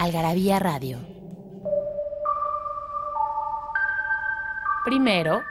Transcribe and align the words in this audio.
Algarabía 0.00 0.58
Radio. 0.58 0.98
Primero, 4.82 5.42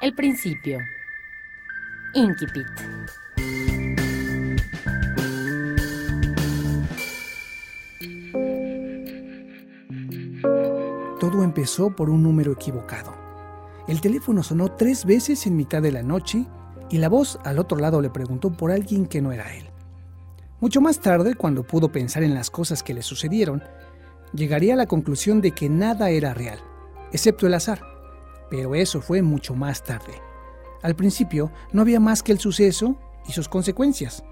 el 0.00 0.14
principio. 0.14 0.78
Inquipit. 2.14 2.66
Todo 11.18 11.42
empezó 11.42 11.96
por 11.96 12.10
un 12.10 12.22
número 12.22 12.52
equivocado. 12.52 13.12
El 13.88 14.00
teléfono 14.00 14.44
sonó 14.44 14.70
tres 14.76 15.04
veces 15.04 15.48
en 15.48 15.56
mitad 15.56 15.82
de 15.82 15.90
la 15.90 16.04
noche 16.04 16.46
y 16.90 16.98
la 16.98 17.08
voz 17.08 17.40
al 17.42 17.58
otro 17.58 17.76
lado 17.76 18.00
le 18.00 18.10
preguntó 18.10 18.52
por 18.52 18.70
alguien 18.70 19.06
que 19.06 19.20
no 19.20 19.32
era 19.32 19.52
él. 19.52 19.73
Mucho 20.60 20.80
más 20.80 21.00
tarde, 21.00 21.34
cuando 21.34 21.64
pudo 21.64 21.90
pensar 21.90 22.22
en 22.22 22.34
las 22.34 22.50
cosas 22.50 22.82
que 22.82 22.94
le 22.94 23.02
sucedieron, 23.02 23.62
llegaría 24.32 24.74
a 24.74 24.76
la 24.76 24.86
conclusión 24.86 25.40
de 25.40 25.52
que 25.52 25.68
nada 25.68 26.10
era 26.10 26.32
real, 26.32 26.60
excepto 27.12 27.46
el 27.46 27.54
azar. 27.54 27.82
Pero 28.50 28.74
eso 28.74 29.00
fue 29.00 29.22
mucho 29.22 29.54
más 29.54 29.82
tarde. 29.82 30.14
Al 30.82 30.94
principio 30.94 31.50
no 31.72 31.82
había 31.82 32.00
más 32.00 32.22
que 32.22 32.32
el 32.32 32.38
suceso 32.38 32.96
y 33.26 33.32
sus 33.32 33.48
consecuencias. 33.48 34.22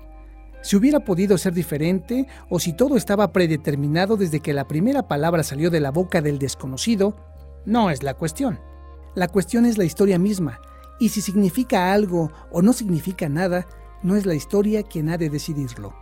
Si 0.63 0.77
hubiera 0.77 1.01
podido 1.01 1.37
ser 1.39 1.55
diferente 1.55 2.29
o 2.49 2.61
si 2.61 2.73
todo 2.73 2.97
estaba 2.97 3.33
predeterminado 3.33 4.17
desde 4.17 4.41
que 4.41 4.53
la 4.53 4.69
primera 4.69 5.09
palabra 5.09 5.43
salió 5.43 5.71
de 5.71 5.81
la 5.81 5.91
boca 5.91 6.21
del 6.23 6.39
desconocido, 6.39 7.17
no 7.65 7.91
es 7.91 8.03
la 8.03 8.15
cuestión. 8.15 8.61
La 9.15 9.29
cuestión 9.29 9.67
es 9.67 9.77
la 9.77 9.85
historia 9.85 10.19
misma, 10.19 10.61
y 11.01 11.09
si 11.09 11.21
significa 11.21 11.93
algo 11.93 12.31
o 12.51 12.63
no 12.63 12.73
significa 12.73 13.29
nada, 13.29 13.67
no 14.03 14.15
es 14.15 14.25
la 14.25 14.35
historia 14.35 14.83
quien 14.83 15.09
ha 15.09 15.19
de 15.19 15.31
decidirlo. 15.31 16.02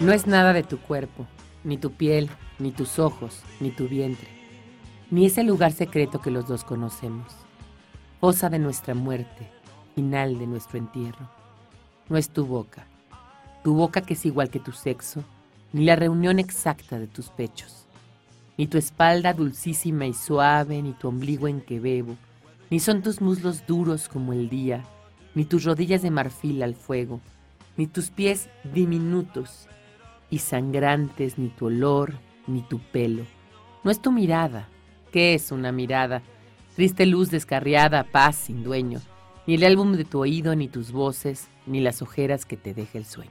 No 0.00 0.12
es 0.14 0.26
nada 0.26 0.52
de 0.52 0.62
tu 0.62 0.78
cuerpo, 0.78 1.26
ni 1.62 1.76
tu 1.76 1.92
piel, 1.92 2.30
ni 2.58 2.72
tus 2.72 2.98
ojos, 2.98 3.42
ni 3.60 3.70
tu 3.70 3.86
vientre, 3.86 4.28
ni 5.10 5.26
ese 5.26 5.44
lugar 5.44 5.72
secreto 5.72 6.20
que 6.20 6.30
los 6.30 6.48
dos 6.48 6.64
conocemos. 6.64 7.32
Fosa 8.18 8.48
de 8.48 8.58
nuestra 8.58 8.94
muerte, 8.94 9.46
final 9.94 10.38
de 10.38 10.46
nuestro 10.46 10.78
entierro. 10.78 11.30
No 12.08 12.16
es 12.16 12.30
tu 12.30 12.46
boca, 12.46 12.86
tu 13.62 13.74
boca 13.74 14.00
que 14.00 14.14
es 14.14 14.24
igual 14.24 14.48
que 14.48 14.58
tu 14.58 14.72
sexo, 14.72 15.22
ni 15.72 15.84
la 15.84 15.96
reunión 15.96 16.38
exacta 16.38 16.98
de 16.98 17.06
tus 17.06 17.28
pechos, 17.28 17.86
ni 18.56 18.66
tu 18.66 18.78
espalda 18.78 19.34
dulcísima 19.34 20.06
y 20.06 20.14
suave, 20.14 20.80
ni 20.82 20.92
tu 20.92 21.08
ombligo 21.08 21.46
en 21.46 21.60
que 21.60 21.78
bebo, 21.78 22.16
ni 22.70 22.80
son 22.80 23.02
tus 23.02 23.20
muslos 23.20 23.66
duros 23.66 24.08
como 24.08 24.32
el 24.32 24.48
día, 24.48 24.84
ni 25.34 25.44
tus 25.44 25.64
rodillas 25.64 26.02
de 26.02 26.10
marfil 26.10 26.62
al 26.62 26.74
fuego, 26.74 27.20
ni 27.76 27.86
tus 27.86 28.10
pies 28.10 28.48
diminutos 28.72 29.68
y 30.30 30.38
sangrantes 30.38 31.36
ni 31.38 31.48
tu 31.48 31.66
olor, 31.66 32.14
ni 32.46 32.62
tu 32.62 32.78
pelo. 32.78 33.24
No 33.82 33.90
es 33.90 34.00
tu 34.00 34.12
mirada. 34.12 34.68
¿Qué 35.12 35.34
es 35.34 35.50
una 35.50 35.72
mirada? 35.72 36.22
Triste 36.76 37.06
luz 37.06 37.30
descarriada, 37.30 38.04
paz 38.04 38.36
sin 38.36 38.62
dueño. 38.62 39.00
Ni 39.46 39.54
el 39.54 39.64
álbum 39.64 39.92
de 39.92 40.04
tu 40.04 40.20
oído, 40.20 40.54
ni 40.54 40.68
tus 40.68 40.92
voces, 40.92 41.48
ni 41.66 41.80
las 41.80 42.02
ojeras 42.02 42.44
que 42.44 42.56
te 42.56 42.74
deja 42.74 42.98
el 42.98 43.04
sueño. 43.04 43.30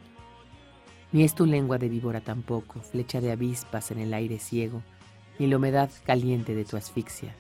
Ni 1.12 1.24
es 1.24 1.34
tu 1.34 1.46
lengua 1.46 1.78
de 1.78 1.88
víbora 1.88 2.22
tampoco, 2.22 2.82
flecha 2.82 3.22
de 3.22 3.32
avispas 3.32 3.92
en 3.92 4.00
el 4.00 4.14
aire 4.14 4.40
ciego, 4.40 4.84
ni 5.40 5.48
la 5.48 5.58
humedad 5.58 5.90
caliente 6.06 6.54
de 6.54 6.66
tu 6.66 6.76
asfixia, 6.76 7.34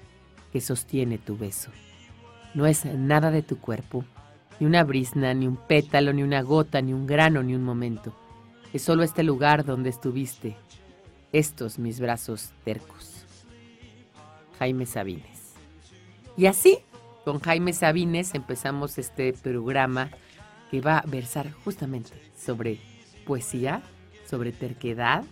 que 0.51 0.61
sostiene 0.61 1.17
tu 1.17 1.37
beso. 1.37 1.69
No 2.53 2.65
es 2.65 2.85
nada 2.85 3.31
de 3.31 3.41
tu 3.41 3.59
cuerpo, 3.59 4.03
ni 4.59 4.67
una 4.67 4.83
brisna, 4.83 5.33
ni 5.33 5.47
un 5.47 5.55
pétalo, 5.55 6.13
ni 6.13 6.23
una 6.23 6.41
gota, 6.41 6.81
ni 6.81 6.93
un 6.93 7.05
grano, 7.05 7.43
ni 7.43 7.55
un 7.55 7.63
momento 7.63 8.13
es 8.73 8.83
solo 8.83 9.03
este 9.03 9.23
lugar 9.23 9.65
donde 9.65 9.89
estuviste, 9.89 10.55
estos 11.31 11.79
mis 11.79 11.99
brazos 11.99 12.51
tercos. 12.63 13.25
Jaime 14.59 14.85
Sabines. 14.85 15.53
Y 16.37 16.45
así, 16.45 16.79
con 17.25 17.39
Jaime 17.39 17.73
Sabines 17.73 18.35
empezamos 18.35 18.97
este 18.97 19.33
programa 19.33 20.09
que 20.69 20.81
va 20.81 20.99
a 20.99 21.05
versar 21.05 21.51
justamente 21.63 22.11
sobre 22.37 22.79
poesía, 23.25 23.81
sobre 24.29 24.51
terquedad, 24.51 25.23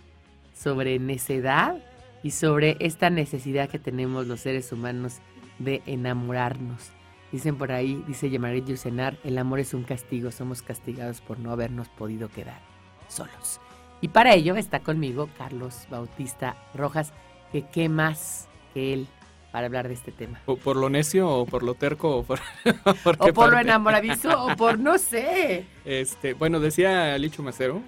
sobre 0.54 0.98
necedad 0.98 1.76
y 2.22 2.32
sobre 2.32 2.76
esta 2.80 3.10
necesidad 3.10 3.68
que 3.68 3.78
tenemos 3.78 4.26
los 4.26 4.40
seres 4.40 4.72
humanos 4.72 5.18
de 5.58 5.82
enamorarnos. 5.86 6.90
Dicen 7.32 7.56
por 7.56 7.72
ahí, 7.72 8.02
dice 8.06 8.30
Yamarit 8.30 8.66
Yusenar, 8.66 9.18
el 9.22 9.36
amor 9.36 9.60
es 9.60 9.74
un 9.74 9.84
castigo, 9.84 10.30
somos 10.32 10.62
castigados 10.62 11.20
por 11.20 11.38
no 11.38 11.52
habernos 11.52 11.88
podido 11.88 12.28
quedar 12.28 12.60
solos. 13.08 13.60
Y 14.00 14.08
para 14.08 14.34
ello 14.34 14.56
está 14.56 14.80
conmigo 14.80 15.28
Carlos 15.36 15.86
Bautista 15.90 16.56
Rojas, 16.74 17.12
que 17.52 17.66
qué 17.66 17.88
más 17.88 18.48
que 18.72 18.94
él 18.94 19.08
para 19.52 19.66
hablar 19.66 19.88
de 19.88 19.94
este 19.94 20.12
tema. 20.12 20.40
O 20.46 20.56
por 20.56 20.76
lo 20.76 20.88
necio, 20.88 21.28
o 21.28 21.46
por 21.46 21.62
lo 21.62 21.74
terco, 21.74 22.18
o 22.18 22.22
por, 22.22 22.38
o 23.18 23.32
por 23.32 23.52
lo 23.52 23.58
enamoradizo, 23.58 24.44
o 24.44 24.56
por 24.56 24.78
no 24.78 24.98
sé. 24.98 25.66
Este, 25.84 26.34
bueno, 26.34 26.60
decía 26.60 27.16
Licho 27.18 27.42
Macero, 27.42 27.82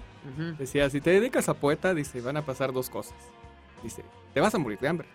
decía, 0.57 0.89
si 0.89 1.01
te 1.01 1.11
dedicas 1.11 1.49
a 1.49 1.53
poeta, 1.55 1.93
dice, 1.93 2.21
van 2.21 2.37
a 2.37 2.41
pasar 2.43 2.73
dos 2.73 2.89
cosas. 2.89 3.15
Dice, 3.83 4.03
te 4.33 4.39
vas 4.39 4.53
a 4.53 4.57
morir 4.57 4.79
de 4.79 4.87
hambre. 4.87 5.07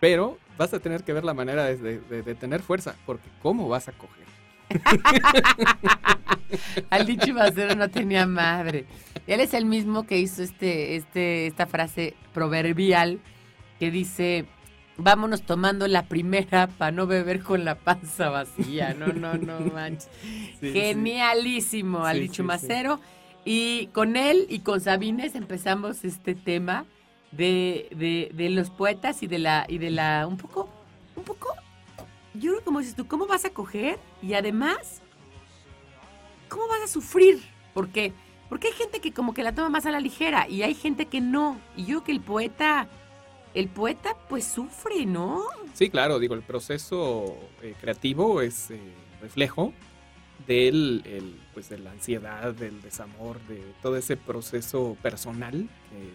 Pero 0.00 0.38
vas 0.58 0.74
a 0.74 0.80
tener 0.80 1.04
que 1.04 1.12
ver 1.12 1.24
la 1.24 1.34
manera 1.34 1.64
de 1.64 2.34
tener 2.38 2.62
fuerza, 2.62 2.94
porque 3.06 3.28
¿cómo 3.42 3.68
vas 3.68 3.88
a 3.88 3.92
coger? 3.92 4.30
Al 6.90 7.06
dicho 7.06 7.34
Macero 7.34 7.74
no 7.74 7.90
tenía 7.90 8.26
madre. 8.26 8.86
Él 9.26 9.40
es 9.40 9.54
el 9.54 9.64
mismo 9.64 10.06
que 10.06 10.18
hizo 10.18 10.42
este, 10.42 10.96
este, 10.96 11.46
esta 11.46 11.66
frase 11.66 12.14
proverbial 12.32 13.20
que 13.78 13.90
dice, 13.90 14.46
vámonos 14.96 15.42
tomando 15.42 15.88
la 15.88 16.04
primera 16.04 16.66
para 16.66 16.92
no 16.92 17.06
beber 17.06 17.42
con 17.42 17.64
la 17.64 17.76
panza 17.76 18.30
vacía. 18.30 18.94
No, 18.94 19.08
no, 19.08 19.34
no 19.34 19.60
manches. 19.60 20.08
Genialísimo, 20.60 22.04
al 22.04 22.20
dicho 22.20 22.44
Macero. 22.44 23.00
Y 23.44 23.86
con 23.88 24.16
él 24.16 24.46
y 24.50 24.60
con 24.60 24.80
Sabines 24.80 25.34
empezamos 25.34 26.04
este 26.04 26.34
tema 26.34 26.84
de, 27.32 27.88
de, 27.94 28.30
de, 28.34 28.50
los 28.50 28.70
poetas 28.70 29.22
y 29.22 29.26
de 29.26 29.38
la, 29.38 29.64
y 29.68 29.78
de 29.78 29.90
la, 29.90 30.26
un 30.26 30.36
poco, 30.36 30.68
un 31.16 31.24
poco 31.24 31.48
yo 32.34 32.52
creo 32.52 32.64
como 32.64 32.78
dices 32.80 32.94
tú, 32.94 33.06
¿cómo 33.06 33.26
vas 33.26 33.44
a 33.44 33.50
coger? 33.50 33.98
Y 34.22 34.34
además, 34.34 35.00
¿cómo 36.48 36.68
vas 36.68 36.82
a 36.82 36.86
sufrir? 36.86 37.40
Porque, 37.74 38.12
porque 38.48 38.68
hay 38.68 38.74
gente 38.74 39.00
que 39.00 39.12
como 39.12 39.34
que 39.34 39.42
la 39.42 39.54
toma 39.54 39.68
más 39.68 39.86
a 39.86 39.90
la 39.90 40.00
ligera 40.00 40.48
y 40.48 40.62
hay 40.62 40.74
gente 40.74 41.06
que 41.06 41.20
no. 41.20 41.58
Y 41.76 41.82
yo 41.82 41.86
creo 41.86 42.04
que 42.04 42.12
el 42.12 42.20
poeta, 42.20 42.88
el 43.54 43.68
poeta 43.68 44.16
pues 44.28 44.44
sufre, 44.44 45.06
¿no? 45.06 45.44
Sí, 45.74 45.90
claro, 45.90 46.18
digo, 46.18 46.34
el 46.34 46.42
proceso 46.42 47.36
eh, 47.62 47.74
creativo 47.80 48.42
es 48.42 48.70
eh, 48.70 48.80
reflejo 49.20 49.72
del, 50.46 51.02
pues, 51.60 51.68
de 51.68 51.78
la 51.78 51.90
ansiedad, 51.90 52.54
del 52.54 52.80
desamor, 52.80 53.38
de 53.46 53.62
todo 53.82 53.98
ese 53.98 54.16
proceso 54.16 54.96
personal 55.02 55.68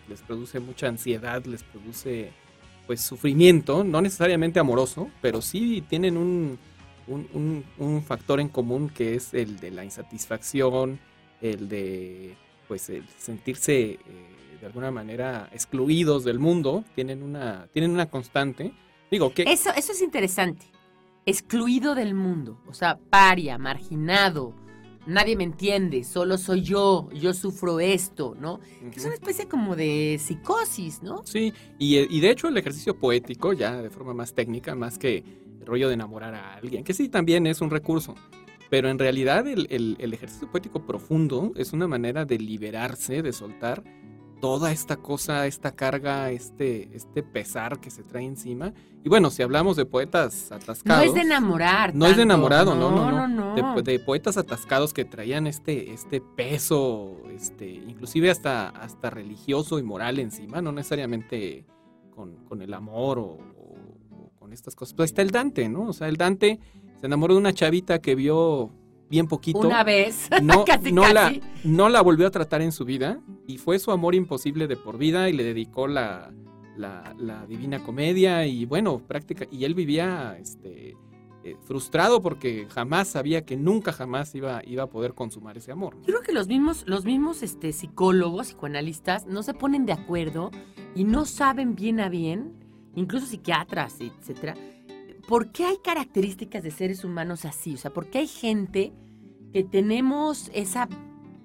les 0.10 0.22
produce 0.22 0.60
mucha 0.60 0.88
ansiedad, 0.88 1.46
les 1.46 1.62
produce 1.62 2.32
pues 2.88 3.02
sufrimiento, 3.02 3.84
no 3.84 4.02
necesariamente 4.02 4.60
amoroso, 4.60 5.08
pero 5.22 5.44
sí 5.44 5.84
tienen 5.88 6.18
un, 6.18 6.58
un, 7.08 8.04
factor 8.04 8.40
en 8.40 8.50
común 8.50 8.90
que 8.90 9.14
es 9.14 9.36
el 9.36 9.60
de 9.60 9.70
la 9.70 9.86
insatisfacción, 9.86 11.00
el 11.42 11.70
de 11.70 12.36
pues 12.68 12.92
sentirse 13.20 13.92
eh, 13.92 14.00
de 14.60 14.66
alguna 14.66 14.90
manera 14.90 15.48
excluidos 15.52 16.24
del 16.24 16.40
mundo, 16.40 16.84
tienen 16.96 17.22
una, 17.22 17.68
tienen 17.72 17.92
una 17.92 18.08
constante. 18.08 18.72
Digo 19.12 19.32
que... 19.32 19.44
Eso, 19.44 19.70
eso 19.76 19.92
es 19.92 20.02
interesante. 20.02 20.66
Excluido 21.28 21.94
del 21.94 22.16
mundo, 22.16 22.58
o 22.68 22.74
sea, 22.74 22.98
paria, 22.98 23.60
marginado, 23.60 24.56
nadie 25.06 25.36
me 25.36 25.44
entiende, 25.44 26.04
solo 26.04 26.38
soy 26.38 26.62
yo, 26.62 27.10
yo 27.14 27.34
sufro 27.34 27.80
esto, 27.80 28.36
¿no? 28.40 28.60
Que 28.92 29.00
es 29.00 29.06
una 29.06 29.16
especie 29.16 29.48
como 29.48 29.76
de 29.76 30.20
psicosis, 30.20 31.02
¿no? 31.04 31.22
Sí, 31.26 31.54
y, 31.78 31.98
y, 31.98 32.20
de 32.20 32.30
hecho 32.30 32.48
el 32.48 32.58
ejercicio 32.58 32.98
poético, 32.98 33.54
ya 33.54 33.82
de 33.82 33.90
forma 33.90 34.14
más 34.14 34.34
técnica, 34.34 34.76
más 34.76 34.98
que 34.98 35.24
el 35.60 35.66
rollo 35.66 35.88
de 35.88 35.96
enamorar 35.96 36.34
a 36.36 36.56
alguien, 36.56 36.84
que 36.84 36.94
sí 36.94 37.10
también 37.10 37.48
es 37.48 37.62
un 37.62 37.70
recurso, 37.70 38.16
pero 38.70 38.90
en 38.90 39.00
realidad 39.00 39.48
el, 39.48 39.68
el, 39.70 40.14
ejercicio 40.14 40.50
poético 40.50 40.86
profundo 40.86 41.52
es 41.56 41.74
una 41.74 41.88
manera 41.88 42.26
de 42.26 42.40
liberarse, 42.40 43.22
de 43.22 43.32
soltar 43.32 43.84
toda 44.40 44.72
esta 44.72 44.98
cosa, 44.98 45.48
esta 45.48 45.76
carga, 45.76 46.32
este, 46.32 46.96
este 46.96 47.24
pesar 47.24 47.80
que 47.80 47.90
se 47.90 48.04
trae 48.04 48.24
encima. 48.24 48.74
Y 49.04 49.10
bueno, 49.10 49.30
si 49.30 49.44
hablamos 49.44 49.78
de 49.78 49.86
poetas 49.86 50.52
atascados. 50.52 51.04
No 51.04 51.10
es 51.10 51.14
de 51.14 51.22
enamorar. 51.22 51.96
No 51.96 52.06
es 52.08 52.18
de 52.18 52.24
enamorado, 52.24 52.76
no, 52.76 52.92
no, 52.92 53.28
no. 53.28 53.82
De, 53.82 54.00
poetas 54.00 54.38
atascados 54.38 54.94
que 54.94 55.06
traían 55.06 55.48
este, 55.48 55.92
este 55.94 56.22
peso, 56.22 57.18
este, 57.32 57.68
inclusive 57.68 58.30
hasta, 58.30 58.70
hasta 58.70 59.10
religioso 59.10 59.80
y 59.80 59.84
moral 59.84 60.20
encima, 60.20 60.62
no 60.62 60.72
necesariamente 60.72 61.66
con, 62.10 62.46
con 62.46 62.62
el 62.62 62.74
amor 62.74 63.20
o, 63.20 63.38
con 64.40 64.54
estas 64.54 64.76
cosas. 64.76 64.94
Pues 64.94 65.12
está 65.12 65.22
el 65.22 65.32
Dante, 65.32 65.70
¿no? 65.70 65.90
O 65.90 65.94
sea, 65.94 66.08
el 66.08 66.18
Dante 66.18 66.60
se 67.00 67.06
enamoró 67.06 67.34
de 67.34 67.40
una 67.40 67.54
chavita 67.54 68.00
que 68.00 68.16
vio 68.16 68.72
bien 69.16 69.28
poquito. 69.28 69.60
Una 69.60 69.84
vez. 69.84 70.30
No, 70.42 70.66
no, 70.92 71.14
La, 71.14 71.34
no 71.64 71.90
la 71.90 72.02
volvió 72.02 72.28
a 72.28 72.32
tratar 72.32 72.62
en 72.62 72.72
su 72.72 72.86
vida 72.86 73.20
y 73.48 73.58
fue 73.58 73.80
su 73.80 73.92
amor 73.92 74.14
imposible 74.14 74.68
de 74.68 74.76
por 74.76 74.98
vida 74.98 75.30
y 75.30 75.34
le 75.34 75.44
dedicó 75.44 75.88
la, 75.88 76.32
la, 76.76 77.46
Divina 77.48 77.84
Comedia 77.84 78.46
y 78.46 78.66
bueno, 78.66 79.00
práctica. 79.00 79.46
Y 79.50 79.64
él 79.64 79.74
vivía 79.74 80.38
este, 80.40 80.96
eh, 81.44 81.56
frustrado 81.64 82.22
porque 82.22 82.68
jamás 82.70 83.08
sabía 83.08 83.46
que 83.46 83.56
nunca 83.56 83.92
jamás 83.94 84.36
iba, 84.36 84.62
iba 84.66 84.84
a 84.84 84.88
poder 84.88 85.14
consumar 85.14 85.58
ese 85.58 85.72
amor. 85.72 85.96
Yo 86.02 86.14
creo 86.14 86.22
que 86.22 86.34
los 86.34 86.48
mismos, 86.48 86.84
los 86.86 87.06
mismos 87.06 87.42
este, 87.42 87.72
psicólogos, 87.72 88.48
psicoanalistas, 88.48 89.26
no 89.26 89.42
se 89.42 89.54
ponen 89.54 89.86
de 89.86 89.94
acuerdo 89.94 90.52
y 90.96 91.06
no 91.06 91.26
saben 91.26 91.76
bien 91.76 92.00
a 92.02 92.10
bien, 92.10 92.54
incluso 92.96 93.26
psiquiatras, 93.26 94.00
etcétera, 94.02 94.56
¿por 95.28 95.52
qué 95.52 95.66
hay 95.66 95.78
características 95.78 96.64
de 96.64 96.72
seres 96.72 97.04
humanos 97.04 97.46
así? 97.46 97.76
O 97.76 97.78
sea, 97.78 97.92
¿por 97.92 98.08
qué 98.08 98.20
hay 98.20 98.28
gente 98.28 98.94
que 99.56 99.64
tenemos 99.64 100.52
esa, 100.54 100.90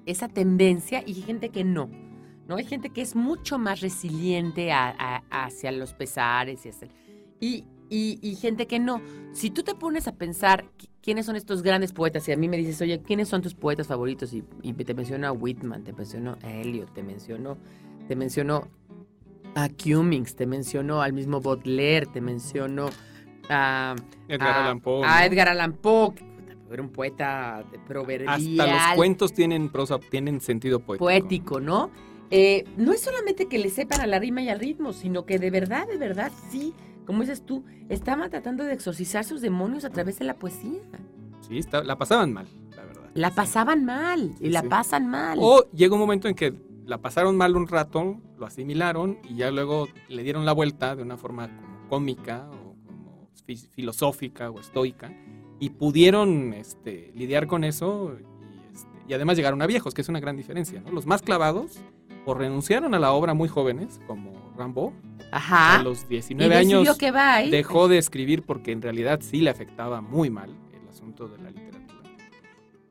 esa 0.04 0.26
tendencia 0.26 1.04
y 1.06 1.14
gente 1.14 1.50
que 1.50 1.62
no? 1.62 1.88
¿No? 2.48 2.56
Hay 2.56 2.64
gente 2.64 2.90
que 2.90 3.02
es 3.02 3.14
mucho 3.14 3.56
más 3.56 3.82
resiliente 3.82 4.72
hacia 4.72 5.70
los 5.70 5.94
pesares 5.94 6.66
y, 7.38 7.64
y, 7.88 8.18
y, 8.20 8.34
gente 8.34 8.66
que 8.66 8.80
no. 8.80 9.00
Si 9.30 9.50
tú 9.50 9.62
te 9.62 9.76
pones 9.76 10.08
a 10.08 10.16
pensar 10.16 10.64
quiénes 11.00 11.24
son 11.24 11.36
estos 11.36 11.62
grandes 11.62 11.92
poetas 11.92 12.28
y 12.28 12.32
a 12.32 12.36
mí 12.36 12.48
me 12.48 12.56
dices, 12.56 12.80
oye, 12.80 13.00
¿quiénes 13.00 13.28
son 13.28 13.42
tus 13.42 13.54
poetas 13.54 13.86
favoritos? 13.86 14.34
Y, 14.34 14.42
te 14.72 14.92
menciono 14.92 15.28
a 15.28 15.30
Whitman, 15.30 15.84
te 15.84 15.92
menciono 15.92 16.36
a 16.42 16.50
Eliot, 16.50 16.92
te 16.92 17.04
menciono, 17.04 17.58
te 18.08 18.16
menciono 18.16 18.66
a 19.54 19.68
Cummings, 19.68 20.34
te 20.34 20.46
menciono 20.46 21.00
al 21.00 21.12
mismo 21.12 21.40
Baudelaire, 21.40 22.06
te 22.06 22.20
menciono 22.20 22.90
a 23.48 23.94
Edgar 24.26 24.64
Allan 24.64 24.80
Poe. 24.80 25.06
A 25.06 25.26
Edgar 25.26 25.48
Allan 25.48 25.74
Poe, 25.74 26.14
era 26.74 26.82
un 26.82 26.90
poeta 26.90 27.64
proverbial. 27.86 28.34
Hasta 28.34 28.66
los 28.66 28.96
cuentos 28.96 29.32
tienen 29.32 29.68
prosa, 29.68 29.98
tienen 29.98 30.40
sentido 30.40 30.80
poético. 30.80 31.04
Poético, 31.04 31.60
¿no? 31.60 31.90
Eh, 32.30 32.64
no 32.76 32.92
es 32.92 33.00
solamente 33.00 33.46
que 33.46 33.58
le 33.58 33.70
sepan 33.70 34.00
a 34.00 34.06
la 34.06 34.18
rima 34.18 34.40
y 34.42 34.48
al 34.48 34.60
ritmo, 34.60 34.92
sino 34.92 35.26
que 35.26 35.38
de 35.38 35.50
verdad, 35.50 35.88
de 35.88 35.96
verdad, 35.96 36.30
sí, 36.50 36.74
como 37.04 37.22
dices 37.22 37.44
tú, 37.44 37.64
estaban 37.88 38.30
tratando 38.30 38.64
de 38.64 38.72
exorcizar 38.72 39.24
sus 39.24 39.40
demonios 39.40 39.84
a 39.84 39.90
través 39.90 40.18
de 40.18 40.26
la 40.26 40.34
poesía. 40.34 40.80
Sí, 41.40 41.60
la 41.84 41.98
pasaban 41.98 42.32
mal, 42.32 42.46
la 42.76 42.84
verdad. 42.84 43.10
La 43.14 43.34
pasaban 43.34 43.84
mal, 43.84 44.32
y 44.38 44.50
la 44.50 44.62
pasan 44.62 45.08
mal. 45.08 45.38
O 45.40 45.68
llega 45.72 45.94
un 45.94 46.00
momento 46.00 46.28
en 46.28 46.36
que 46.36 46.54
la 46.86 46.98
pasaron 46.98 47.36
mal 47.36 47.56
un 47.56 47.66
rato, 47.66 48.20
lo 48.38 48.46
asimilaron 48.46 49.18
y 49.28 49.36
ya 49.36 49.50
luego 49.50 49.88
le 50.08 50.22
dieron 50.22 50.44
la 50.44 50.52
vuelta 50.52 50.94
de 50.94 51.02
una 51.02 51.16
forma 51.16 51.50
cómica 51.88 52.48
filosófica 53.74 54.50
o 54.50 54.60
estoica 54.60 55.12
y 55.60 55.70
pudieron 55.70 56.54
este, 56.54 57.12
lidiar 57.14 57.46
con 57.46 57.62
eso 57.62 58.16
este, 58.72 58.88
y, 59.06 59.12
además 59.12 59.36
llegaron 59.36 59.60
a 59.62 59.66
viejos, 59.66 59.94
que 59.94 60.00
es 60.00 60.08
una 60.08 60.18
gran 60.18 60.36
diferencia. 60.36 60.82
Los 60.90 61.06
más 61.06 61.22
clavados 61.22 61.78
o 62.24 62.34
renunciaron 62.34 62.94
a 62.94 62.98
la 62.98 63.12
obra 63.12 63.34
muy 63.34 63.48
jóvenes, 63.48 64.00
como 64.06 64.32
Rambo. 64.56 64.92
A 65.30 65.80
los 65.84 66.08
19 66.08 66.56
años 66.56 66.98
dejó 67.50 67.88
de 67.88 67.98
escribir 67.98 68.42
porque 68.42 68.72
en 68.72 68.82
realidad 68.82 69.20
sí 69.22 69.40
le 69.40 69.50
afectaba 69.50 70.00
muy 70.00 70.30
mal 70.30 70.50
el 70.72 70.88
asunto 70.88 71.28
de 71.28 71.38
la 71.38 71.50
literatura. 71.50 71.70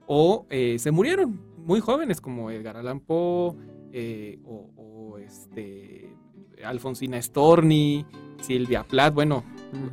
O 0.07 0.45
eh, 0.49 0.77
se 0.79 0.91
murieron 0.91 1.39
muy 1.57 1.79
jóvenes, 1.79 2.21
como 2.21 2.49
Edgar 2.51 2.77
Allan 2.77 2.99
Poe 2.99 3.55
eh, 3.91 4.39
o, 4.45 5.17
este, 5.17 6.15
Alfonsina 6.63 7.21
Storni, 7.21 8.05
Silvia 8.41 8.83
Plath. 8.83 9.13
Bueno, 9.13 9.43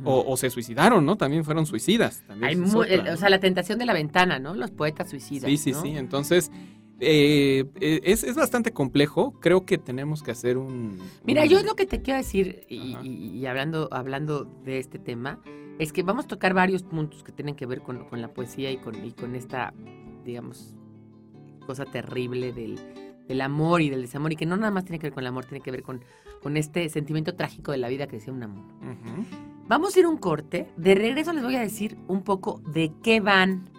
o, 0.03 0.37
se 0.37 0.49
suicidaron, 0.49 1.05
¿no? 1.05 1.15
También 1.15 1.43
fueron 1.43 1.65
suicidas. 1.65 2.23
o 2.29 3.17
sea, 3.17 3.29
la 3.29 3.39
tentación 3.39 3.79
de 3.79 3.85
la 3.85 3.93
ventana, 3.93 4.39
¿no? 4.39 4.55
Los 4.55 4.71
poetas 4.71 5.09
suicidas. 5.09 5.49
Sí, 5.49 5.57
sí, 5.57 5.73
sí. 5.73 5.97
Entonces, 5.97 6.51
eh, 6.99 7.65
eh, 7.79 8.01
es, 8.03 8.35
bastante 8.35 8.71
complejo. 8.71 9.33
Creo 9.39 9.65
que 9.65 9.77
tenemos 9.77 10.23
que 10.23 10.31
hacer 10.31 10.57
un. 10.57 10.99
Mira, 11.23 11.45
yo 11.45 11.61
lo 11.63 11.75
que 11.75 11.85
te 11.85 12.01
quiero 12.01 12.17
decir, 12.17 12.65
y, 12.69 13.45
hablando, 13.45 13.87
hablando 13.91 14.45
de 14.63 14.79
este 14.79 14.97
tema, 14.97 15.39
es 15.79 15.93
que 15.93 16.03
vamos 16.03 16.25
a 16.25 16.27
tocar 16.27 16.53
varios 16.53 16.83
puntos 16.83 17.23
que 17.23 17.31
tienen 17.31 17.55
que 17.55 17.65
ver 17.65 17.81
con, 17.81 18.07
la 18.11 18.33
poesía 18.33 18.71
y 18.71 18.77
con, 18.77 19.05
y 19.05 19.11
con 19.11 19.35
esta, 19.35 19.73
digamos, 20.25 20.75
cosa 21.67 21.85
terrible 21.85 22.51
del, 22.51 22.79
del 23.27 23.41
amor 23.41 23.81
y 23.81 23.89
del 23.89 24.01
desamor, 24.01 24.31
y 24.31 24.35
que 24.35 24.47
no 24.47 24.57
nada 24.57 24.71
más 24.71 24.85
tiene 24.85 24.97
que 24.97 25.07
ver 25.07 25.13
con 25.13 25.23
el 25.23 25.27
amor, 25.27 25.45
tiene 25.45 25.63
que 25.63 25.71
ver 25.71 25.83
con, 25.83 26.03
con 26.41 26.57
este 26.57 26.89
sentimiento 26.89 27.35
trágico 27.35 27.71
de 27.71 27.77
la 27.77 27.89
vida 27.89 28.07
que 28.07 28.15
decía 28.15 28.33
un 28.33 28.41
amor. 28.41 28.65
Vamos 29.67 29.95
a 29.95 29.99
ir 29.99 30.07
un 30.07 30.15
corte. 30.15 30.71
De 30.77 30.95
regreso 30.95 31.33
les 31.33 31.43
voy 31.43 31.57
a 31.57 31.59
decir 31.59 31.97
un 32.07 32.23
poco 32.23 32.61
de 32.67 32.93
qué 33.03 33.19
van 33.19 33.69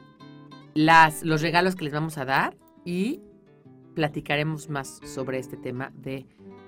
los 0.75 1.41
regalos 1.41 1.77
que 1.77 1.85
les 1.85 1.95
vamos 1.95 2.19
a 2.19 2.27
dar 2.27 2.57
y 2.85 3.23
platicaremos 3.95 4.69
más 4.69 5.01
sobre 5.03 5.39
este 5.39 5.57
tema 5.57 5.91
de 5.95 6.27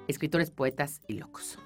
escritores, 0.09 0.51
poetas 0.51 1.03
y 1.07 1.19
locos. 1.19 1.59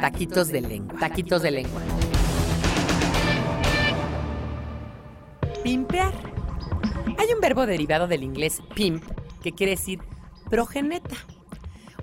Taquitos 0.00 0.48
de 0.48 0.60
lengua. 0.60 0.98
Taquitos 0.98 1.42
de 1.42 1.50
lengua. 1.52 1.80
Pimpear. 5.62 6.12
Hay 7.18 7.32
un 7.32 7.40
verbo 7.40 7.66
derivado 7.66 8.08
del 8.08 8.24
inglés 8.24 8.60
pimp 8.74 9.04
que 9.42 9.52
quiere 9.52 9.72
decir 9.72 10.00
progeneta 10.50 11.16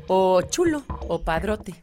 o 0.08 0.42
chulo 0.42 0.84
o 1.08 1.22
padrote. 1.22 1.76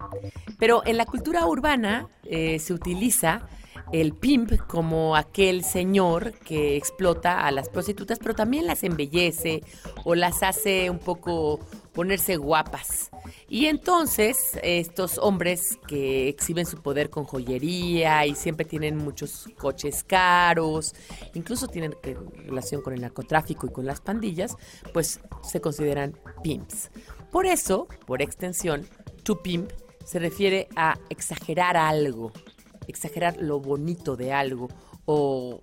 Pero 0.58 0.82
en 0.86 0.96
la 0.96 1.06
cultura 1.06 1.46
urbana 1.46 2.08
eh, 2.24 2.58
se 2.58 2.72
utiliza 2.72 3.48
el 3.92 4.14
pimp 4.14 4.52
como 4.66 5.16
aquel 5.16 5.64
señor 5.64 6.32
que 6.44 6.76
explota 6.76 7.46
a 7.46 7.50
las 7.50 7.68
prostitutas, 7.68 8.18
pero 8.18 8.34
también 8.34 8.66
las 8.66 8.84
embellece 8.84 9.62
o 10.04 10.14
las 10.14 10.42
hace 10.42 10.88
un 10.88 10.98
poco 10.98 11.60
ponerse 11.92 12.36
guapas. 12.36 13.10
Y 13.48 13.66
entonces 13.66 14.58
estos 14.62 15.18
hombres 15.18 15.78
que 15.86 16.28
exhiben 16.28 16.64
su 16.64 16.80
poder 16.80 17.10
con 17.10 17.24
joyería 17.24 18.24
y 18.24 18.34
siempre 18.34 18.64
tienen 18.64 18.96
muchos 18.96 19.48
coches 19.58 20.02
caros, 20.04 20.94
incluso 21.34 21.68
tienen 21.68 21.94
relación 22.46 22.80
con 22.80 22.94
el 22.94 23.02
narcotráfico 23.02 23.66
y 23.66 23.72
con 23.72 23.84
las 23.84 24.00
pandillas, 24.00 24.56
pues 24.94 25.20
se 25.42 25.60
consideran 25.60 26.16
pimps. 26.42 26.90
Por 27.32 27.46
eso, 27.46 27.88
por 28.06 28.20
extensión, 28.20 28.86
to 29.24 29.42
pimp 29.42 29.70
se 30.04 30.18
refiere 30.18 30.68
a 30.76 30.98
exagerar 31.08 31.78
algo, 31.78 32.30
exagerar 32.86 33.38
lo 33.38 33.58
bonito 33.58 34.16
de 34.16 34.34
algo 34.34 34.68
o 35.06 35.58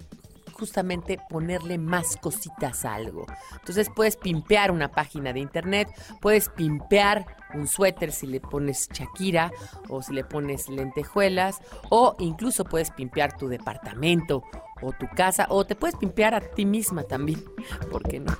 justamente 0.51 1.19
ponerle 1.29 1.77
más 1.77 2.17
cositas 2.17 2.85
a 2.85 2.95
algo. 2.95 3.27
Entonces 3.53 3.89
puedes 3.95 4.17
pimpear 4.17 4.71
una 4.71 4.91
página 4.91 5.31
de 5.31 5.41
internet, 5.41 5.89
puedes 6.19 6.49
pimpear 6.49 7.25
un 7.53 7.67
suéter 7.67 8.11
si 8.11 8.25
le 8.25 8.41
pones 8.41 8.89
Shakira 8.91 9.51
o 9.89 10.01
si 10.01 10.13
le 10.13 10.23
pones 10.23 10.69
lentejuelas 10.69 11.59
o 11.89 12.15
incluso 12.17 12.65
puedes 12.65 12.89
pimpear 12.89 13.37
tu 13.37 13.47
departamento 13.47 14.43
o 14.81 14.91
tu 14.91 15.07
casa 15.15 15.45
o 15.49 15.65
te 15.65 15.75
puedes 15.75 15.95
pimpear 15.95 16.33
a 16.33 16.41
ti 16.41 16.65
misma 16.65 17.03
también, 17.03 17.43
¿por 17.91 18.01
qué 18.03 18.19
no? 18.19 18.35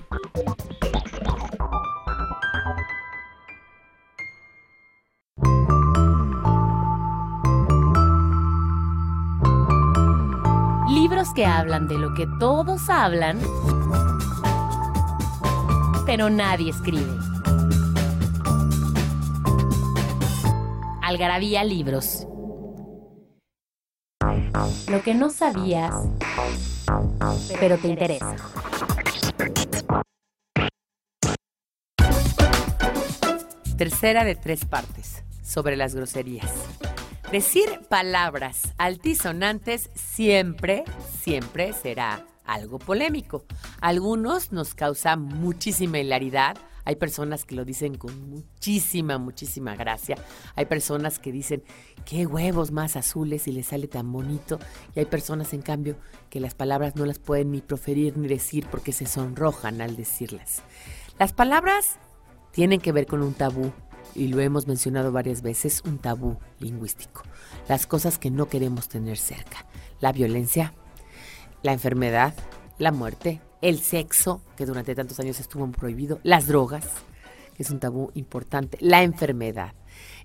Dos 11.20 11.34
que 11.34 11.46
hablan 11.46 11.90
de 11.90 11.98
lo 11.98 12.14
que 12.14 12.26
todos 12.40 12.90
hablan, 12.90 13.42
pero 16.06 16.30
nadie 16.30 16.70
escribe. 16.70 17.12
Algarabía 21.02 21.66
Libros. 21.66 22.26
Lo 24.88 25.04
que 25.04 25.14
no 25.14 25.30
sabías, 25.30 25.94
pero 27.60 27.78
te 27.78 27.90
interesa. 27.90 28.38
Tercera 33.78 34.24
de 34.24 34.36
tres 34.36 34.64
partes, 34.64 35.26
sobre 35.44 35.76
las 35.76 35.94
groserías. 35.94 36.54
Decir 37.32 37.82
palabras 37.88 38.74
altisonantes 38.80 39.92
siempre, 39.94 40.84
siempre 41.22 41.74
será 41.74 42.26
algo 42.44 42.80
polémico. 42.80 43.46
algunos 43.82 44.52
nos 44.52 44.74
causa 44.74 45.16
muchísima 45.16 46.00
hilaridad. 46.00 46.58
Hay 46.86 46.96
personas 46.96 47.46
que 47.46 47.54
lo 47.54 47.66
dicen 47.66 48.00
con 48.00 48.32
muchísima, 48.32 49.20
muchísima 49.20 49.76
gracia. 49.76 50.18
Hay 50.56 50.66
personas 50.66 51.20
que 51.20 51.32
dicen, 51.32 51.62
qué 52.04 52.26
huevos 52.26 52.72
más 52.72 52.96
azules 52.96 53.48
y 53.48 53.52
les 53.52 53.68
sale 53.68 53.88
tan 53.88 54.12
bonito. 54.12 54.58
Y 54.96 55.00
hay 55.00 55.06
personas, 55.06 55.54
en 55.54 55.62
cambio, 55.62 55.98
que 56.32 56.40
las 56.40 56.56
palabras 56.56 56.96
no 56.96 57.06
las 57.06 57.20
pueden 57.20 57.52
ni 57.52 57.62
proferir 57.62 58.18
ni 58.18 58.28
decir 58.28 58.66
porque 58.72 58.92
se 58.92 59.06
sonrojan 59.06 59.82
al 59.82 59.96
decirlas. 59.96 60.64
Las 61.20 61.34
palabras 61.34 62.00
tienen 62.52 62.82
que 62.82 62.92
ver 62.92 63.06
con 63.06 63.22
un 63.22 63.36
tabú, 63.36 63.72
y 64.16 64.28
lo 64.28 64.40
hemos 64.40 64.68
mencionado 64.68 65.12
varias 65.12 65.42
veces, 65.42 65.82
un 65.86 65.98
tabú 65.98 66.38
lingüístico. 66.60 67.24
Las 67.68 67.88
cosas 67.88 68.18
que 68.18 68.32
no 68.32 68.50
queremos 68.50 68.90
tener 68.90 69.18
cerca. 69.18 69.66
La 70.00 70.12
violencia, 70.12 70.74
la 71.64 71.74
enfermedad, 71.74 72.34
la 72.78 72.92
muerte, 72.92 73.42
el 73.62 73.80
sexo, 73.80 74.42
que 74.56 74.66
durante 74.66 74.96
tantos 74.96 75.20
años 75.20 75.40
estuvo 75.40 75.70
prohibido, 75.72 76.20
las 76.24 76.48
drogas, 76.48 76.86
que 77.56 77.64
es 77.64 77.72
un 77.72 77.80
tabú 77.80 78.12
importante, 78.14 78.78
la 78.82 79.04
enfermedad. 79.04 79.74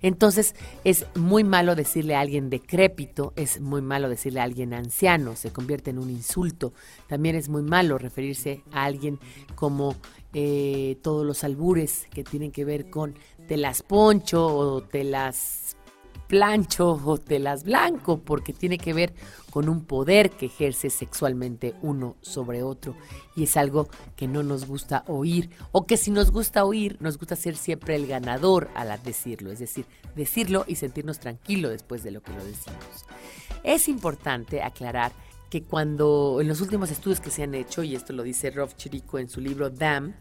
Entonces 0.02 0.54
es 0.84 1.06
muy 1.14 1.44
malo 1.44 1.74
decirle 1.74 2.14
a 2.14 2.20
alguien 2.20 2.50
decrépito, 2.50 3.32
es 3.36 3.60
muy 3.60 3.82
malo 3.82 4.08
decirle 4.08 4.40
a 4.40 4.44
alguien 4.44 4.74
anciano, 4.74 5.34
se 5.34 5.50
convierte 5.50 5.90
en 5.90 5.98
un 5.98 6.10
insulto. 6.10 6.74
También 7.08 7.36
es 7.36 7.48
muy 7.48 7.62
malo 7.62 7.98
referirse 7.98 8.62
a 8.70 8.84
alguien 8.84 9.18
como 9.54 9.96
eh, 10.32 10.98
todos 11.02 11.24
los 11.24 11.42
albures 11.42 12.06
que 12.12 12.24
tienen 12.24 12.52
que 12.52 12.64
ver 12.64 12.90
con 12.90 13.14
telas 13.46 13.82
poncho 13.82 14.46
o 14.46 14.82
telas 14.82 15.76
plancho 16.26 17.00
o 17.04 17.18
telas 17.18 17.64
blanco, 17.64 18.18
porque 18.18 18.52
tiene 18.52 18.78
que 18.78 18.92
ver 18.92 19.14
con 19.50 19.68
un 19.68 19.84
poder 19.84 20.30
que 20.30 20.46
ejerce 20.46 20.90
sexualmente 20.90 21.74
uno 21.82 22.16
sobre 22.22 22.62
otro 22.62 22.96
y 23.36 23.44
es 23.44 23.56
algo 23.56 23.88
que 24.16 24.26
no 24.26 24.42
nos 24.42 24.66
gusta 24.66 25.04
oír 25.06 25.50
o 25.70 25.86
que 25.86 25.96
si 25.96 26.10
nos 26.10 26.32
gusta 26.32 26.64
oír 26.64 26.96
nos 27.00 27.18
gusta 27.18 27.36
ser 27.36 27.56
siempre 27.56 27.94
el 27.94 28.08
ganador 28.08 28.68
al 28.74 29.00
decirlo, 29.04 29.52
es 29.52 29.60
decir, 29.60 29.86
decirlo 30.16 30.64
y 30.66 30.74
sentirnos 30.74 31.20
tranquilos 31.20 31.70
después 31.70 32.02
de 32.02 32.10
lo 32.10 32.20
que 32.20 32.32
lo 32.32 32.44
decimos. 32.44 33.06
Es 33.62 33.88
importante 33.88 34.60
aclarar 34.62 35.12
que 35.50 35.62
cuando 35.62 36.38
en 36.40 36.48
los 36.48 36.60
últimos 36.60 36.90
estudios 36.90 37.20
que 37.20 37.30
se 37.30 37.44
han 37.44 37.54
hecho, 37.54 37.84
y 37.84 37.94
esto 37.94 38.12
lo 38.12 38.24
dice 38.24 38.50
Rob 38.50 38.74
Chirico 38.74 39.20
en 39.20 39.28
su 39.28 39.40
libro 39.40 39.70
Damn, 39.70 40.16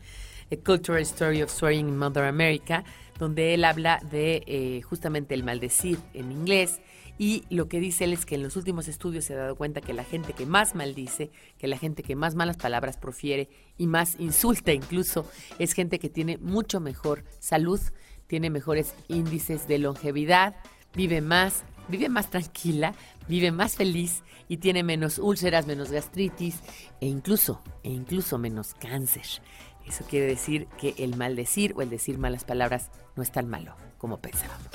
A 0.52 0.56
Cultural 0.64 1.02
Story 1.02 1.42
of 1.42 1.50
Swearing 1.50 1.90
in 1.90 1.98
Mother 1.98 2.26
America, 2.26 2.84
donde 3.20 3.54
él 3.54 3.66
habla 3.66 4.00
de 4.12 4.44
eh, 4.48 4.82
justamente 4.82 5.34
el 5.34 5.44
maldecir 5.44 6.00
en 6.14 6.32
inglés. 6.32 6.82
Y 7.20 7.44
lo 7.50 7.68
que 7.68 7.80
dice 7.80 8.06
él 8.06 8.14
es 8.14 8.26
que 8.26 8.36
en 8.36 8.44
los 8.44 8.56
últimos 8.56 8.88
estudios 8.88 9.26
se 9.26 9.34
ha 9.34 9.38
dado 9.38 9.56
cuenta 9.56 9.82
que 9.82 9.94
la 9.94 10.04
gente 10.04 10.34
que 10.34 10.46
más 10.46 10.74
maldice, 10.74 11.30
que 11.60 11.68
la 11.68 11.78
gente 11.78 12.02
que 12.02 12.16
más 12.16 12.34
malas 12.34 12.58
palabras 12.58 12.98
profiere 12.98 13.50
y 13.78 13.88
más 13.88 14.20
insulta 14.20 14.74
incluso, 14.74 15.30
es 15.60 15.74
gente 15.74 16.00
que 16.00 16.10
tiene 16.10 16.38
mucho 16.38 16.80
mejor 16.80 17.24
salud, 17.40 17.80
tiene 18.28 18.50
mejores 18.50 18.96
índices 19.10 19.68
de 19.68 19.78
longevidad, 19.78 20.56
vive 20.96 21.22
más, 21.22 21.64
vive 21.88 22.10
más 22.10 22.32
tranquila, 22.32 22.96
vive 23.28 23.52
más 23.52 23.76
feliz 23.76 24.24
y 24.48 24.58
tiene 24.58 24.84
menos 24.84 25.20
úlceras, 25.20 25.68
menos 25.68 25.92
gastritis 25.92 26.62
e 27.00 27.08
incluso, 27.08 27.62
e 27.84 27.90
incluso 27.90 28.38
menos 28.38 28.74
cáncer. 28.74 29.26
Eso 29.88 30.06
quiere 30.10 30.28
decir 30.28 30.68
que 30.78 30.96
el 30.98 31.16
maldecir 31.16 31.74
o 31.76 31.82
el 31.82 31.90
decir 31.90 32.18
malas 32.18 32.44
palabras 32.44 32.90
no 33.16 33.24
es 33.24 33.32
tan 33.32 33.50
malo 33.50 33.76
como 33.98 34.18
pensábamos. 34.18 34.68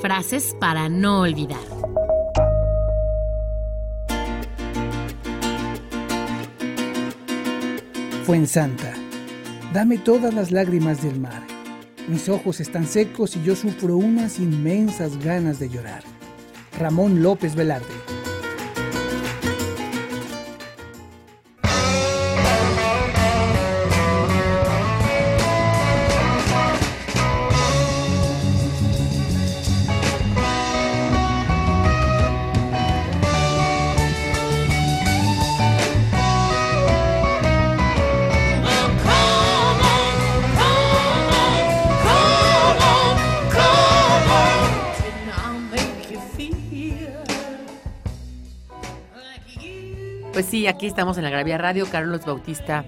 Frases 0.00 0.56
para 0.58 0.88
no 0.88 1.20
olvidar. 1.20 1.60
Fuensanta, 8.24 8.94
dame 9.72 9.98
todas 9.98 10.32
las 10.32 10.50
lágrimas 10.50 11.02
del 11.02 11.20
mar. 11.20 11.42
Mis 12.08 12.28
ojos 12.28 12.60
están 12.60 12.86
secos 12.86 13.36
y 13.36 13.42
yo 13.44 13.54
sufro 13.54 13.96
unas 13.96 14.38
inmensas 14.38 15.16
ganas 15.18 15.60
de 15.60 15.68
llorar. 15.68 16.02
Ramón 16.78 17.22
López 17.22 17.54
Velarde. 17.54 17.94
Sí, 50.62 50.68
aquí 50.68 50.86
estamos 50.86 51.18
en 51.18 51.24
la 51.24 51.30
Gravia 51.30 51.58
Radio, 51.58 51.88
Carlos 51.90 52.24
Bautista 52.24 52.84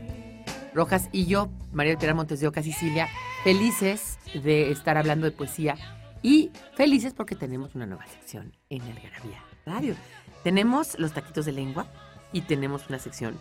Rojas 0.74 1.08
y 1.10 1.26
yo, 1.26 1.48
María 1.72 1.98
Pilar 1.98 2.14
Montes 2.14 2.38
de 2.38 2.46
Oca, 2.46 2.62
Sicilia, 2.62 3.08
felices 3.42 4.16
de 4.32 4.70
estar 4.70 4.96
hablando 4.96 5.26
de 5.26 5.32
poesía 5.32 5.74
y 6.22 6.52
felices 6.76 7.14
porque 7.14 7.34
tenemos 7.34 7.74
una 7.74 7.84
nueva 7.86 8.06
sección 8.06 8.52
en 8.70 8.82
el 8.82 8.94
Gravia 8.94 9.42
Radio. 9.66 9.96
Tenemos 10.44 10.96
los 11.00 11.12
taquitos 11.14 11.46
de 11.46 11.52
lengua 11.52 11.88
y 12.32 12.42
tenemos 12.42 12.88
una 12.88 13.00
sección 13.00 13.36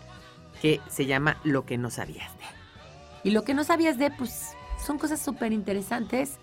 que 0.63 0.81
se 0.89 1.05
llama 1.05 1.37
Lo 1.43 1.67
que 1.67 1.77
no 1.77 1.91
sabías 1.91 2.31
de. 2.39 3.29
Y 3.29 3.33
lo 3.33 3.43
que 3.43 3.53
no 3.53 3.63
sabías 3.63 3.99
de, 3.99 4.09
pues, 4.09 4.55
son 4.83 4.97
cosas 4.97 5.21
súper 5.21 5.51
interesantes 5.51 6.39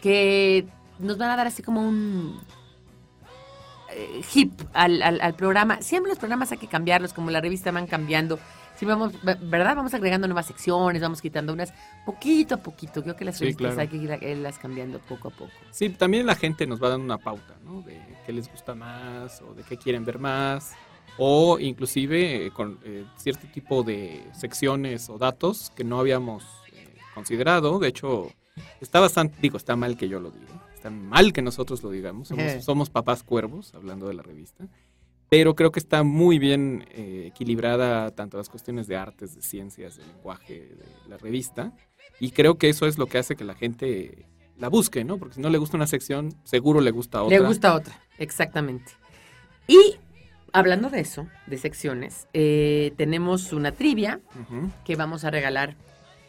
que 0.00 0.66
nos 0.98 1.18
van 1.18 1.30
a 1.30 1.36
dar 1.36 1.46
así 1.46 1.62
como 1.62 1.86
un 1.86 2.40
eh, 3.96 4.22
hip 4.34 4.52
al, 4.72 5.02
al, 5.02 5.34
programa. 5.34 5.80
Siempre 5.80 6.10
los 6.10 6.18
programas 6.18 6.50
hay 6.52 6.58
que 6.58 6.66
cambiarlos, 6.66 7.12
como 7.12 7.30
la 7.30 7.40
revista 7.40 7.70
van 7.70 7.86
cambiando. 7.86 8.38
Si 8.76 8.84
vamos, 8.84 9.12
¿verdad? 9.22 9.76
Vamos 9.76 9.94
agregando 9.94 10.26
nuevas 10.26 10.46
secciones, 10.46 11.00
vamos 11.00 11.22
quitando 11.22 11.52
unas 11.52 11.72
poquito 12.04 12.56
a 12.56 12.58
poquito. 12.58 13.02
Creo 13.02 13.14
que 13.14 13.24
las 13.24 13.38
revistas 13.38 13.78
hay 13.78 13.86
que 13.86 13.96
irlas 13.96 14.58
cambiando 14.58 14.98
poco 14.98 15.28
a 15.28 15.30
poco. 15.30 15.52
Sí, 15.70 15.90
también 15.90 16.26
la 16.26 16.34
gente 16.34 16.66
nos 16.66 16.82
va 16.82 16.88
dando 16.88 17.04
una 17.04 17.18
pauta, 17.18 17.54
¿no? 17.64 17.82
De 17.82 18.00
qué 18.26 18.32
les 18.32 18.50
gusta 18.50 18.74
más 18.74 19.40
o 19.42 19.54
de 19.54 19.62
qué 19.62 19.76
quieren 19.76 20.04
ver 20.04 20.18
más. 20.18 20.72
O 21.16 21.60
inclusive 21.60 22.46
eh, 22.46 22.50
con 22.50 22.80
eh, 22.82 23.04
cierto 23.16 23.46
tipo 23.46 23.84
de 23.84 24.26
secciones 24.32 25.08
o 25.08 25.18
datos 25.18 25.70
que 25.76 25.84
no 25.84 26.00
habíamos 26.00 26.44
considerado. 27.14 27.78
De 27.78 27.86
hecho, 27.86 28.32
está 28.80 28.98
bastante, 28.98 29.38
digo, 29.40 29.56
está 29.56 29.76
mal 29.76 29.96
que 29.96 30.08
yo 30.08 30.18
lo 30.18 30.32
diga 30.32 30.63
tan 30.84 31.08
mal 31.08 31.32
que 31.32 31.40
nosotros 31.40 31.82
lo 31.82 31.90
digamos. 31.90 32.30
Somos, 32.60 32.90
papás 32.90 33.22
cuervos, 33.22 33.74
hablando 33.74 34.06
de 34.06 34.12
la 34.12 34.22
revista. 34.22 34.68
Pero 35.30 35.56
creo 35.56 35.72
que 35.72 35.80
está 35.80 36.02
muy 36.02 36.38
bien 36.38 36.84
eh, 36.90 37.28
equilibrada 37.28 38.10
tanto 38.10 38.36
las 38.36 38.50
cuestiones 38.50 38.86
de 38.86 38.94
artes, 38.94 39.34
de 39.34 39.40
ciencias, 39.40 39.96
de 39.96 40.04
lenguaje 40.04 40.76
de 40.76 40.84
la 41.08 41.16
revista. 41.16 41.72
Y 42.20 42.32
creo 42.32 42.58
que 42.58 42.68
eso 42.68 42.86
es 42.86 42.98
lo 42.98 43.06
que 43.06 43.16
hace 43.16 43.34
que 43.34 43.44
la 43.44 43.54
gente 43.54 44.26
la 44.58 44.68
busque, 44.68 45.04
¿no? 45.04 45.16
Porque 45.16 45.36
si 45.36 45.40
no 45.40 45.48
le 45.48 45.56
gusta 45.56 45.78
una 45.78 45.86
sección, 45.86 46.34
seguro 46.44 46.82
le 46.82 46.90
gusta 46.90 47.22
otra. 47.22 47.38
Le 47.38 47.46
gusta 47.46 47.74
otra, 47.74 47.98
exactamente. 48.18 48.92
Y 49.66 49.96
hablando 50.52 50.90
de 50.90 51.00
eso, 51.00 51.26
de 51.46 51.56
secciones, 51.56 52.28
eh, 52.34 52.92
tenemos 52.98 53.54
una 53.54 53.72
trivia 53.72 54.20
que 54.84 54.96
vamos 54.96 55.24
a 55.24 55.30
regalar. 55.30 55.76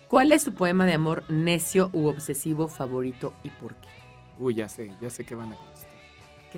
¿Cuál 0.07 0.31
es 0.31 0.43
su 0.43 0.53
poema 0.53 0.85
de 0.85 0.93
amor 0.93 1.29
necio 1.29 1.89
u 1.91 2.07
obsesivo 2.07 2.69
favorito 2.69 3.33
y 3.43 3.49
por 3.49 3.75
qué? 3.75 4.04
Uy, 4.39 4.55
ya 4.55 4.69
sé, 4.69 4.91
ya 5.01 5.09
sé 5.09 5.23
qué 5.23 5.35
van 5.35 5.53
a 5.53 5.55
contestar. 5.55 5.95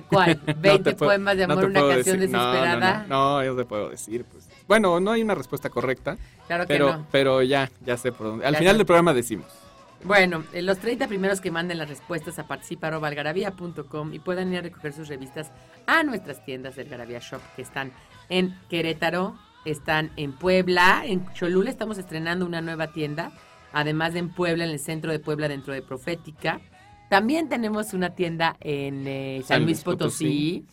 ¿Cuál? 0.08 0.40
¿20 0.46 0.96
poemas 0.96 1.36
de 1.36 1.44
amor, 1.44 1.64
una 1.64 1.80
canción 1.80 2.20
desesperada? 2.20 3.06
No, 3.08 3.38
no, 3.38 3.44
yo 3.44 3.56
te 3.56 3.64
puedo 3.64 3.90
decir. 3.90 4.24
Pues. 4.24 4.48
Bueno, 4.66 5.00
no 5.00 5.12
hay 5.12 5.22
una 5.22 5.34
respuesta 5.34 5.70
correcta. 5.70 6.16
Claro 6.46 6.64
que 6.64 6.74
pero, 6.74 6.92
no. 6.92 7.06
Pero 7.10 7.42
ya, 7.42 7.70
ya 7.84 7.96
sé 7.96 8.12
por 8.12 8.28
dónde. 8.28 8.46
Al 8.46 8.56
final 8.56 8.76
del 8.76 8.86
programa 8.86 9.12
decimos. 9.12 9.46
Bueno, 10.04 10.44
eh, 10.52 10.62
los 10.62 10.78
30 10.78 11.08
primeros 11.08 11.40
que 11.40 11.50
manden 11.50 11.78
las 11.78 11.88
respuestas 11.88 12.38
a 12.38 12.46
participa.algarabía.com 12.46 14.14
y 14.14 14.18
puedan 14.20 14.52
ir 14.52 14.58
a 14.58 14.62
recoger 14.62 14.92
sus 14.92 15.08
revistas 15.08 15.50
a 15.86 16.04
nuestras 16.04 16.44
tiendas 16.44 16.76
del 16.76 16.88
Garabía 16.88 17.18
Shop 17.18 17.40
que 17.56 17.62
están 17.62 17.92
en 18.28 18.56
Querétaro, 18.68 19.36
están 19.64 20.12
en 20.16 20.32
Puebla, 20.32 21.02
en 21.04 21.26
Cholula 21.32 21.68
estamos 21.68 21.98
estrenando 21.98 22.46
una 22.46 22.60
nueva 22.60 22.92
tienda, 22.92 23.32
además 23.72 24.12
de 24.12 24.20
en 24.20 24.28
Puebla, 24.28 24.64
en 24.64 24.70
el 24.70 24.78
centro 24.78 25.10
de 25.10 25.18
Puebla 25.18 25.48
dentro 25.48 25.72
de 25.72 25.82
Profética. 25.82 26.60
También 27.08 27.48
tenemos 27.48 27.94
una 27.94 28.10
tienda 28.10 28.56
en 28.60 29.06
eh, 29.06 29.42
San, 29.46 29.64
Luis 29.64 29.82
Potosí, 29.82 30.66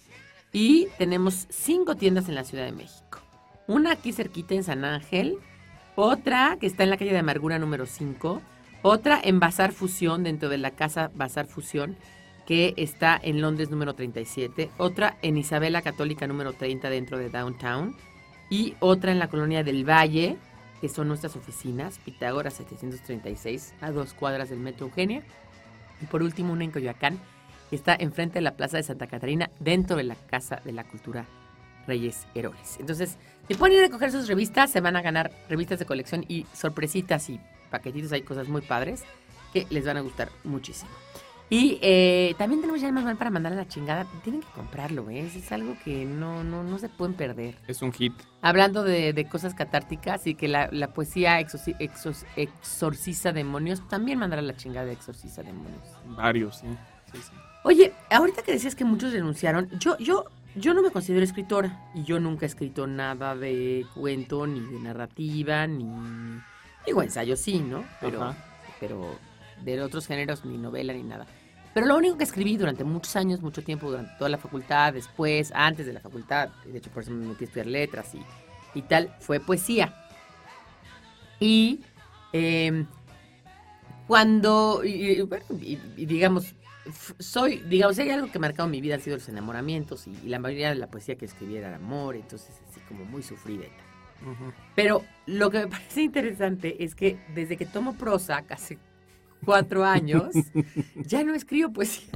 y 0.52 0.88
tenemos 0.98 1.48
cinco 1.50 1.96
tiendas 1.96 2.30
en 2.30 2.36
la 2.36 2.44
Ciudad 2.44 2.66
de 2.66 2.72
México. 2.72 3.20
Una 3.68 3.92
aquí 3.92 4.14
cerquita 4.14 4.54
en 4.54 4.64
San 4.64 4.86
Ángel, 4.86 5.38
otra 5.96 6.58
que 6.60 6.68
está 6.68 6.84
en 6.84 6.90
la 6.90 6.98
calle 6.98 7.12
de 7.12 7.20
Amargura 7.20 7.60
número 7.60 7.86
5, 7.86 8.42
otra 8.82 9.20
en 9.24 9.40
Bazar 9.40 9.72
Fusión, 9.74 10.24
dentro 10.24 10.48
de 10.50 10.58
la 10.58 10.72
casa 10.72 11.12
Bazar 11.16 11.48
Fusión, 11.48 11.98
que 12.46 12.74
está 12.78 13.20
en 13.22 13.42
Londres 13.42 13.70
número 13.70 13.96
37, 13.96 14.70
otra 14.78 15.18
en 15.22 15.38
Isabela 15.38 15.82
Católica 15.82 16.28
número 16.28 16.54
30 16.54 16.90
dentro 16.90 17.18
de 17.18 17.30
Downtown 17.30 17.96
y 18.50 18.76
otra 18.80 19.12
en 19.12 19.20
la 19.20 19.28
colonia 19.28 19.64
del 19.64 19.84
Valle, 19.84 20.38
que 20.80 20.90
son 20.90 21.08
nuestras 21.08 21.36
oficinas, 21.36 22.00
Pitágoras 22.00 22.54
736, 22.54 23.74
a 23.82 23.92
dos 23.92 24.14
cuadras 24.14 24.50
del 24.50 24.60
Metro 24.60 24.86
Eugenia. 24.86 25.24
Y 26.02 26.06
por 26.06 26.24
último, 26.24 26.54
una 26.54 26.64
en 26.64 26.72
Coyoacán, 26.72 27.20
que 27.70 27.76
está 27.76 27.96
enfrente 27.98 28.36
de 28.36 28.42
la 28.42 28.56
Plaza 28.56 28.78
de 28.78 28.84
Santa 28.84 29.08
Catarina, 29.08 29.50
dentro 29.60 29.96
de 29.96 30.04
la 30.04 30.16
Casa 30.16 30.62
de 30.64 30.72
la 30.72 30.84
Cultura 30.84 31.26
Reyes 31.88 32.28
Heroles. 32.34 32.78
Entonces, 32.80 33.18
si 33.48 33.56
pueden 33.56 33.78
ir 33.78 33.84
a 33.84 33.88
recoger 33.88 34.12
sus 34.12 34.28
revistas, 34.28 34.72
se 34.72 34.82
van 34.82 34.96
a 34.96 35.02
ganar 35.02 35.32
revistas 35.50 35.80
de 35.80 35.86
colección 35.86 36.26
y 36.28 36.46
sorpresitas 36.54 37.30
y 37.30 37.40
paquetitos. 37.70 38.12
Hay 38.12 38.22
cosas 38.22 38.48
muy 38.48 38.62
padres 38.62 39.04
que 39.54 39.68
les 39.70 39.86
van 39.86 39.98
a 39.98 40.02
gustar 40.02 40.30
muchísimo. 40.44 40.92
Y 41.56 41.80
eh, 41.82 42.36
también 42.38 42.60
tenemos 42.60 42.82
ya 42.82 42.88
el 42.88 42.94
manual 42.94 43.16
para 43.16 43.30
mandar 43.30 43.54
a 43.54 43.56
la 43.56 43.66
chingada. 43.66 44.06
Tienen 44.24 44.42
que 44.42 44.48
comprarlo, 44.54 45.10
¿eh? 45.10 45.20
Es 45.34 45.54
algo 45.54 45.78
que 45.86 46.04
no, 46.04 46.44
no, 46.44 46.64
no 46.64 46.78
se 46.80 46.90
pueden 46.90 47.16
perder. 47.16 47.56
Es 47.66 47.82
un 47.82 47.94
hit. 47.94 48.12
Hablando 48.42 48.84
de, 48.84 49.26
cosas 49.32 49.54
catárticas 49.54 50.28
y 50.28 50.36
que 50.36 50.50
la, 50.50 50.88
poesía 50.94 51.40
exorciza 51.40 53.32
demonios, 53.32 53.88
también 53.88 54.20
mandar 54.20 54.40
a 54.40 54.42
la 54.42 54.58
chingada 54.58 54.92
exorciza 54.92 55.44
demonios. 55.44 55.88
Varios, 56.08 56.58
sí. 56.58 56.68
Oye, 57.64 57.94
ahorita 58.12 58.42
que 58.42 58.52
decías 58.52 58.76
que 58.76 58.84
muchos 58.84 59.14
denunciaron, 59.14 59.70
yo, 59.80 59.98
yo, 59.98 60.26
yo 60.56 60.74
no 60.74 60.82
me 60.82 60.92
considero 60.92 61.24
escritora 61.24 61.90
y 61.96 62.04
yo 62.04 62.20
nunca 62.20 62.46
he 62.46 62.50
escrito 62.50 62.86
nada 62.86 63.34
de 63.34 63.86
cuento, 63.94 64.46
ni 64.46 64.60
de 64.60 64.80
narrativa, 64.82 65.66
ni... 65.68 65.86
Digo, 66.86 67.02
ensayo 67.02 67.38
sí, 67.38 67.60
¿no? 67.60 67.86
Pero, 68.02 68.36
pero 68.82 69.18
de 69.64 69.82
otros 69.82 70.06
géneros, 70.06 70.44
ni 70.44 70.58
novela, 70.58 70.92
ni 70.92 71.04
nada. 71.04 71.26
Pero 71.76 71.88
lo 71.88 71.98
único 71.98 72.18
que 72.18 72.24
escribí 72.24 72.56
durante 72.56 72.86
muchos 72.86 73.18
años, 73.18 73.42
mucho 73.42 73.62
tiempo, 73.62 73.90
durante 73.90 74.14
toda 74.18 74.30
la 74.30 74.38
facultad, 74.38 74.94
después, 74.94 75.52
antes 75.54 75.86
de 75.86 75.92
la 75.92 76.00
facultad, 76.00 76.48
de 76.66 76.78
hecho 76.78 76.90
por 76.90 77.04
eso 77.04 77.12
me 77.12 77.28
metí 77.28 77.44
a 77.44 77.48
estudiar 77.48 77.68
letras 77.68 78.16
y, 78.16 78.80
y 78.80 78.82
tal, 78.84 79.14
fue 79.20 79.42
poesía. 79.42 79.94
Y 81.38 81.82
em, 82.32 82.88
cuando, 84.08 84.84
y, 84.86 85.22
digamos, 85.98 86.56
soy, 87.20 87.58
digamos, 87.68 88.00
hay 88.00 88.10
algo 88.10 88.32
que 88.32 88.38
ha 88.38 88.42
marcado 88.42 88.70
mi 88.70 88.80
vida, 88.80 88.96
han 88.96 89.02
sido 89.02 89.18
los 89.18 89.28
enamoramientos 89.28 90.08
y, 90.08 90.30
la 90.30 90.40
mayoría 90.40 90.70
de 90.70 90.76
la 90.76 90.88
poesía 90.88 91.16
que 91.16 91.26
escribí 91.26 91.58
era 91.58 91.76
amor, 91.76 92.16
entonces 92.16 92.56
así 92.70 92.80
como 92.88 93.04
muy 93.04 93.22
sufrideta. 93.22 93.84
Pero 94.76 95.04
lo 95.26 95.52
que 95.52 95.60
me 95.60 95.68
parece 95.68 96.04
interesante 96.04 96.86
es 96.86 96.96
que 96.96 97.20
desde 97.36 97.58
que 97.58 97.66
tomo 97.66 97.98
prosa, 97.98 98.44
casi 98.44 98.78
cuatro 99.46 99.86
años, 99.98 100.34
ya 100.96 101.24
no 101.24 101.34
escribo 101.34 101.72
poesía. 101.72 102.12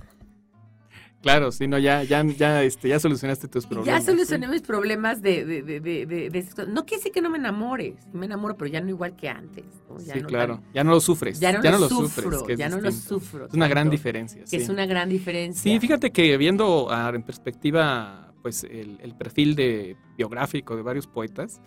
Claro, 1.22 1.51
sí, 1.51 1.68
no, 1.68 1.77
ya, 1.77 2.03
ya, 2.03 2.24
ya, 2.24 2.63
este, 2.63 2.87
ya 2.87 3.00
solucionaste 3.00 3.50
tus 3.50 3.65
problemas. 3.65 4.05
Ya 4.05 4.11
solucioné 4.11 4.48
mis 4.48 4.61
problemas 4.61 5.22
de, 5.22 5.44
de, 5.44 5.61
de, 5.61 6.05
de, 6.05 6.46
No 6.70 6.85
quiere 6.85 7.00
decir 7.00 7.11
que 7.11 7.22
no 7.22 7.29
me 7.29 7.37
enamores, 7.37 7.96
me 8.13 8.25
enamoro, 8.25 8.55
pero 8.55 8.72
ya 8.72 8.79
no 8.79 8.87
igual 8.87 9.18
que 9.18 9.27
antes. 9.27 9.65
sí, 9.98 10.22
claro, 10.22 10.61
ya 10.74 10.85
no 10.85 10.92
lo 10.92 11.01
sufres. 11.01 11.39
Ya 11.39 11.51
no, 11.51 11.61
lo, 11.61 11.89
sufres. 11.89 12.57
ya 12.57 12.70
no 12.70 12.79
lo 12.79 12.92
sufro. 12.94 13.48
Es 13.48 13.53
una 13.53 13.68
gran 13.68 13.89
diferencia. 13.89 14.44
Que 14.50 14.57
es 14.57 14.70
una 14.70 14.85
gran 14.85 15.09
diferencia. 15.09 15.61
Sí, 15.61 15.77
fíjate 15.79 16.11
que 16.11 16.37
viendo 16.37 16.87
en 17.13 17.24
perspectiva 17.24 18.33
pues 18.42 18.63
el, 18.63 18.98
el, 19.01 19.15
perfil 19.15 19.55
de 19.55 19.98
biográfico 20.18 20.77
de 20.77 20.81
varios 20.81 21.07
poetas, 21.07 21.61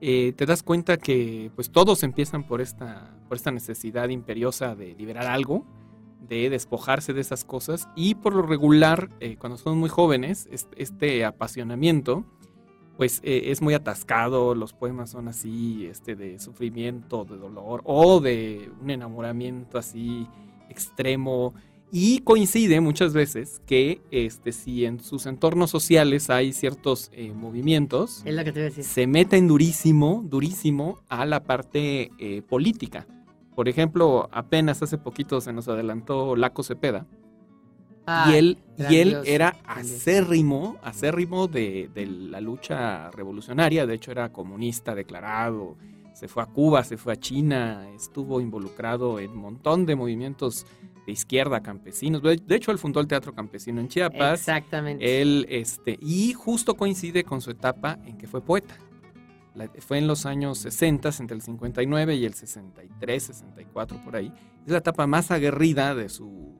eh, 0.00 0.32
te 0.36 0.46
das 0.46 0.62
cuenta 0.62 0.96
que 0.96 1.50
pues 1.54 1.70
todos 1.70 2.02
empiezan 2.02 2.46
por 2.46 2.60
esta, 2.60 3.16
por 3.28 3.36
esta 3.36 3.50
necesidad 3.50 4.08
imperiosa 4.10 4.76
de 4.76 4.94
liberar 4.94 5.26
algo, 5.26 5.66
de 6.28 6.50
despojarse 6.50 7.12
de 7.12 7.20
esas 7.20 7.44
cosas 7.44 7.88
y 7.96 8.14
por 8.14 8.34
lo 8.34 8.42
regular 8.42 9.08
eh, 9.20 9.36
cuando 9.36 9.56
son 9.56 9.78
muy 9.78 9.88
jóvenes 9.88 10.48
este, 10.76 11.24
apasionamiento 11.24 12.24
pues 12.96 13.20
eh, 13.22 13.50
es 13.52 13.62
muy 13.62 13.74
atascado, 13.74 14.56
los 14.56 14.72
poemas 14.72 15.10
son 15.10 15.28
así 15.28 15.86
este, 15.86 16.16
de 16.16 16.40
sufrimiento, 16.40 17.24
de 17.24 17.36
dolor 17.36 17.80
o 17.84 18.20
de 18.20 18.70
un 18.80 18.90
enamoramiento 18.90 19.78
así 19.78 20.26
extremo 20.68 21.54
y 21.90 22.18
coincide 22.20 22.80
muchas 22.80 23.14
veces 23.14 23.62
que 23.66 24.02
este, 24.10 24.52
si 24.52 24.84
en 24.84 25.00
sus 25.00 25.26
entornos 25.26 25.70
sociales 25.70 26.28
hay 26.28 26.52
ciertos 26.52 27.10
eh, 27.12 27.32
movimientos, 27.32 28.24
se 28.82 29.06
meten 29.06 29.48
durísimo, 29.48 30.22
durísimo 30.26 30.98
a 31.08 31.24
la 31.24 31.44
parte 31.44 32.10
eh, 32.18 32.42
política. 32.42 33.06
Por 33.54 33.68
ejemplo, 33.68 34.28
apenas 34.32 34.82
hace 34.82 34.98
poquito 34.98 35.40
se 35.40 35.52
nos 35.52 35.66
adelantó 35.68 36.36
Laco 36.36 36.62
Cepeda. 36.62 37.06
y 38.28 38.34
él, 38.34 38.58
y 38.90 38.96
él 38.96 39.18
era 39.24 39.56
acérrimo, 39.64 40.76
acérrimo 40.82 41.48
de, 41.48 41.90
de 41.94 42.06
la 42.06 42.40
lucha 42.40 43.10
revolucionaria. 43.10 43.86
De 43.86 43.94
hecho, 43.94 44.12
era 44.12 44.30
comunista 44.30 44.94
declarado. 44.94 45.76
Se 46.14 46.28
fue 46.28 46.42
a 46.42 46.46
Cuba, 46.46 46.84
se 46.84 46.96
fue 46.96 47.14
a 47.14 47.16
China, 47.16 47.88
estuvo 47.94 48.40
involucrado 48.40 49.18
en 49.20 49.30
un 49.30 49.38
montón 49.38 49.86
de 49.86 49.96
movimientos 49.96 50.66
de 51.08 51.12
izquierda, 51.12 51.62
campesinos. 51.62 52.20
De 52.22 52.54
hecho, 52.54 52.70
él 52.70 52.76
fundó 52.76 53.00
el 53.00 53.06
Teatro 53.06 53.34
Campesino 53.34 53.80
en 53.80 53.88
Chiapas. 53.88 54.40
Exactamente. 54.40 55.22
Él, 55.22 55.46
este, 55.48 55.98
y 56.02 56.34
justo 56.34 56.74
coincide 56.76 57.24
con 57.24 57.40
su 57.40 57.50
etapa 57.50 57.98
en 58.04 58.18
que 58.18 58.26
fue 58.26 58.42
poeta. 58.42 58.76
fue 59.78 59.96
en 59.96 60.06
los 60.06 60.26
años 60.26 60.58
60, 60.58 61.08
entre 61.20 61.34
el 61.34 61.40
59 61.40 62.14
y 62.14 62.26
el 62.26 62.34
63, 62.34 63.22
64, 63.22 64.04
por 64.04 64.16
ahí. 64.16 64.30
Es 64.66 64.70
la 64.70 64.78
etapa 64.78 65.06
más 65.06 65.30
aguerrida 65.30 65.94
de 65.94 66.10
su, 66.10 66.54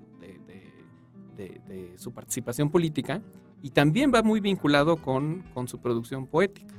de, 1.36 1.92
su 1.96 2.14
participación 2.14 2.70
política 2.70 3.20
y 3.60 3.68
también 3.68 4.10
va 4.14 4.22
muy 4.22 4.40
vinculado 4.40 4.96
con, 4.96 5.42
con 5.52 5.68
su 5.68 5.78
producción 5.78 6.26
poética. 6.26 6.74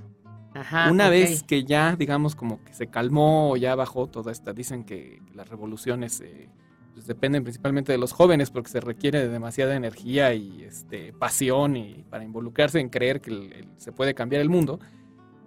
Ajá, 0.55 0.89
Una 0.91 1.08
vez 1.10 1.43
que 1.43 1.65
ya, 1.65 1.95
digamos, 1.95 2.36
como 2.36 2.63
que 2.63 2.73
se 2.73 2.88
calmó 2.88 3.51
o 3.51 3.58
ya 3.58 3.75
bajó 3.75 4.08
toda 4.08 4.32
esta, 4.32 4.53
dicen 4.53 4.84
que 4.84 5.21
las 5.36 5.47
revoluciones 5.47 6.19
eh, 6.21 6.49
pues, 6.93 7.08
dependen 7.08 7.43
principalmente 7.43 7.91
de 7.91 7.97
los 7.97 8.12
jóvenes 8.12 8.49
porque 8.49 8.69
se 8.69 8.80
requiere 8.80 9.19
de 9.19 9.30
demasiada 9.30 9.75
energía 9.75 10.34
y 10.34 10.63
este, 10.63 11.13
pasión 11.13 11.78
y 11.78 12.06
para 12.10 12.23
involucrarse 12.23 12.80
en 12.80 12.89
creer 12.89 13.21
que 13.21 13.65
se 13.78 13.91
puede 13.91 14.13
cambiar 14.13 14.41
el 14.41 14.49
mundo. 14.49 14.80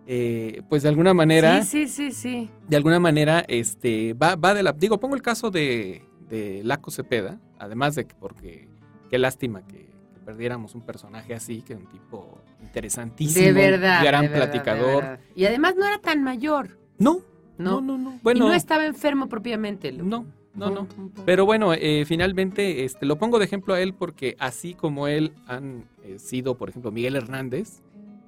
Eh, 0.07 0.62
pues 0.68 0.83
de 0.83 0.88
alguna 0.88 1.14
manera. 1.14 1.62
Sí, 1.62 1.87
sí, 1.87 2.11
sí, 2.11 2.12
sí. 2.12 2.50
De 2.68 2.76
alguna 2.76 2.98
manera, 2.98 3.44
este, 3.46 4.14
va, 4.14 4.35
va 4.35 4.55
de 4.55 4.62
la. 4.62 4.72
Digo, 4.72 4.98
pongo 4.98 5.14
el 5.14 5.22
caso 5.22 5.50
de, 5.50 6.02
de 6.28 6.62
Laco 6.64 6.90
Cepeda, 6.90 7.38
además 7.59 7.94
de 7.94 8.07
que, 8.07 8.14
porque 8.16 8.68
qué 9.11 9.18
lástima 9.18 9.64
que, 9.66 9.92
perdiéramos 10.24 10.74
un 10.74 10.83
personaje 10.83 11.35
así, 11.35 11.62
que 11.62 11.74
un 11.74 11.87
tipo 11.87 12.38
interesantísimo, 12.62 13.44
de 13.44 13.52
verdad, 13.52 14.02
gran 14.02 14.28
platicador. 14.28 15.18
Y 15.35 15.44
además 15.44 15.74
no 15.76 15.87
era 15.87 15.98
tan 15.98 16.22
mayor. 16.22 16.78
No, 16.98 17.20
no, 17.59 17.81
no, 17.81 17.98
no. 17.98 18.18
Bueno, 18.22 18.46
y 18.46 18.48
no 18.48 18.55
estaba 18.55 18.87
enfermo 18.87 19.28
propiamente. 19.28 19.92
No, 19.92 20.26
no, 20.54 20.70
no. 20.70 20.88
Pero 21.24 21.46
bueno, 21.46 21.72
eh, 21.74 22.04
finalmente 22.06 22.84
este, 22.84 23.06
lo 23.06 23.16
pongo 23.16 23.38
de 23.38 23.44
ejemplo 23.44 23.74
a 23.74 23.80
él 23.80 23.94
porque 23.94 24.36
así 24.38 24.74
como 24.74 25.08
él 25.08 25.32
han 25.46 25.84
eh, 26.04 26.18
sido, 26.18 26.56
por 26.56 26.68
ejemplo, 26.68 26.90
Miguel 26.90 27.16
Hernández, 27.16 27.82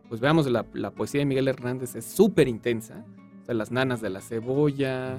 pues 0.08 0.20
veamos, 0.20 0.46
la, 0.50 0.64
poesía 0.90 1.20
de 1.20 1.26
Miguel 1.26 1.48
Hernández 1.48 1.94
es 1.96 2.04
súper 2.04 2.48
intensa. 2.48 3.04
O 3.42 3.44
sea, 3.44 3.54
las 3.54 3.70
nanas 3.70 4.00
de 4.00 4.10
la 4.10 4.20
cebolla, 4.20 5.18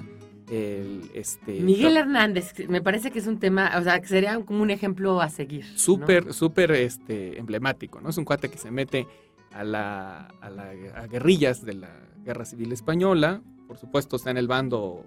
el, 0.50 1.10
este... 1.14 1.60
Miguel 1.60 1.96
Hernández, 1.96 2.54
me 2.68 2.80
parece 2.80 3.10
que 3.10 3.20
es 3.20 3.26
un 3.26 3.38
tema, 3.38 3.72
o 3.78 3.82
sea, 3.82 4.00
que 4.00 4.08
sería 4.08 4.40
como 4.40 4.62
un 4.62 4.70
ejemplo 4.70 5.20
a 5.20 5.28
seguir. 5.28 5.64
Súper, 5.76 6.32
súper 6.32 6.72
este, 6.72 7.38
emblemático, 7.38 8.00
¿no? 8.00 8.10
Es 8.10 8.18
un 8.18 8.24
cuate 8.24 8.48
que 8.48 8.58
se 8.58 8.70
mete 8.70 9.06
a, 9.52 9.62
la, 9.62 10.28
a, 10.40 10.50
la, 10.50 10.72
a 10.96 11.06
guerrillas 11.06 11.64
de 11.64 11.74
la 11.74 11.90
Guerra 12.24 12.44
Civil 12.44 12.72
Española, 12.72 13.42
por 13.66 13.78
supuesto 13.78 14.16
está 14.16 14.30
en 14.30 14.36
el 14.36 14.48
bando 14.48 15.04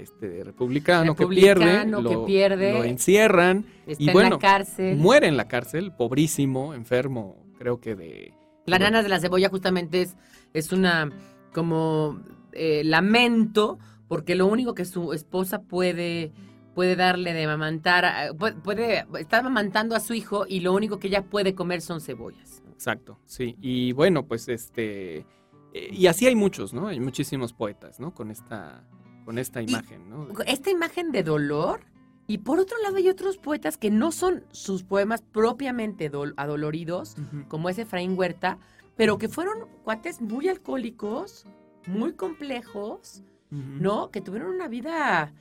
este, 0.00 0.44
republicano, 0.44 1.14
que 1.14 1.26
pierde, 1.26 1.86
lo, 1.86 2.24
pierde, 2.24 2.72
lo 2.72 2.84
encierran 2.84 3.64
y 3.86 4.10
bueno, 4.10 4.26
en 4.26 4.32
la 4.32 4.38
cárcel. 4.38 4.96
muere 4.96 5.28
en 5.28 5.36
la 5.36 5.48
cárcel, 5.48 5.92
pobrísimo, 5.92 6.74
enfermo, 6.74 7.36
creo 7.58 7.80
que 7.80 7.94
de... 7.94 8.34
La 8.66 8.78
nana 8.78 9.02
de 9.02 9.08
la 9.08 9.20
cebolla 9.20 9.48
justamente 9.48 10.02
es, 10.02 10.16
es 10.52 10.72
una 10.72 11.10
como 11.52 12.20
eh, 12.52 12.82
lamento 12.84 13.78
porque 14.08 14.34
lo 14.34 14.46
único 14.46 14.74
que 14.74 14.84
su 14.84 15.12
esposa 15.12 15.62
puede 15.62 16.32
puede 16.74 16.96
darle 16.96 17.32
de 17.32 17.44
amamantar, 17.44 18.34
puede, 18.64 19.04
está 19.18 19.38
amamantando 19.38 19.96
a 19.96 20.00
su 20.00 20.14
hijo 20.14 20.46
y 20.48 20.60
lo 20.60 20.72
único 20.72 20.98
que 20.98 21.08
ella 21.08 21.22
puede 21.22 21.54
comer 21.54 21.80
son 21.80 22.00
cebollas. 22.00 22.62
Exacto, 22.72 23.18
sí. 23.26 23.56
Y 23.60 23.92
bueno, 23.92 24.26
pues 24.26 24.48
este, 24.48 25.26
eh, 25.72 25.88
y 25.92 26.06
así 26.06 26.26
hay 26.26 26.34
muchos, 26.34 26.72
¿no? 26.72 26.88
Hay 26.88 27.00
muchísimos 27.00 27.52
poetas, 27.52 28.00
¿no? 28.00 28.14
Con 28.14 28.30
esta, 28.30 28.84
con 29.30 29.38
esta 29.38 29.62
imagen, 29.62 30.10
¿no? 30.10 30.26
Esta 30.44 30.70
imagen 30.70 31.12
de 31.12 31.22
dolor. 31.22 31.82
Y 32.26 32.38
por 32.38 32.58
otro 32.58 32.76
lado 32.82 32.96
hay 32.96 33.08
otros 33.08 33.38
poetas 33.38 33.76
que 33.76 33.88
no 33.88 34.10
son 34.10 34.42
sus 34.50 34.82
poemas 34.82 35.22
propiamente 35.22 36.10
adoloridos, 36.36 37.14
como 37.46 37.68
ese 37.68 37.82
Efraín 37.82 38.18
Huerta, 38.18 38.58
pero 38.96 39.18
que 39.18 39.28
fueron 39.28 39.68
cuates 39.84 40.20
muy 40.20 40.48
alcohólicos, 40.48 41.44
muy 41.86 42.14
complejos, 42.14 43.22
¿no? 43.50 44.10
Que 44.10 44.20
tuvieron 44.20 44.52
una 44.52 44.66
vida 44.66 45.32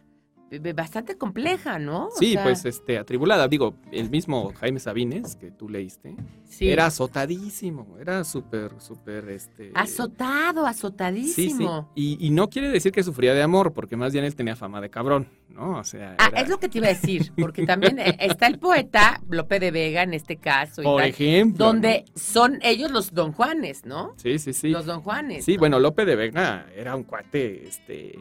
bastante 0.75 1.17
compleja, 1.17 1.79
¿no? 1.79 2.09
sí, 2.17 2.35
pues 2.41 2.65
este, 2.65 2.97
atribulada. 2.97 3.47
Digo, 3.47 3.75
el 3.91 4.09
mismo 4.09 4.53
Jaime 4.59 4.79
Sabines, 4.79 5.35
que 5.35 5.51
tú 5.51 5.69
leíste, 5.69 6.15
era 6.59 6.88
azotadísimo, 6.88 7.97
era 7.99 8.23
súper, 8.23 8.71
súper, 8.79 9.29
este... 9.29 9.71
Azotado, 9.75 10.65
azotadísimo. 10.65 11.91
Sí, 11.95 12.15
sí. 12.17 12.25
Y, 12.25 12.29
no 12.31 12.49
quiere 12.49 12.69
decir 12.69 12.91
que 12.91 13.03
sufría 13.03 13.33
de 13.33 13.41
amor, 13.41 13.73
porque 13.73 13.95
más 13.95 14.13
bien 14.13 14.25
él 14.25 14.35
tenía 14.35 14.55
fama 14.55 14.81
de 14.81 14.89
cabrón, 14.89 15.27
¿no? 15.49 15.77
O 15.77 15.83
sea... 15.83 16.15
Ah, 16.17 16.31
es 16.35 16.49
lo 16.49 16.59
que 16.59 16.69
te 16.69 16.79
iba 16.79 16.88
a 16.88 16.91
decir, 16.91 17.31
porque 17.38 17.65
también 17.65 17.99
eh, 17.99 18.17
está 18.19 18.47
el 18.47 18.59
poeta 18.59 19.21
Lope 19.29 19.59
de 19.59 19.71
Vega 19.71 20.03
en 20.03 20.13
este 20.13 20.38
caso. 20.38 20.81
Por 20.81 21.03
ejemplo. 21.03 21.65
Donde 21.65 22.05
son 22.15 22.59
ellos 22.62 22.91
los 22.91 23.13
don 23.13 23.33
Juanes, 23.33 23.85
¿no? 23.85 24.13
Sí, 24.17 24.39
sí, 24.39 24.53
sí. 24.53 24.69
Los 24.69 24.85
don 24.85 25.01
Juanes. 25.01 25.45
Sí, 25.45 25.57
bueno, 25.57 25.79
Lope 25.79 26.05
de 26.05 26.15
Vega 26.15 26.65
era 26.75 26.95
un 26.95 27.03
cuate, 27.03 27.67
este 27.67 28.17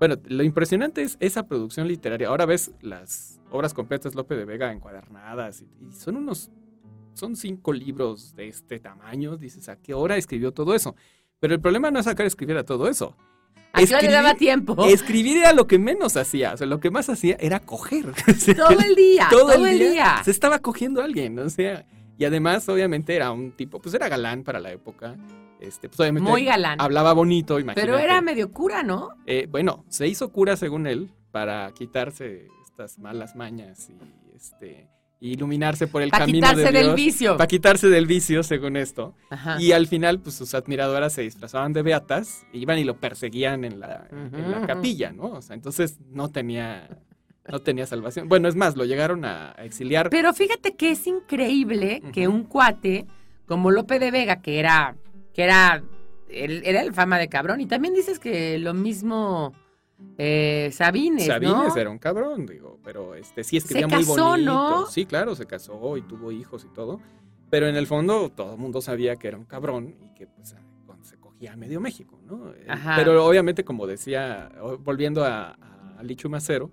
bueno, 0.00 0.16
lo 0.24 0.42
impresionante 0.42 1.02
es 1.02 1.18
esa 1.20 1.46
producción 1.46 1.86
literaria. 1.86 2.28
Ahora 2.28 2.46
ves 2.46 2.70
las 2.80 3.38
obras 3.50 3.74
completas 3.74 4.14
Lope 4.14 4.34
de 4.34 4.46
Vega 4.46 4.72
encuadernadas 4.72 5.60
y, 5.60 5.92
son 5.92 6.16
unos, 6.16 6.50
son 7.12 7.36
cinco 7.36 7.74
libros 7.74 8.34
de 8.34 8.48
este 8.48 8.80
tamaño. 8.80 9.36
Dices, 9.36 9.68
¿a 9.68 9.76
qué 9.76 9.92
hora 9.92 10.16
escribió 10.16 10.52
todo 10.52 10.74
eso? 10.74 10.96
Pero 11.38 11.52
el 11.52 11.60
problema 11.60 11.90
no 11.90 11.98
es 11.98 12.06
sacar 12.06 12.24
escribiera 12.24 12.64
todo 12.64 12.88
eso. 12.88 13.14
¿A 13.74 13.84
qué 13.84 14.06
le 14.06 14.10
daba 14.10 14.34
tiempo? 14.34 14.74
Escribir 14.86 15.36
era 15.36 15.52
lo 15.52 15.66
que 15.66 15.78
menos 15.78 16.16
hacía. 16.16 16.54
O 16.54 16.56
sea, 16.56 16.66
lo 16.66 16.80
que 16.80 16.90
más 16.90 17.10
hacía 17.10 17.36
era 17.38 17.60
coger. 17.60 18.06
todo 18.56 18.80
el 18.80 18.94
día, 18.94 19.28
todo, 19.30 19.66
el 19.66 19.78
día, 19.78 20.22
Se 20.24 20.30
estaba 20.30 20.60
cogiendo 20.60 21.02
a 21.02 21.04
alguien, 21.04 21.38
o 21.38 21.50
sea. 21.50 21.84
Y 22.16 22.24
además, 22.24 22.66
obviamente, 22.70 23.14
era 23.14 23.32
un 23.32 23.52
tipo, 23.52 23.80
pues 23.80 23.94
era 23.94 24.08
galán 24.08 24.44
para 24.44 24.60
la 24.60 24.72
época. 24.72 25.16
Este, 25.60 25.88
pues 25.88 26.12
Muy 26.12 26.44
galán. 26.44 26.80
Hablaba 26.80 27.12
bonito, 27.12 27.60
imagínate. 27.60 27.80
Pero 27.80 27.98
era 27.98 28.20
medio 28.22 28.50
cura, 28.50 28.82
¿no? 28.82 29.10
Eh, 29.26 29.46
bueno, 29.50 29.84
se 29.88 30.08
hizo 30.08 30.32
cura 30.32 30.56
según 30.56 30.86
él 30.86 31.10
para 31.30 31.70
quitarse 31.72 32.48
estas 32.64 32.98
malas 32.98 33.36
mañas 33.36 33.90
y 33.90 34.34
este 34.34 34.88
iluminarse 35.20 35.86
por 35.86 36.00
el 36.00 36.10
camino 36.10 36.48
de 36.48 36.62
Dios. 36.62 36.72
del 36.72 36.94
vicio. 36.94 37.36
Para 37.36 37.46
quitarse 37.46 37.88
del 37.88 38.06
vicio, 38.06 38.42
según 38.42 38.76
esto. 38.76 39.14
Y 39.58 39.72
al 39.72 39.86
final, 39.86 40.20
pues 40.20 40.34
sus 40.34 40.54
admiradoras 40.54 41.12
se 41.12 41.22
disfrazaban 41.22 41.74
de 41.74 41.82
beatas, 41.82 42.46
iban 42.54 42.78
y 42.78 42.84
lo 42.84 42.98
perseguían 42.98 43.64
en 43.64 43.80
la, 43.80 44.08
en 44.10 44.50
la 44.50 44.66
capilla, 44.66 45.12
¿no? 45.12 45.24
O 45.24 45.42
sea, 45.42 45.54
entonces 45.54 45.98
no 46.08 46.30
tenía 46.30 46.88
no 47.50 47.58
tenía 47.58 47.84
salvación. 47.86 48.28
Bueno, 48.28 48.48
es 48.48 48.54
más, 48.54 48.76
lo 48.76 48.84
llegaron 48.84 49.24
a 49.24 49.52
exiliar. 49.58 50.08
Pero 50.08 50.32
fíjate 50.32 50.76
que 50.76 50.92
es 50.92 51.06
increíble 51.06 52.02
que 52.12 52.28
un 52.28 52.44
cuate 52.44 53.06
como 53.46 53.70
Lope 53.70 53.98
de 53.98 54.10
Vega, 54.10 54.36
que 54.36 54.60
era 54.60 54.94
que 55.40 55.44
era, 55.44 55.82
era 56.28 56.82
el 56.82 56.92
fama 56.92 57.18
de 57.18 57.28
cabrón. 57.28 57.62
Y 57.62 57.66
también 57.66 57.94
dices 57.94 58.18
que 58.18 58.58
lo 58.58 58.74
mismo 58.74 59.54
eh, 60.18 60.68
Sabines, 60.70 61.26
Sabines 61.26 61.74
era 61.76 61.88
un 61.88 61.98
cabrón, 61.98 62.44
digo, 62.44 62.78
pero 62.84 63.14
este 63.14 63.42
sí 63.42 63.56
escribía 63.56 63.88
se 63.88 63.96
casó, 63.96 64.12
muy 64.12 64.20
bonito. 64.20 64.52
¿no? 64.52 64.86
Sí, 64.86 65.06
claro, 65.06 65.34
se 65.34 65.46
casó 65.46 65.96
y 65.96 66.02
tuvo 66.02 66.30
hijos 66.30 66.66
y 66.70 66.74
todo. 66.74 67.00
Pero 67.48 67.68
en 67.68 67.76
el 67.76 67.86
fondo 67.86 68.28
todo 68.28 68.52
el 68.52 68.58
mundo 68.58 68.82
sabía 68.82 69.16
que 69.16 69.28
era 69.28 69.38
un 69.38 69.46
cabrón 69.46 69.96
y 70.02 70.14
que 70.14 70.26
pues 70.26 70.54
se 71.02 71.16
cogía 71.16 71.54
a 71.54 71.56
medio 71.56 71.80
México, 71.80 72.20
¿no? 72.26 72.50
Eh, 72.50 72.66
pero 72.96 73.24
obviamente, 73.24 73.64
como 73.64 73.86
decía, 73.86 74.52
volviendo 74.80 75.24
a, 75.24 75.56
a 75.98 76.02
Lichu 76.02 76.28
Macero, 76.28 76.70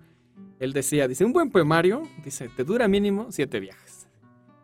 él 0.59 0.73
decía, 0.73 1.07
dice, 1.07 1.23
un 1.23 1.31
buen 1.31 1.49
poemario, 1.51 2.03
dice, 2.21 2.49
te 2.49 2.65
dura 2.65 2.89
mínimo 2.89 3.27
siete 3.31 3.61
viajes. 3.61 3.86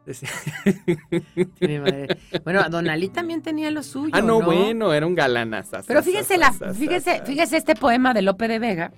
bueno, 2.43 2.69
Don 2.69 2.89
Ali 2.89 3.09
también 3.09 3.41
tenía 3.41 3.71
lo 3.71 3.83
suyo. 3.83 4.11
Ah, 4.13 4.21
no, 4.21 4.41
bueno, 4.41 4.93
era 4.93 5.07
un 5.07 5.15
galanazo. 5.15 5.77
Pero 5.87 6.03
fíjese, 6.03 6.37
la, 6.37 6.51
fíjese, 6.51 7.21
fíjese 7.25 7.57
este 7.57 7.75
poema 7.75 8.13
de 8.13 8.21
Lope 8.21 8.47
de 8.47 8.59
Vega, 8.59 8.93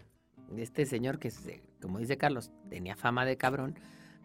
de 0.49 0.63
este 0.63 0.85
señor 0.85 1.19
que, 1.19 1.31
como 1.81 1.99
dice 1.99 2.17
Carlos, 2.17 2.51
tenía 2.69 2.95
fama 2.95 3.25
de 3.25 3.37
cabrón, 3.37 3.77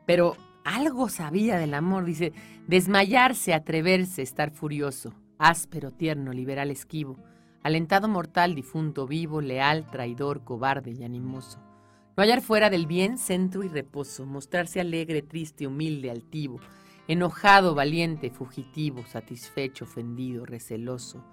pero 0.07 0.37
algo 0.65 1.09
sabía 1.09 1.59
del 1.59 1.75
amor. 1.75 2.05
Dice, 2.05 2.33
desmayarse, 2.67 3.53
atreverse, 3.53 4.23
estar 4.23 4.51
furioso, 4.51 5.15
áspero, 5.39 5.91
tierno, 5.91 6.33
liberal, 6.33 6.71
esquivo, 6.71 7.19
alentado 7.63 8.09
mortal, 8.09 8.55
difunto, 8.55 9.07
vivo, 9.07 9.43
leal, 9.43 9.85
traidor, 9.91 10.45
cobarde 10.45 10.93
y 10.93 11.05
animoso 11.05 11.70
no 12.17 12.23
hallar 12.23 12.43
fuera 12.43 12.71
del 12.71 12.87
bien 12.87 13.19
centro 13.19 13.63
y 13.63 13.69
reposo, 13.69 14.27
mostrarse 14.27 14.81
alegre, 14.81 15.23
triste, 15.23 15.67
humilde, 15.67 16.11
altivo, 16.11 16.61
enojado, 17.09 17.75
valiente, 17.75 18.31
fugitivo, 18.31 19.05
satisfecho, 19.07 19.85
ofendido, 19.85 20.45
receloso. 20.45 21.25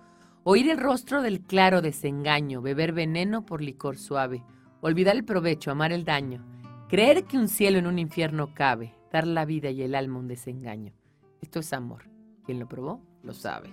Oír 0.43 0.69
el 0.69 0.77
rostro 0.77 1.21
del 1.21 1.41
claro 1.41 1.81
desengaño, 1.81 2.61
beber 2.61 2.93
veneno 2.93 3.45
por 3.45 3.61
licor 3.61 3.97
suave, 3.97 4.43
olvidar 4.81 5.15
el 5.15 5.25
provecho, 5.25 5.71
amar 5.71 5.91
el 5.91 6.05
daño, 6.05 6.45
creer 6.87 7.25
que 7.25 7.37
un 7.37 7.47
cielo 7.47 7.79
en 7.79 7.87
un 7.87 7.99
infierno 7.99 8.53
cabe, 8.53 8.93
dar 9.11 9.27
la 9.27 9.45
vida 9.45 9.69
y 9.69 9.81
el 9.81 9.93
alma 9.93 10.19
un 10.19 10.27
desengaño. 10.27 10.93
Esto 11.41 11.59
es 11.59 11.73
amor. 11.73 12.09
Quien 12.45 12.59
lo 12.59 12.67
probó, 12.67 13.01
lo 13.23 13.33
sabe. 13.33 13.69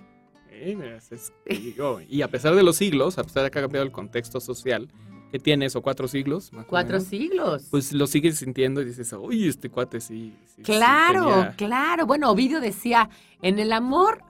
y 2.09 2.23
a 2.23 2.29
pesar 2.29 2.55
de 2.55 2.63
los 2.63 2.77
siglos, 2.77 3.19
a 3.19 3.25
pesar 3.25 3.45
de 3.45 3.51
que 3.51 3.59
ha 3.59 3.63
cambiado 3.63 3.87
el 3.87 3.93
contexto 3.93 4.41
social, 4.41 4.89
que 5.35 5.41
tiene 5.41 5.67
eso, 5.67 5.83
cuatro 5.83 6.07
siglos. 6.07 6.53
cuatro 6.69 7.01
siglos. 7.01 7.67
Pues 7.69 7.93
lo 7.93 8.07
sigues 8.07 8.39
sintiendo 8.39 8.81
y 8.81 8.85
dices, 8.85 9.13
uy, 9.15 9.49
este 9.49 9.69
cuate 9.69 10.01
sí. 10.01 10.33
claro, 10.63 11.49
claro. 11.57 12.07
Bueno, 12.07 12.31
Ovidio 12.31 12.61
decía, 12.61 13.11
en 13.43 13.59
el 13.59 13.73
amor 13.73 14.23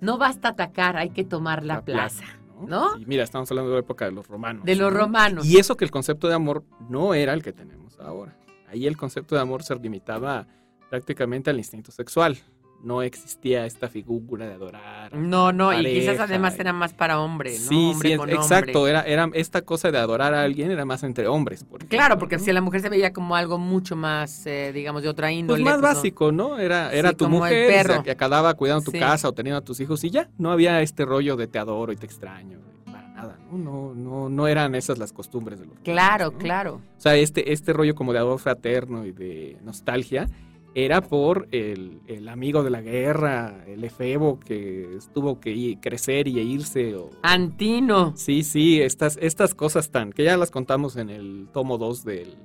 no 0.00 0.18
basta 0.18 0.48
atacar, 0.48 0.96
hay 0.96 1.10
que 1.10 1.22
tomar 1.22 1.64
la, 1.64 1.84
plaza. 1.84 2.24
¿no? 2.66 2.98
Y 2.98 3.06
mira, 3.06 3.22
estamos 3.22 3.48
hablando 3.52 3.70
de 3.70 3.76
la 3.76 3.80
época 3.82 4.06
de 4.06 4.10
los 4.10 4.26
romanos. 4.26 4.64
De 4.64 4.74
los 4.74 4.92
romanos. 4.92 5.46
Y 5.46 5.58
eso 5.58 5.76
que 5.76 5.84
el 5.84 5.92
concepto 5.92 6.26
de 6.26 6.34
amor 6.34 6.64
no 6.90 7.14
era 7.14 7.32
el 7.32 7.44
que 7.44 7.52
tenemos 7.52 7.96
ahora. 8.00 8.36
Ahí 8.66 8.84
el 8.88 8.96
concepto 8.96 9.36
de 9.36 9.42
amor 9.42 9.62
se 9.62 9.76
limitaba 9.76 10.48
prácticamente 10.90 11.50
al 11.50 11.58
instinto 11.58 11.92
sexual 11.92 12.36
no 12.82 13.02
existía 13.02 13.66
esta 13.66 13.88
figura 13.88 14.46
de 14.46 14.54
adorar. 14.54 15.14
No, 15.14 15.52
no, 15.52 15.78
y 15.78 15.84
quizás 15.84 16.20
además 16.20 16.58
era 16.58 16.72
más 16.72 16.94
para 16.94 17.20
hombres, 17.20 17.62
¿no? 17.62 17.68
Sí, 17.68 17.94
sí, 18.00 18.12
exacto, 18.12 18.86
Era, 18.86 19.02
era 19.02 19.28
esta 19.34 19.62
cosa 19.62 19.90
de 19.90 19.98
adorar 19.98 20.34
a 20.34 20.42
alguien 20.42 20.70
era 20.70 20.84
más 20.84 21.02
entre 21.02 21.26
hombres. 21.26 21.64
claro, 21.88 22.18
porque 22.18 22.38
si 22.38 22.52
la 22.52 22.60
mujer 22.60 22.80
se 22.80 22.88
veía 22.88 23.12
como 23.12 23.36
algo 23.36 23.58
mucho 23.58 23.96
más, 23.96 24.46
eh, 24.46 24.72
digamos, 24.72 25.02
de 25.02 25.08
otra 25.08 25.32
índole. 25.32 25.62
Pues 25.62 25.72
más 25.72 25.80
pues, 25.80 25.94
básico, 25.94 26.32
¿no? 26.32 26.58
Era, 26.58 26.92
era 26.92 27.12
tu 27.12 27.28
mujer 27.28 28.02
que 28.02 28.10
acababa 28.10 28.54
cuidando 28.54 28.90
tu 28.90 28.92
casa 28.92 29.28
o 29.28 29.32
teniendo 29.32 29.58
a 29.58 29.64
tus 29.64 29.80
hijos 29.80 30.04
y 30.04 30.10
ya, 30.10 30.28
no 30.38 30.50
había 30.50 30.80
este 30.82 31.04
rollo 31.04 31.36
de 31.36 31.46
te 31.46 31.58
adoro 31.58 31.92
y 31.92 31.96
te 31.96 32.06
extraño. 32.06 32.60
Para 32.84 33.08
nada, 33.08 33.38
¿no? 33.50 33.94
No, 33.94 34.28
no, 34.28 34.48
eran 34.48 34.74
esas 34.74 34.98
las 34.98 35.12
costumbres 35.12 35.58
de 35.58 35.66
los 35.66 35.78
Claro, 35.80 36.32
claro. 36.32 36.80
O 36.96 37.00
sea, 37.00 37.16
este, 37.16 37.52
este 37.52 37.72
rollo 37.72 37.94
como 37.94 38.12
de 38.12 38.18
ador 38.18 38.38
fraterno 38.38 39.04
y 39.04 39.12
de 39.12 39.56
nostalgia 39.64 40.28
era 40.76 41.00
por 41.00 41.48
el, 41.52 42.28
amigo 42.28 42.62
de 42.62 42.68
la 42.68 42.82
guerra, 42.82 43.64
el 43.66 43.82
efebo 43.82 44.38
que 44.38 44.98
tuvo 45.14 45.40
que 45.40 45.78
crecer 45.80 46.28
y 46.28 46.38
irse. 46.38 46.94
Antino. 47.22 48.12
Sí, 48.14 48.42
sí, 48.42 48.82
estas, 48.82 49.18
estas 49.22 49.54
cosas 49.54 49.90
tan, 49.90 50.12
que 50.12 50.24
ya 50.24 50.36
las 50.36 50.50
contamos 50.50 50.96
en 50.96 51.08
el 51.08 51.48
tomo 51.50 51.78
2 51.78 52.04
del, 52.04 52.36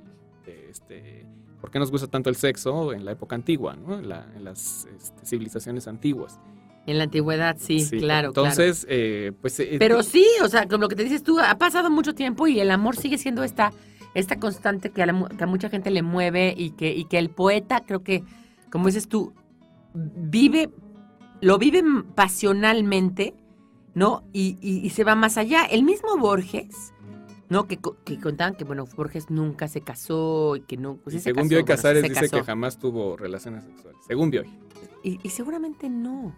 de 0.46 0.70
este, 0.70 1.26
¿por 1.60 1.70
qué 1.70 1.78
nos 1.78 1.90
gusta 1.90 2.06
tanto 2.06 2.30
el 2.30 2.36
sexo 2.36 2.94
en 2.94 3.04
la 3.04 3.12
época 3.12 3.36
antigua, 3.36 3.76
¿no? 3.76 3.98
en, 3.98 4.08
las 4.08 4.88
este, 4.96 5.26
civilizaciones 5.26 5.86
antiguas? 5.86 6.40
En 6.86 6.96
la 6.96 7.04
antigüedad, 7.04 7.58
sí, 7.60 7.86
claro. 7.98 8.28
Entonces, 8.28 8.86
eh, 8.88 9.32
pues... 9.42 9.60
Eh, 9.60 9.76
Pero 9.78 10.02
sí, 10.02 10.26
o 10.42 10.48
sea, 10.48 10.66
como 10.66 10.84
lo 10.84 10.88
que 10.88 10.96
te 10.96 11.04
dices 11.04 11.22
tú, 11.22 11.38
ha 11.38 11.58
pasado 11.58 11.90
mucho 11.90 12.14
tiempo 12.14 12.46
y 12.48 12.60
el 12.60 12.70
amor 12.70 12.96
sigue 12.96 13.18
siendo 13.18 13.44
esta 13.44 13.74
esta 14.14 14.38
constante 14.38 14.90
que 14.90 15.02
a, 15.02 15.12
mucha 15.46 15.68
gente 15.68 15.90
le 15.90 16.02
mueve 16.02 16.54
y 16.56 16.70
que, 16.70 16.94
y 16.94 17.04
que 17.06 17.18
el 17.18 17.30
poeta, 17.30 17.84
creo 17.86 18.02
que, 18.02 18.24
como 18.70 18.86
dices 18.86 19.08
tú, 19.08 19.32
vive, 19.94 20.70
lo 21.40 21.58
vive 21.58 21.82
pasionalmente, 22.14 23.34
¿no? 23.94 24.24
Y, 24.32 24.90
se 24.90 25.04
va 25.04 25.14
más 25.14 25.38
allá. 25.38 25.64
El 25.64 25.82
mismo 25.82 26.16
Borges, 26.18 26.92
¿no? 27.48 27.66
Que, 27.66 27.78
contaban 27.78 28.54
que, 28.54 28.64
bueno, 28.64 28.86
Borges 28.96 29.30
nunca 29.30 29.68
se 29.68 29.80
casó 29.80 30.56
y 30.56 30.60
que 30.62 30.76
no... 30.76 30.96
Pues 30.96 31.22
según 31.22 31.48
Bioy 31.48 31.64
Casares 31.64 32.02
dice 32.02 32.28
que 32.28 32.42
jamás 32.42 32.78
tuvo 32.78 33.16
relaciones 33.16 33.64
sexuales. 33.64 34.00
Según 34.06 34.30
Bioy. 34.30 34.48
Y, 35.02 35.18
y 35.22 35.30
seguramente 35.30 35.88
no. 35.88 36.34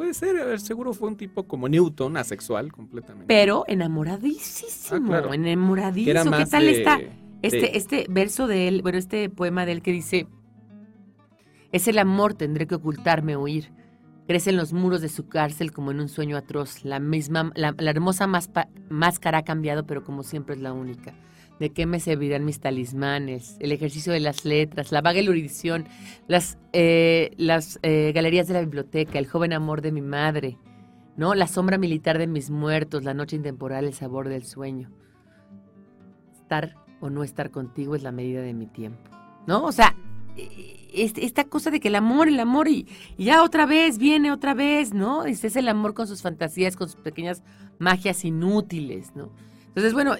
Puede 0.00 0.14
ser, 0.14 0.40
a 0.40 0.46
ver, 0.46 0.60
seguro 0.60 0.94
fue 0.94 1.08
un 1.08 1.16
tipo 1.18 1.46
como 1.46 1.68
Newton, 1.68 2.16
asexual 2.16 2.72
completamente. 2.72 3.26
Pero 3.28 3.64
enamoradísimo, 3.68 5.12
ah, 5.12 5.34
enamoradísimo. 5.34 6.38
¿Qué 6.38 6.46
tal 6.46 6.68
está? 6.70 6.98
Este, 7.42 7.76
este 7.76 8.06
verso 8.08 8.46
de 8.46 8.66
él, 8.66 8.80
bueno, 8.80 8.96
este 8.96 9.28
poema 9.28 9.66
de 9.66 9.72
él 9.72 9.82
que 9.82 9.92
dice, 9.92 10.26
es 11.70 11.86
el 11.86 11.98
amor, 11.98 12.32
tendré 12.32 12.66
que 12.66 12.76
ocultarme, 12.76 13.36
huir. 13.36 13.74
Crece 14.26 14.48
en 14.48 14.56
los 14.56 14.72
muros 14.72 15.02
de 15.02 15.10
su 15.10 15.28
cárcel 15.28 15.70
como 15.70 15.90
en 15.90 16.00
un 16.00 16.08
sueño 16.08 16.38
atroz. 16.38 16.82
La 16.82 16.98
misma, 16.98 17.52
la, 17.54 17.74
hermosa 17.76 18.26
máscara 18.26 19.38
ha 19.38 19.44
cambiado, 19.44 19.84
pero 19.84 20.02
como 20.02 20.22
siempre 20.22 20.54
es 20.54 20.62
la 20.62 20.72
única. 20.72 21.12
¿De 21.60 21.70
qué 21.70 21.84
me 21.84 22.00
servirán 22.00 22.46
mis 22.46 22.58
talismanes? 22.58 23.58
El 23.60 23.70
ejercicio 23.70 24.14
de 24.14 24.20
las 24.20 24.46
letras, 24.46 24.92
la 24.92 25.02
vaga 25.02 25.20
erudición, 25.20 25.86
las, 26.26 26.56
eh, 26.72 27.32
las 27.36 27.78
eh, 27.82 28.12
galerías 28.14 28.48
de 28.48 28.54
la 28.54 28.60
biblioteca, 28.60 29.18
el 29.18 29.26
joven 29.26 29.52
amor 29.52 29.82
de 29.82 29.92
mi 29.92 30.00
madre, 30.00 30.56
¿no? 31.18 31.34
La 31.34 31.46
sombra 31.46 31.76
militar 31.76 32.16
de 32.16 32.26
mis 32.26 32.48
muertos, 32.48 33.04
la 33.04 33.12
noche 33.12 33.36
intemporal, 33.36 33.84
el 33.84 33.92
sabor 33.92 34.30
del 34.30 34.46
sueño. 34.46 34.90
Estar 36.32 36.76
o 36.98 37.10
no 37.10 37.22
estar 37.22 37.50
contigo 37.50 37.94
es 37.94 38.02
la 38.02 38.10
medida 38.10 38.40
de 38.40 38.54
mi 38.54 38.66
tiempo, 38.66 39.10
¿no? 39.46 39.62
O 39.64 39.72
sea, 39.72 39.94
esta 40.94 41.44
cosa 41.44 41.70
de 41.70 41.78
que 41.78 41.88
el 41.88 41.96
amor, 41.96 42.28
el 42.28 42.40
amor 42.40 42.68
y, 42.68 42.86
ya 43.18 43.42
otra 43.42 43.66
vez 43.66 43.98
viene 43.98 44.32
otra 44.32 44.54
vez, 44.54 44.94
¿no? 44.94 45.24
Este 45.24 45.48
es 45.48 45.56
el 45.56 45.68
amor 45.68 45.92
con 45.92 46.06
sus 46.06 46.22
fantasías, 46.22 46.74
con 46.74 46.88
sus 46.88 47.02
pequeñas 47.02 47.42
magias 47.78 48.24
inútiles, 48.24 49.14
¿no? 49.14 49.30
Entonces, 49.68 49.92
bueno, 49.92 50.14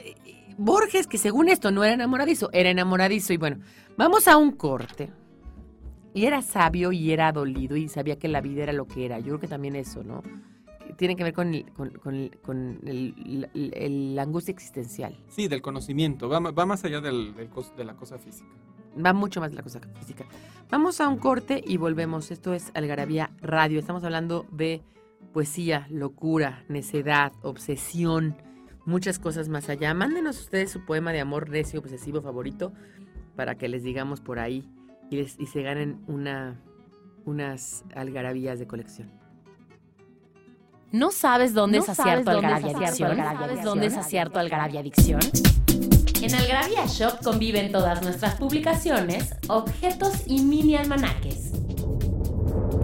Borges, 0.62 1.06
que 1.06 1.16
según 1.16 1.48
esto 1.48 1.70
no 1.70 1.84
era 1.84 1.94
enamoradizo, 1.94 2.50
era 2.52 2.68
enamoradizo 2.68 3.32
y 3.32 3.38
bueno, 3.38 3.60
vamos 3.96 4.28
a 4.28 4.36
un 4.36 4.52
corte. 4.52 5.10
Y 6.12 6.26
era 6.26 6.42
sabio 6.42 6.92
y 6.92 7.12
era 7.12 7.32
dolido 7.32 7.76
y 7.76 7.88
sabía 7.88 8.18
que 8.18 8.28
la 8.28 8.42
vida 8.42 8.64
era 8.64 8.74
lo 8.74 8.86
que 8.86 9.06
era. 9.06 9.18
Yo 9.20 9.26
creo 9.28 9.40
que 9.40 9.48
también 9.48 9.74
eso, 9.74 10.04
¿no? 10.04 10.22
Tiene 10.98 11.16
que 11.16 11.24
ver 11.24 11.32
con, 11.32 11.50
la 13.54 14.22
angustia 14.22 14.52
existencial. 14.52 15.16
Sí, 15.28 15.48
del 15.48 15.62
conocimiento. 15.62 16.28
Va, 16.28 16.66
más 16.66 16.84
allá 16.84 17.00
del, 17.00 17.34
de 17.34 17.84
la 17.84 17.96
cosa 17.96 18.18
física. 18.18 18.50
Va 19.02 19.14
mucho 19.14 19.40
más 19.40 19.52
de 19.52 19.56
la 19.56 19.62
cosa 19.62 19.80
física. 19.98 20.26
Vamos 20.68 21.00
a 21.00 21.08
un 21.08 21.16
corte 21.16 21.64
y 21.66 21.78
volvemos. 21.78 22.30
Esto 22.30 22.52
es 22.52 22.70
Algarabía 22.74 23.30
Radio. 23.40 23.78
Estamos 23.78 24.04
hablando 24.04 24.44
de 24.52 24.82
poesía, 25.32 25.86
locura, 25.88 26.64
necedad, 26.68 27.32
obsesión, 27.40 28.36
muchas 28.84 29.18
cosas 29.18 29.48
más 29.48 29.68
allá. 29.68 29.94
Mándenos 29.94 30.40
ustedes 30.40 30.70
su 30.70 30.84
poema 30.84 31.12
de 31.12 31.20
amor 31.20 31.48
necio 31.50 31.80
obsesivo 31.80 32.22
favorito 32.22 32.72
para 33.36 33.56
que 33.56 33.68
les 33.68 33.82
digamos 33.82 34.20
por 34.20 34.38
ahí 34.38 34.68
y, 35.10 35.24
se 35.24 35.62
ganen 35.62 36.02
una, 36.06 36.60
unas 37.24 37.84
algarabías 37.94 38.58
de 38.58 38.66
colección. 38.66 39.10
¿No 40.92 41.10
sabes 41.10 41.54
dónde 41.54 41.78
es 41.78 41.88
acierto 41.88 42.30
algarabía 42.30 42.76
adicción? 42.76 43.16
¿Sabes 43.16 43.62
dónde 43.62 43.86
es 43.86 43.96
acierto 43.96 44.38
algarabía 44.38 44.80
adicción? 44.80 45.20
En 46.22 46.34
Algarabía 46.34 46.84
Shop 46.86 47.22
conviven 47.24 47.72
todas 47.72 48.02
nuestras 48.02 48.34
publicaciones, 48.34 49.34
objetos 49.48 50.24
y 50.26 50.42
mini 50.42 50.76
almanaques. 50.76 51.52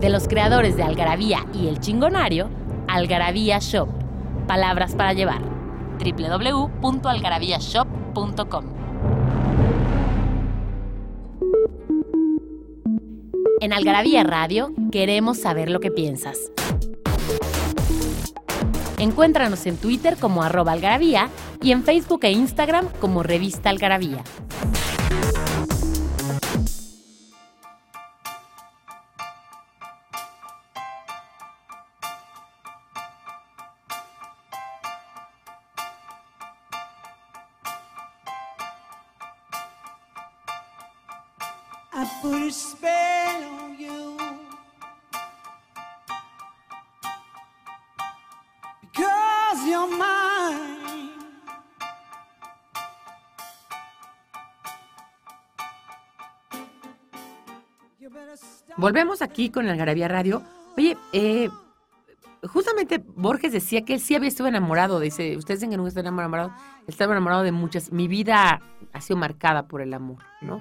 De 0.01 0.09
los 0.09 0.27
creadores 0.27 0.77
de 0.77 0.83
Algarabía 0.83 1.45
y 1.53 1.69
El 1.69 1.79
Chingonario, 1.81 2.49
Algarabía 2.89 3.59
Shop. 3.59 3.89
Palabras 4.47 4.95
para 4.95 5.13
llevar. 5.13 5.56
www.algarabíashop.com 6.13 8.65
En 13.61 13.73
Algarabía 13.73 14.23
Radio 14.23 14.73
queremos 14.93 15.39
saber 15.39 15.71
lo 15.71 15.81
que 15.81 15.91
piensas. 15.91 16.53
Encuéntranos 18.99 19.67
en 19.67 19.77
Twitter 19.77 20.17
como 20.19 20.43
arroba 20.43 20.73
algarabía 20.73 21.29
y 21.63 21.73
en 21.73 21.83
Facebook 21.83 22.21
e 22.23 22.31
Instagram 22.31 22.89
como 23.01 23.23
revista 23.23 23.71
algarabía. 23.71 24.23
Volvemos 58.87 59.21
aquí 59.21 59.51
con 59.51 59.67
la 59.67 59.73
Algarabía 59.73 60.07
Radio. 60.07 60.45
Oye, 60.77 60.97
eh, 61.13 61.49
justamente 62.45 63.03
Borges 63.05 63.51
decía 63.51 63.85
que 63.85 63.95
él 63.95 64.01
sí 64.01 64.15
había 64.15 64.29
estado 64.29 64.49
enamorado. 64.49 65.01
Dice, 65.01 65.37
ustedes 65.37 65.59
dicen 65.59 65.73
que 65.73 65.77
nunca 65.77 65.89
está 65.89 66.03
enamorado. 66.03 66.53
Estaba 66.87 67.13
enamorado 67.13 67.43
de 67.43 67.51
muchas. 67.51 67.91
Mi 67.91 68.07
vida 68.07 68.63
ha 68.93 69.01
sido 69.01 69.17
marcada 69.17 69.67
por 69.67 69.83
el 69.83 69.93
amor, 69.93 70.19
¿no? 70.41 70.61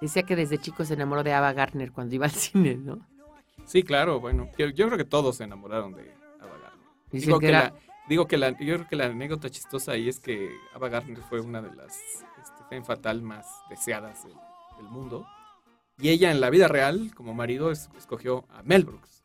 Decía 0.00 0.22
que 0.22 0.36
desde 0.36 0.58
chico 0.58 0.84
se 0.84 0.94
enamoró 0.94 1.24
de 1.24 1.32
Ava 1.32 1.52
Gardner 1.52 1.90
cuando 1.90 2.14
iba 2.14 2.26
al 2.26 2.30
cine, 2.30 2.76
¿no? 2.76 3.00
Sí, 3.64 3.82
claro, 3.82 4.20
bueno. 4.20 4.48
Yo, 4.56 4.72
creo 4.72 4.96
que 4.96 5.04
todos 5.04 5.38
se 5.38 5.42
enamoraron 5.42 5.94
de 5.94 6.14
Ava 6.40 6.56
Gardner. 6.62 6.88
Digo 7.10 7.40
que, 7.40 7.50
la, 7.50 7.74
digo 8.08 8.28
que 8.28 8.36
la, 8.36 8.50
yo 8.50 8.76
creo 8.76 8.88
que 8.88 8.94
la 8.94 9.06
anécdota 9.06 9.50
chistosa 9.50 9.90
ahí 9.90 10.08
es 10.08 10.20
que 10.20 10.48
Ava 10.76 10.88
Gardner 10.88 11.18
fue 11.28 11.40
una 11.40 11.60
de 11.60 11.74
las 11.74 11.98
este, 12.40 12.82
fatal 12.84 13.20
más 13.20 13.48
deseadas 13.68 14.22
del 14.76 14.88
mundo. 14.90 15.26
Y 16.00 16.08
ella 16.08 16.30
en 16.30 16.40
la 16.40 16.50
vida 16.50 16.68
real, 16.68 17.12
como 17.14 17.34
marido, 17.34 17.70
escogió 17.70 18.44
a 18.50 18.62
Mel 18.62 18.84
Brooks. 18.84 19.24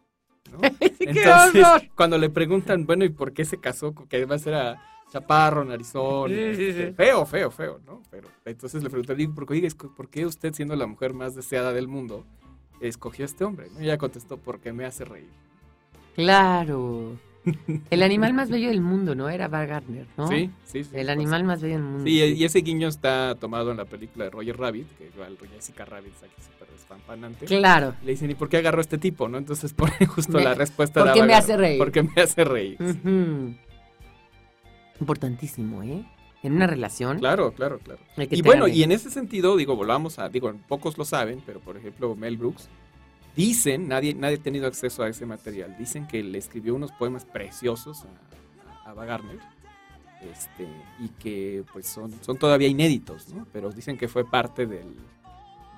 ¿no? 0.51 0.59
Entonces, 0.99 1.65
cuando 1.95 2.17
le 2.17 2.29
preguntan, 2.29 2.85
bueno, 2.85 3.05
¿y 3.05 3.09
por 3.09 3.33
qué 3.33 3.45
se 3.45 3.59
casó? 3.59 3.93
Que 3.93 4.17
además 4.17 4.45
era 4.45 4.81
chaparro, 5.11 5.65
narizón, 5.65 6.31
este, 6.31 6.93
feo, 6.93 7.25
feo, 7.25 7.49
feo, 7.49 7.79
¿no? 7.85 8.03
Pero 8.11 8.27
entonces 8.45 8.83
le 8.83 8.89
preguntan, 8.89 9.17
¿por 9.33 9.47
qué, 9.47 9.67
¿por 9.95 10.09
qué 10.09 10.25
usted, 10.25 10.53
siendo 10.53 10.75
la 10.75 10.85
mujer 10.85 11.13
más 11.13 11.35
deseada 11.35 11.73
del 11.73 11.87
mundo, 11.87 12.25
escogió 12.79 13.25
a 13.25 13.27
este 13.27 13.43
hombre? 13.43 13.67
Y 13.79 13.85
ella 13.85 13.97
contestó, 13.97 14.37
porque 14.37 14.71
me 14.71 14.85
hace 14.85 15.05
reír. 15.05 15.29
Claro. 16.15 17.17
El 17.89 18.03
animal 18.03 18.33
más 18.33 18.49
bello 18.49 18.69
del 18.69 18.81
mundo, 18.81 19.15
¿no? 19.15 19.29
Era 19.29 19.47
Bar 19.47 19.67
Gardner, 19.67 20.07
¿no? 20.17 20.27
Sí, 20.27 20.51
sí, 20.65 20.83
sí. 20.83 20.89
El 20.93 21.09
animal 21.09 21.43
más 21.43 21.61
bello 21.61 21.75
del 21.75 21.83
mundo. 21.83 22.03
Sí, 22.03 22.19
y 22.19 22.43
ese 22.43 22.59
guiño 22.59 22.87
está 22.87 23.35
tomado 23.35 23.71
en 23.71 23.77
la 23.77 23.85
película 23.85 24.25
de 24.25 24.31
Roger 24.31 24.57
Rabbit, 24.57 24.87
que 24.97 25.07
igual 25.07 25.37
Jessica 25.53 25.85
Rabbit 25.85 26.13
está 26.13 26.25
aquí 26.25 26.41
súper 26.41 26.67
despampanante. 26.69 27.45
Claro. 27.45 27.95
Le 28.03 28.11
dicen, 28.11 28.29
¿y 28.31 28.35
por 28.35 28.49
qué 28.49 28.57
agarró 28.57 28.79
a 28.79 28.81
este 28.81 28.97
tipo, 28.97 29.27
no? 29.27 29.37
Entonces 29.37 29.73
pone 29.75 30.05
justo 30.05 30.39
la 30.39 30.53
respuesta 30.53 31.03
¿Por 31.03 31.13
qué 31.13 31.23
me 31.23 31.33
hace 31.33 31.57
reír? 31.57 31.77
Porque 31.77 32.03
me 32.03 32.21
hace 32.21 32.43
reír. 32.43 32.77
Importantísimo, 34.99 35.83
¿eh? 35.83 36.05
En 36.41 36.53
una 36.53 36.67
relación. 36.67 37.19
Claro, 37.19 37.51
claro, 37.51 37.79
claro. 37.79 37.99
Y 38.17 38.41
bueno, 38.41 38.67
y 38.67 38.83
en 38.83 38.93
ese 38.93 39.09
sentido, 39.11 39.57
digo, 39.57 39.75
volvamos 39.75 40.19
a, 40.19 40.29
digo, 40.29 40.53
pocos 40.69 40.97
lo 40.97 41.03
saben, 41.03 41.41
pero 41.45 41.59
por 41.59 41.75
ejemplo, 41.75 42.15
Mel 42.15 42.37
Brooks 42.37 42.69
Dicen, 43.35 43.87
nadie, 43.87 44.13
nadie 44.13 44.37
ha 44.37 44.43
tenido 44.43 44.67
acceso 44.67 45.03
a 45.03 45.09
ese 45.09 45.25
material, 45.25 45.75
dicen 45.77 46.07
que 46.07 46.23
le 46.23 46.37
escribió 46.37 46.75
unos 46.75 46.91
poemas 46.91 47.25
preciosos 47.25 48.05
a, 48.85 48.89
a, 48.89 48.93
Wagner, 48.93 49.39
este, 50.31 50.67
y 50.99 51.09
que 51.09 51.63
pues 51.71 51.87
son, 51.87 52.13
son 52.21 52.37
todavía 52.37 52.67
inéditos, 52.67 53.29
¿no? 53.29 53.47
pero 53.53 53.71
dicen 53.71 53.97
que 53.97 54.07
fue 54.07 54.29
parte 54.29 54.65
del, 54.65 54.95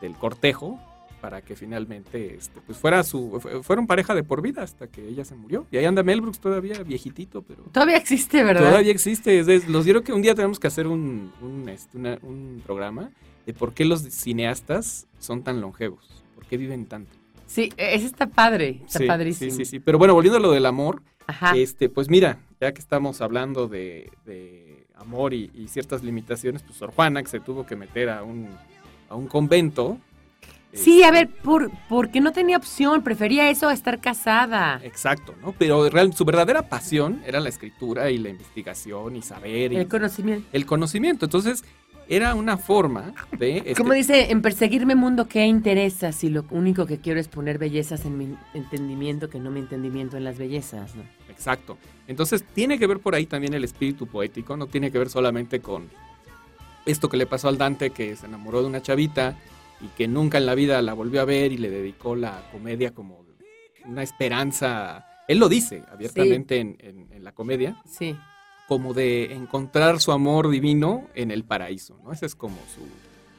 del 0.01 0.15
cortejo 0.15 0.79
para 1.21 1.43
que 1.43 1.55
finalmente 1.55 2.35
este, 2.35 2.59
pues 2.61 2.77
fuera 2.77 3.03
su 3.03 3.39
fueron 3.63 3.85
pareja 3.85 4.15
de 4.15 4.23
por 4.23 4.41
vida 4.41 4.63
hasta 4.63 4.87
que 4.87 5.07
ella 5.07 5.23
se 5.23 5.35
murió. 5.35 5.67
Y 5.71 5.77
ahí 5.77 5.85
anda 5.85 6.01
Mel 6.01 6.19
Brooks 6.19 6.39
todavía 6.39 6.81
viejitito 6.81 7.43
pero 7.43 7.63
todavía 7.71 7.97
existe 7.97 8.43
verdad 8.43 8.69
todavía 8.69 8.91
existe. 8.91 9.43
Los 9.67 9.85
digo 9.85 10.01
que 10.01 10.11
un 10.11 10.23
día 10.23 10.33
tenemos 10.33 10.59
que 10.59 10.67
hacer 10.67 10.87
un, 10.87 11.31
un, 11.41 11.69
este, 11.69 11.97
un 12.23 12.61
programa 12.65 13.11
de 13.45 13.53
por 13.53 13.73
qué 13.73 13.85
los 13.85 14.01
cineastas 14.01 15.07
son 15.19 15.43
tan 15.43 15.61
longevos 15.61 16.23
por 16.33 16.45
qué 16.47 16.57
viven 16.57 16.87
tanto 16.87 17.20
Sí, 17.51 17.69
ese 17.75 18.05
está 18.05 18.27
padre, 18.27 18.79
está 18.85 19.05
padrísimo. 19.05 19.51
Sí, 19.51 19.57
sí, 19.57 19.65
sí. 19.65 19.79
Pero 19.81 19.97
bueno, 19.97 20.13
volviendo 20.13 20.37
a 20.37 20.41
lo 20.41 20.51
del 20.51 20.65
amor, 20.65 21.01
este, 21.53 21.89
pues 21.89 22.09
mira, 22.09 22.39
ya 22.61 22.73
que 22.73 22.79
estamos 22.79 23.19
hablando 23.19 23.67
de, 23.67 24.09
amor 24.95 25.33
y, 25.33 25.67
ciertas 25.67 26.01
limitaciones, 26.01 26.63
pues 26.63 26.77
Sor 26.77 26.93
Juana, 26.93 27.21
que 27.21 27.27
se 27.27 27.41
tuvo 27.41 27.65
que 27.65 27.75
meter 27.75 28.09
a 28.09 28.23
un, 28.23 28.47
a 29.09 29.15
un 29.15 29.27
convento. 29.27 29.97
Sí, 30.71 31.03
a 31.03 31.07
este, 31.07 31.19
ver, 31.19 31.29
por, 31.43 31.69
porque 31.89 32.21
no 32.21 32.31
tenía 32.31 32.55
opción, 32.55 33.03
prefería 33.03 33.49
eso 33.49 33.67
a 33.67 33.73
estar 33.73 33.99
casada. 33.99 34.79
Exacto, 34.81 35.35
¿no? 35.41 35.53
Pero 35.57 35.89
real, 35.89 36.13
su 36.13 36.23
verdadera 36.23 36.69
pasión 36.69 37.21
era 37.25 37.41
la 37.41 37.49
escritura 37.49 38.11
y 38.11 38.17
la 38.17 38.29
investigación 38.29 39.17
y 39.17 39.23
saber. 39.23 39.73
el 39.73 39.89
conocimiento. 39.89 40.47
El 40.53 40.65
conocimiento. 40.65 41.25
Entonces, 41.25 41.65
era 42.11 42.35
una 42.35 42.57
forma 42.57 43.13
de... 43.37 43.57
Este 43.57 43.75
Como 43.75 43.93
dice, 43.93 44.31
en 44.31 44.41
perseguirme 44.41 44.95
mundo, 44.95 45.27
¿qué 45.27 45.45
interesa 45.45 46.11
si 46.11 46.29
lo 46.29 46.45
único 46.51 46.85
que 46.85 46.99
quiero 46.99 47.19
es 47.19 47.27
poner 47.27 47.57
bellezas 47.57 48.05
en 48.05 48.17
mi 48.17 48.35
entendimiento 48.53 49.29
que 49.29 49.39
no 49.39 49.49
mi 49.49 49.61
entendimiento 49.61 50.17
en 50.17 50.25
las 50.25 50.37
bellezas? 50.37 50.91
Exacto. 51.29 51.77
Entonces 52.07 52.43
tiene 52.43 52.77
que 52.77 52.85
ver 52.85 52.99
por 52.99 53.15
ahí 53.15 53.25
también 53.25 53.53
el 53.53 53.63
espíritu 53.63 54.07
poético, 54.07 54.57
no 54.57 54.67
tiene 54.67 54.91
que 54.91 54.99
ver 54.99 55.09
solamente 55.09 55.61
con, 55.61 55.89
esto 56.85 57.09
que 57.09 57.17
le 57.17 57.25
pasó 57.25 57.47
al 57.47 57.57
Dante, 57.57 57.91
que 57.91 58.15
se 58.15 58.25
enamoró 58.25 58.61
de 58.61 58.67
una 58.67 58.81
chavita 58.81 59.37
y 59.79 59.87
que 59.97 60.07
nunca 60.07 60.37
en 60.37 60.45
la 60.45 60.55
vida 60.55 60.81
la 60.81 60.93
volvió 60.93 61.21
a 61.21 61.25
ver 61.25 61.51
y 61.51 61.57
le 61.57 61.69
dedicó 61.69 62.15
la 62.15 62.43
comedia 62.51 62.93
como 62.93 63.25
una 63.85 64.03
esperanza. 64.03 65.05
Él 65.27 65.39
lo 65.39 65.49
dice 65.49 65.83
abiertamente 65.91 66.59
en, 66.59 67.07
la 67.23 67.31
comedia. 67.33 67.81
Sí. 67.85 68.15
Como 68.71 68.93
de 68.93 69.33
encontrar 69.33 69.99
su 69.99 70.13
amor 70.13 70.49
divino 70.49 71.09
en 71.13 71.29
el 71.29 71.43
paraíso, 71.43 71.99
¿no? 72.05 72.13
Esa 72.13 72.25
es 72.25 72.35
como 72.35 72.55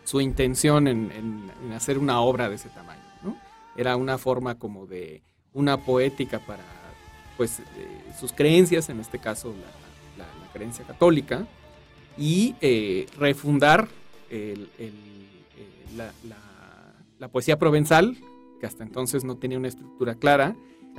su, 0.05 0.21
intención 0.21 0.87
en, 0.87 1.51
hacer 1.75 1.97
una 1.97 2.21
obra 2.21 2.51
de 2.51 2.57
ese 2.57 2.69
tamaño, 2.69 3.01
¿no? 3.23 3.35
Era 3.75 3.97
una 3.97 4.19
forma 4.19 4.59
como 4.59 4.87
de 4.87 5.23
una 5.55 5.79
poética 5.79 6.39
para, 6.39 6.65
pues, 7.39 7.61
eh, 7.61 7.65
sus 8.21 8.35
creencias, 8.35 8.91
en 8.91 9.01
este 9.01 9.19
caso 9.21 9.55
la, 10.19 10.27
creencia 10.53 10.85
católica, 10.85 11.47
y 12.19 12.55
eh, 12.61 13.07
refundar 13.17 13.89
el 14.29 14.69
la, 17.19 17.29
poesía 17.29 17.59
provenzal, 17.59 18.19
que 18.61 18.67
hasta 18.67 18.83
entonces 18.83 19.25
no 19.25 19.39
tenía 19.39 19.57
una 19.57 19.69
estructura 19.69 20.15
clara, 20.17 20.55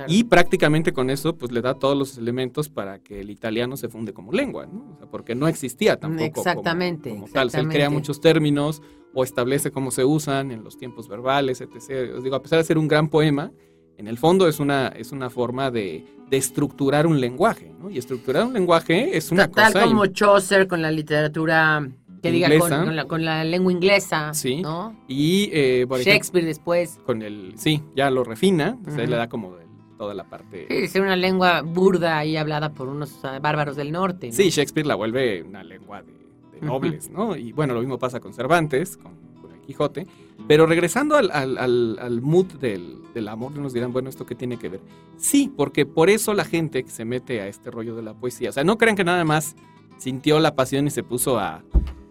y 0.08 0.24
prácticamente 0.24 0.92
con 0.92 1.10
eso 1.10 1.36
pues 1.36 1.52
le 1.52 1.60
da 1.60 1.74
todos 1.74 1.96
los 1.96 2.18
elementos 2.18 2.68
para 2.68 2.98
que 2.98 3.20
el 3.20 3.30
italiano 3.30 3.76
se 3.76 3.88
funde 3.88 4.12
como 4.12 4.32
lengua, 4.32 4.66
¿no? 4.66 4.98
porque 5.10 5.34
no 5.34 5.48
existía 5.48 5.96
tampoco 5.98 6.40
exactamente, 6.40 7.10
como, 7.10 7.28
tal. 7.28 7.50
él 7.54 7.68
crea 7.68 7.90
muchos 7.90 8.20
términos 8.20 8.82
o 9.14 9.22
establece 9.22 9.70
cómo 9.70 9.90
se 9.90 10.04
usan 10.04 10.50
en 10.50 10.64
los 10.64 10.76
tiempos 10.76 11.08
verbales, 11.08 11.60
etc. 11.60 12.16
Os 12.16 12.24
digo, 12.24 12.36
a 12.36 12.42
pesar 12.42 12.58
de 12.58 12.64
ser 12.64 12.78
un 12.78 12.88
gran 12.88 13.08
poema, 13.08 13.52
en 13.96 14.08
el 14.08 14.18
fondo 14.18 14.48
es 14.48 14.58
una, 14.58 14.88
es 14.88 15.12
una 15.12 15.30
forma 15.30 15.70
de, 15.70 16.04
estructurar 16.30 17.06
un 17.06 17.20
lenguaje, 17.20 17.72
¿no? 17.78 17.88
Y 17.88 17.98
estructurar 17.98 18.44
un 18.44 18.54
lenguaje 18.54 19.16
es 19.16 19.30
una 19.30 19.46
cosa... 19.46 19.70
Tal 19.70 19.84
como 19.90 20.06
Chaucer 20.06 20.66
con 20.66 20.82
la 20.82 20.90
literatura 20.90 21.88
que 22.20 22.32
diga 22.32 22.48
con, 23.06 23.24
la, 23.24 23.44
lengua 23.44 23.70
inglesa, 23.70 24.34
sí. 24.34 24.60
¿no? 24.60 24.96
Y 25.06 25.48
eh, 25.52 25.86
Shakespeare 25.88 26.44
después. 26.44 26.98
Con 27.06 27.22
el, 27.22 27.52
sí, 27.56 27.82
ya 27.94 28.10
lo 28.10 28.24
refina, 28.24 28.76
le 28.96 29.06
da 29.06 29.28
como 29.28 29.54
toda 29.96 30.14
la 30.14 30.24
parte. 30.24 30.66
Sí, 30.68 30.74
es 30.76 30.94
una 30.96 31.16
lengua 31.16 31.62
burda 31.62 32.24
y 32.24 32.36
hablada 32.36 32.72
por 32.72 32.88
unos 32.88 33.20
bárbaros 33.40 33.76
del 33.76 33.92
norte. 33.92 34.32
Sí, 34.32 34.50
Shakespeare 34.50 34.86
la 34.86 34.94
vuelve 34.94 35.42
una 35.42 35.62
lengua 35.62 36.02
de, 36.02 36.12
nobles, 36.60 37.10
¿no? 37.10 37.36
Y 37.36 37.52
bueno, 37.52 37.74
lo 37.74 37.80
mismo 37.80 37.98
pasa 37.98 38.20
con 38.20 38.32
Cervantes, 38.32 38.96
con, 38.96 39.12
el 39.52 39.60
Quijote. 39.60 40.06
Pero 40.48 40.66
regresando 40.66 41.16
al, 41.16 41.30
al, 41.30 42.20
mood 42.22 42.46
del, 42.54 42.98
del, 43.14 43.28
amor, 43.28 43.52
nos 43.52 43.72
dirán, 43.72 43.92
bueno, 43.92 44.08
¿esto 44.08 44.26
qué 44.26 44.34
tiene 44.34 44.58
que 44.58 44.68
ver? 44.68 44.80
Sí, 45.16 45.52
porque 45.54 45.86
por 45.86 46.10
eso 46.10 46.34
la 46.34 46.44
gente 46.44 46.84
que 46.84 46.90
se 46.90 47.04
mete 47.04 47.40
a 47.40 47.48
este 47.48 47.70
rollo 47.70 47.94
de 47.94 48.02
la 48.02 48.14
poesía, 48.14 48.50
o 48.50 48.52
sea, 48.52 48.64
no 48.64 48.78
crean 48.78 48.96
que 48.96 49.04
nada 49.04 49.24
más 49.24 49.56
sintió 49.98 50.40
la 50.40 50.54
pasión 50.54 50.86
y 50.86 50.90
se 50.90 51.02
puso 51.02 51.38
a, 51.38 51.62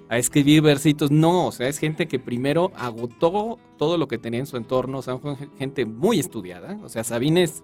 a 0.09 0.17
escribir 0.17 0.61
versitos. 0.61 1.11
No, 1.11 1.47
o 1.47 1.51
sea, 1.51 1.67
es 1.67 1.77
gente 1.77 2.07
que 2.07 2.19
primero 2.19 2.71
agotó 2.75 3.57
todo 3.77 3.97
lo 3.97 4.07
que 4.07 4.17
tenía 4.17 4.39
en 4.39 4.45
su 4.45 4.57
entorno. 4.57 4.99
O 4.99 5.01
sea, 5.01 5.17
fue 5.17 5.35
gente 5.57 5.85
muy 5.85 6.19
estudiada. 6.19 6.77
O 6.83 6.89
sea, 6.89 7.03
Sabines 7.03 7.63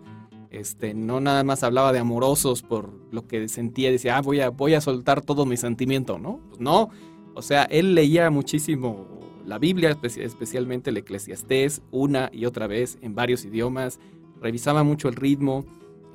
este, 0.50 0.94
no 0.94 1.20
nada 1.20 1.44
más 1.44 1.64
hablaba 1.64 1.94
de 1.94 2.00
amorosos 2.00 2.64
por 2.64 2.92
lo 3.12 3.28
que 3.28 3.48
sentía. 3.48 3.92
Decía, 3.92 4.18
ah, 4.18 4.22
voy 4.22 4.42
a, 4.42 4.50
voy 4.50 4.74
a 4.74 4.82
soltar 4.82 5.22
todo 5.22 5.46
mi 5.46 5.58
sentimiento, 5.58 6.18
¿no? 6.18 6.40
Pues 6.50 6.60
no. 6.60 6.90
O 7.36 7.42
sea, 7.42 7.64
él 7.64 7.96
leía 7.96 8.30
muchísimo 8.30 9.08
la 9.46 9.58
Biblia, 9.58 9.98
especialmente 10.04 10.90
el 10.90 10.98
Eclesiastés, 10.98 11.82
una 11.92 12.30
y 12.34 12.46
otra 12.46 12.68
vez 12.68 12.98
en 13.02 13.16
varios 13.16 13.46
idiomas. 13.46 14.00
Revisaba 14.42 14.84
mucho 14.84 15.08
el 15.08 15.16
ritmo. 15.16 15.66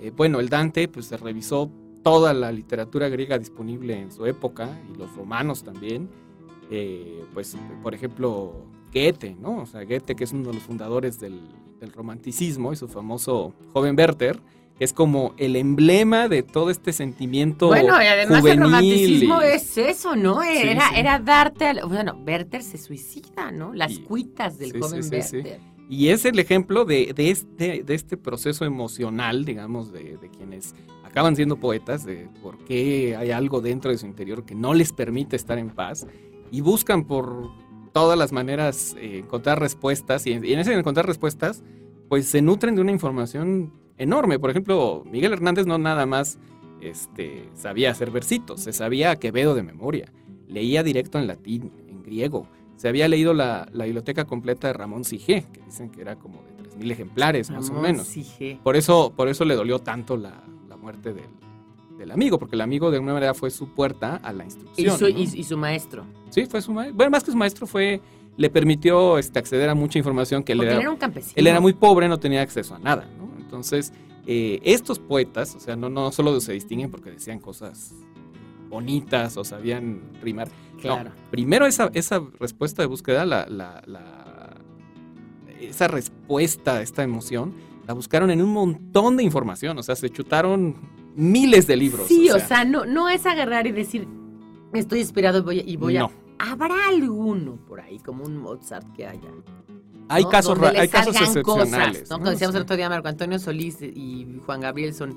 Eh, 0.01 0.13
bueno, 0.15 0.41
el 0.41 0.49
Dante, 0.49 0.89
pues 0.89 1.07
se 1.07 1.17
revisó 1.17 1.71
toda 2.05 2.35
la 2.35 2.53
literatura 2.53 3.09
griega 3.09 3.38
disponible 3.38 3.99
en 3.99 4.12
su 4.12 4.27
época 4.27 4.69
y 4.93 4.97
los 4.97 5.12
romanos 5.17 5.64
también. 5.64 6.09
Eh, 6.71 7.25
pues, 7.33 7.57
por 7.83 7.95
ejemplo, 7.95 8.67
Goethe, 8.93 9.35
¿no? 9.40 9.62
O 9.62 9.67
sea, 9.67 9.85
Goethe, 9.85 10.14
que 10.14 10.23
es 10.23 10.33
uno 10.33 10.49
de 10.49 10.55
los 10.55 10.62
fundadores 10.62 11.19
del, 11.19 11.40
romanticismo 11.95 12.73
y 12.73 12.77
su 12.77 12.88
famoso 12.88 13.53
joven 13.75 13.95
Werther, 13.95 14.40
que 14.79 14.85
es 14.85 14.95
como 14.95 15.35
el 15.37 15.55
emblema 15.55 16.29
de 16.29 16.43
todo 16.43 16.71
este 16.71 16.95
sentimiento. 16.95 17.67
Bueno, 17.67 18.03
y 18.03 18.07
además 18.07 18.43
el 18.43 18.59
romanticismo 18.59 19.43
es 19.43 19.77
eso, 19.77 20.17
¿no? 20.17 20.43
Era, 20.43 20.88
era 20.97 21.19
darte. 21.19 21.83
bueno, 21.87 22.19
Werther 22.27 22.62
se 22.62 22.79
suicida, 22.79 23.51
¿no? 23.51 23.75
Las 23.75 23.99
cuitas 23.99 24.59
del 24.59 24.81
joven 24.81 25.03
Werther. 25.11 25.61
Y 25.90 26.09
es 26.09 26.25
el 26.25 26.38
ejemplo 26.38 26.87
de, 26.87 27.12
de, 27.14 27.31
este, 27.31 27.83
de 27.83 27.95
este 27.95 28.17
proceso 28.17 28.64
emocional, 28.64 29.45
digamos, 29.45 29.93
de, 29.93 30.17
de, 30.17 30.31
quienes 30.31 30.75
acaban 31.14 31.37
siendo 31.37 31.61
poetas, 31.61 32.05
de 32.05 32.29
por 32.42 32.59
qué 32.64 33.14
hay 33.16 33.31
algo 33.31 33.61
dentro 33.61 33.92
de 33.92 33.98
su 33.98 34.05
interior 34.05 34.44
que 34.44 34.57
no 34.57 34.74
les 34.74 34.92
permite 34.92 35.37
estar 35.37 35.61
en 35.61 35.70
paz 35.70 36.09
y 36.50 36.61
buscan 36.61 37.05
por 37.05 37.53
todas 37.92 38.18
las 38.18 38.33
maneras 38.33 38.96
eh, 38.98 39.18
encontrar 39.18 39.61
respuestas 39.61 40.27
y, 40.27 40.33
en 40.33 40.59
ese 40.59 40.74
encontrar 40.74 41.07
respuestas 41.07 41.62
pues 42.09 42.27
se 42.27 42.42
nutren 42.42 42.74
de 42.74 42.81
una 42.81 42.90
información 42.90 43.72
enorme. 43.96 44.40
Por 44.40 44.50
ejemplo, 44.50 45.05
Miguel 45.07 45.33
Hernández 45.33 45.66
no 45.66 45.79
nada 45.79 46.05
más 46.05 46.40
este, 46.81 47.48
sabía 47.55 47.92
hacer 47.92 48.11
versitos, 48.11 48.62
se 48.62 48.72
sabía 48.72 49.14
Quevedo 49.14 49.55
de 49.55 49.62
memoria, 49.62 50.12
leía 50.48 50.83
directo 50.83 51.20
en 51.20 51.29
latín, 51.29 51.70
en 51.87 52.03
griego, 52.03 52.48
se 52.74 52.88
había 52.88 53.07
leído 53.07 53.35
la, 53.35 53.68
biblioteca 53.72 54.24
completa 54.24 54.66
de 54.66 54.72
Ramón 54.72 55.05
Sige, 55.05 55.46
que 55.53 55.61
dicen 55.61 55.90
que 55.90 56.00
era 56.00 56.16
como 56.16 56.42
de 56.42 56.70
3.000 56.70 56.90
ejemplares 56.90 57.50
más 57.53 57.70
o 57.70 57.74
menos. 57.74 58.12
Por 58.64 58.74
eso, 58.74 59.12
por 59.16 59.29
eso 59.29 59.44
le 59.44 59.55
dolió 59.55 59.79
tanto 59.79 60.16
la, 60.16 60.42
la 60.54 60.54
muerte 60.85 61.12
del, 61.12 61.31
del 61.99 62.11
amigo, 62.11 62.38
porque 62.38 62.57
el 62.57 62.61
amigo 62.61 62.90
de 62.90 62.99
alguna 62.99 63.14
manera 63.14 63.35
fue 63.35 63.51
su 63.51 63.68
puerta 63.68 64.16
a 64.16 64.33
la 64.33 64.44
instrucción. 64.44 65.16
Y 65.16 65.44
su, 65.44 65.57
maestro. 65.57 66.05
Sí, 66.31 66.47
fue 66.47 66.61
su 66.61 66.73
maestro. 66.73 66.97
Bueno, 66.97 67.11
más 67.11 67.25
que 67.25 67.31
su 67.31 67.37
maestro 67.37 67.66
fue, 67.66 68.01
le 68.37 68.51
permitió 68.51 69.18
este, 69.18 69.38
acceder 69.38 69.68
a 69.68 69.75
mucha 69.75 69.99
información 69.99 70.42
que 70.42 70.53
él 70.53 70.62
era, 70.62 70.81
era, 70.81 70.90
un 70.90 70.97
campesino. 70.97 71.35
Él 71.37 71.47
era 71.47 71.61
muy 71.61 71.73
pobre, 71.73 72.09
no 72.09 72.20
tenía 72.20 72.42
acceso 72.42 72.75
a 72.75 72.79
nada, 72.79 73.09
¿no? 73.18 73.31
Entonces, 73.38 73.92
eh, 74.27 74.61
estos 74.62 74.99
poetas, 74.99 75.55
o 75.55 75.61
sea, 75.61 75.77
no, 75.77 75.88
no 75.88 76.12
solo 76.12 76.38
se 76.40 76.53
distinguen 76.53 76.90
porque 76.90 77.11
decían 77.11 77.38
cosas 77.38 77.94
bonitas 78.68 79.37
o 79.37 79.44
sabían 79.44 80.01
rimar. 80.23 80.49
Claro. 80.81 81.12
primero 81.31 81.64
esa, 81.64 81.90
esa 81.94 82.20
respuesta 82.38 82.83
de 82.83 82.87
búsqueda, 82.87 83.25
la, 83.25 83.47
la, 83.47 83.83
la, 83.87 84.55
esa 85.59 85.88
respuesta 85.88 86.77
a 86.77 86.83
esta 86.83 87.03
emoción, 87.03 87.55
la 87.87 87.94
buscaron 87.94 88.31
en 88.31 88.42
un 88.42 88.53
montón 88.53 89.16
de 89.16 89.23
información, 89.23 89.79
o 89.79 89.83
sea, 89.83 89.97
se 89.97 90.11
chutaron 90.11 90.77
miles 91.14 91.66
de 91.66 91.77
libros. 91.77 92.09
Sí, 92.09 92.31
o 92.31 92.38
sea, 92.38 92.64
no, 92.64 92.85
no 92.85 93.09
es 93.09 93.27
agarrar 93.27 93.66
y 93.66 93.73
decir, 93.73 94.09
estoy 94.73 95.01
inspirado 95.01 95.38
y 95.38 95.42
voy, 95.42 95.64
y 95.66 95.77
voy 95.77 95.97
a... 95.97 96.09
Habrá 96.38 96.88
alguno 96.88 97.57
por 97.68 97.81
ahí, 97.81 97.99
como 98.01 98.25
un 98.25 98.37
Mozart 98.37 98.92
que 98.94 99.07
haya. 99.07 99.31
Hay 100.09 100.25
casos, 100.25 100.59
hay 100.61 100.88
casos 100.88 101.16
excepcionales. 101.16 102.09
Como 102.09 102.29
decíamos 102.29 102.55
el 102.57 102.62
otro 102.62 102.77
día, 102.77 102.88
Marco 102.88 103.09
Antonio 103.09 103.38
Solís 103.38 103.81
y 103.81 104.40
Juan 104.44 104.61
Gabriel 104.61 104.92
son, 104.92 105.16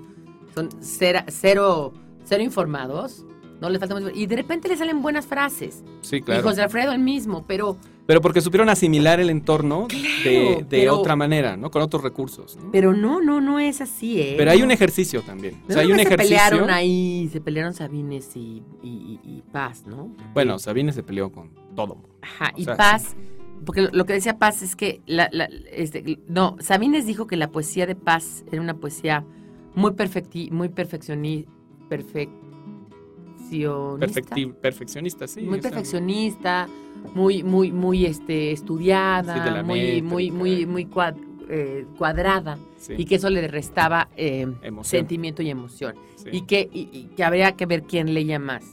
son 0.54 0.70
cero, 0.80 1.22
cero, 1.28 1.94
cero 2.24 2.44
informados 2.44 3.26
no 3.60 3.70
le 3.70 3.80
falta 3.80 3.96
mucho. 3.96 4.10
Y 4.14 4.26
de 4.28 4.36
repente 4.36 4.68
le 4.68 4.78
salen 4.78 5.02
buenas 5.02 5.26
frases. 5.26 5.84
Sí, 6.02 6.22
claro. 6.22 6.42
Y 6.42 6.44
José 6.44 6.62
Alfredo 6.62 6.92
el 6.92 7.00
mismo, 7.00 7.46
pero... 7.48 7.78
Pero 8.08 8.22
porque 8.22 8.40
supieron 8.40 8.70
asimilar 8.70 9.20
el 9.20 9.30
entorno 9.30 9.88
de, 9.90 10.90
otra 10.90 11.16
manera, 11.16 11.58
¿no? 11.58 11.70
Con 11.70 11.82
otros 11.82 12.02
recursos. 12.02 12.58
Pero 12.72 12.94
no, 12.94 13.22
no, 13.22 13.42
no 13.42 13.60
es 13.60 13.82
así, 13.82 14.22
¿eh? 14.22 14.36
Pero 14.38 14.50
hay 14.52 14.64
un 14.64 14.72
ejercicio 14.72 15.22
también. 15.22 15.62
o 15.68 15.74
sea, 15.74 15.82
hay 15.82 15.92
un 15.92 15.98
se 15.98 16.04
ejercicio. 16.04 16.38
Se 16.38 16.44
pelearon 16.46 16.70
ahí, 16.70 17.30
se 17.32 17.42
pelearon 17.42 17.74
Sabines 17.74 18.32
y, 18.36 18.64
Paz, 19.52 19.84
¿no? 19.86 20.16
Bueno, 20.34 20.58
Sabines 20.58 20.96
se 20.96 21.04
peleó 21.04 21.32
con 21.32 21.52
todo. 21.76 21.98
Ajá, 22.22 22.54
y 22.56 22.66
Paz... 22.66 23.16
Porque 23.66 23.90
lo 23.92 24.06
que 24.06 24.14
decía 24.14 24.38
Paz 24.38 24.62
es 24.62 24.76
que, 24.76 25.02
la, 25.08 25.26
este, 25.72 26.20
no, 26.28 26.56
Sabines 26.60 27.06
dijo 27.06 27.28
que 27.28 27.36
la 27.36 27.50
poesía 27.50 27.86
de 27.86 27.96
Paz 27.96 28.46
era 28.52 28.62
una 28.62 28.76
poesía 28.76 29.26
muy, 29.74 29.92
perfecti, 29.92 30.50
muy 30.52 30.70
perfeccionista, 30.70 31.52
perfeccionista, 34.62 35.28
sí. 35.28 35.42
Muy 35.42 35.62
perfeccionista, 35.62 36.68
muy, 37.14 37.44
muy, 37.44 37.72
muy 37.72 38.06
este, 38.06 38.52
estudiada, 38.52 39.64
muy, 39.64 40.02
muy, 40.02 40.32
muy, 40.32 40.66
muy 40.66 40.88
eh, 41.50 41.86
cuadrada. 41.98 42.58
Y 42.90 43.06
que 43.06 43.16
eso 43.16 43.30
le 43.30 43.48
restaba 43.48 44.10
eh, 44.16 44.48
sentimiento 44.84 45.42
y 45.42 45.50
emoción. 45.50 45.96
Y, 46.32 46.42
que, 46.42 46.70
y, 46.72 47.10
que 47.16 47.24
habría 47.24 47.54
que 47.54 47.66
ver 47.66 47.84
quién 47.84 48.14
leía 48.14 48.40
más. 48.40 48.64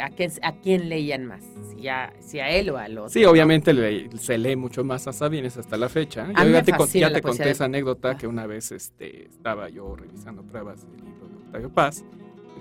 a, 0.00 0.10
quién, 0.10 0.32
a, 0.42 0.52
quién, 0.60 0.88
leían 0.88 1.24
más, 1.24 1.44
si 1.70 1.88
a, 1.88 2.12
si 2.20 2.40
a 2.40 2.50
él 2.50 2.70
o 2.70 2.76
a 2.76 2.88
los. 2.88 3.12
Sí, 3.12 3.24
obviamente 3.24 3.72
se 4.18 4.38
lee 4.38 4.56
mucho 4.56 4.84
más 4.84 5.06
a 5.06 5.12
Sabines 5.12 5.56
hasta 5.56 5.76
la 5.76 5.88
fecha. 5.88 6.28
ya 6.32 6.62
te, 6.62 6.98
ya 6.98 7.12
te 7.12 7.22
conté 7.22 7.50
esa 7.50 7.64
anécdota 7.64 8.18
que 8.18 8.26
una 8.26 8.46
vez 8.46 8.72
este, 8.72 9.26
estaba 9.26 9.68
yo 9.68 9.96
revisando 9.96 10.42
pruebas 10.42 10.82
del 10.90 11.04
libro 11.04 11.28
de 11.28 11.36
Octavio 11.36 11.70
Paz 11.70 12.04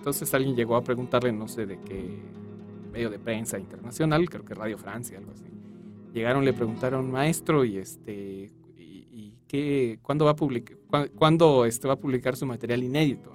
entonces 0.06 0.32
alguien 0.36 0.56
llegó 0.56 0.76
a 0.76 0.84
preguntarle, 0.84 1.32
no 1.32 1.47
sé 1.47 1.66
de 1.66 1.80
qué 1.80 2.20
medio 2.91 3.10
de 3.10 3.18
prensa 3.18 3.58
internacional, 3.58 4.30
creo 4.30 4.45
que 4.45 4.53
Radio 4.53 4.78
Francia, 4.78 5.18
algo 5.18 5.32
así. 5.32 5.45
Llegaron, 6.14 6.45
le 6.45 6.53
preguntaron, 6.53 7.10
maestro, 7.10 7.66
y 7.66 7.78
este, 7.78 8.51
y, 8.78 9.34
qué, 9.47 9.97
¿cuándo 10.03 10.26
va 10.26 10.32
a 10.32 10.36
publicar, 10.36 10.78
cuándo 11.16 11.66
este, 11.66 11.88
va 11.88 11.95
a 11.95 11.99
publicar 11.99 12.36
su 12.36 12.45
material 12.45 12.84
inédito? 12.84 13.34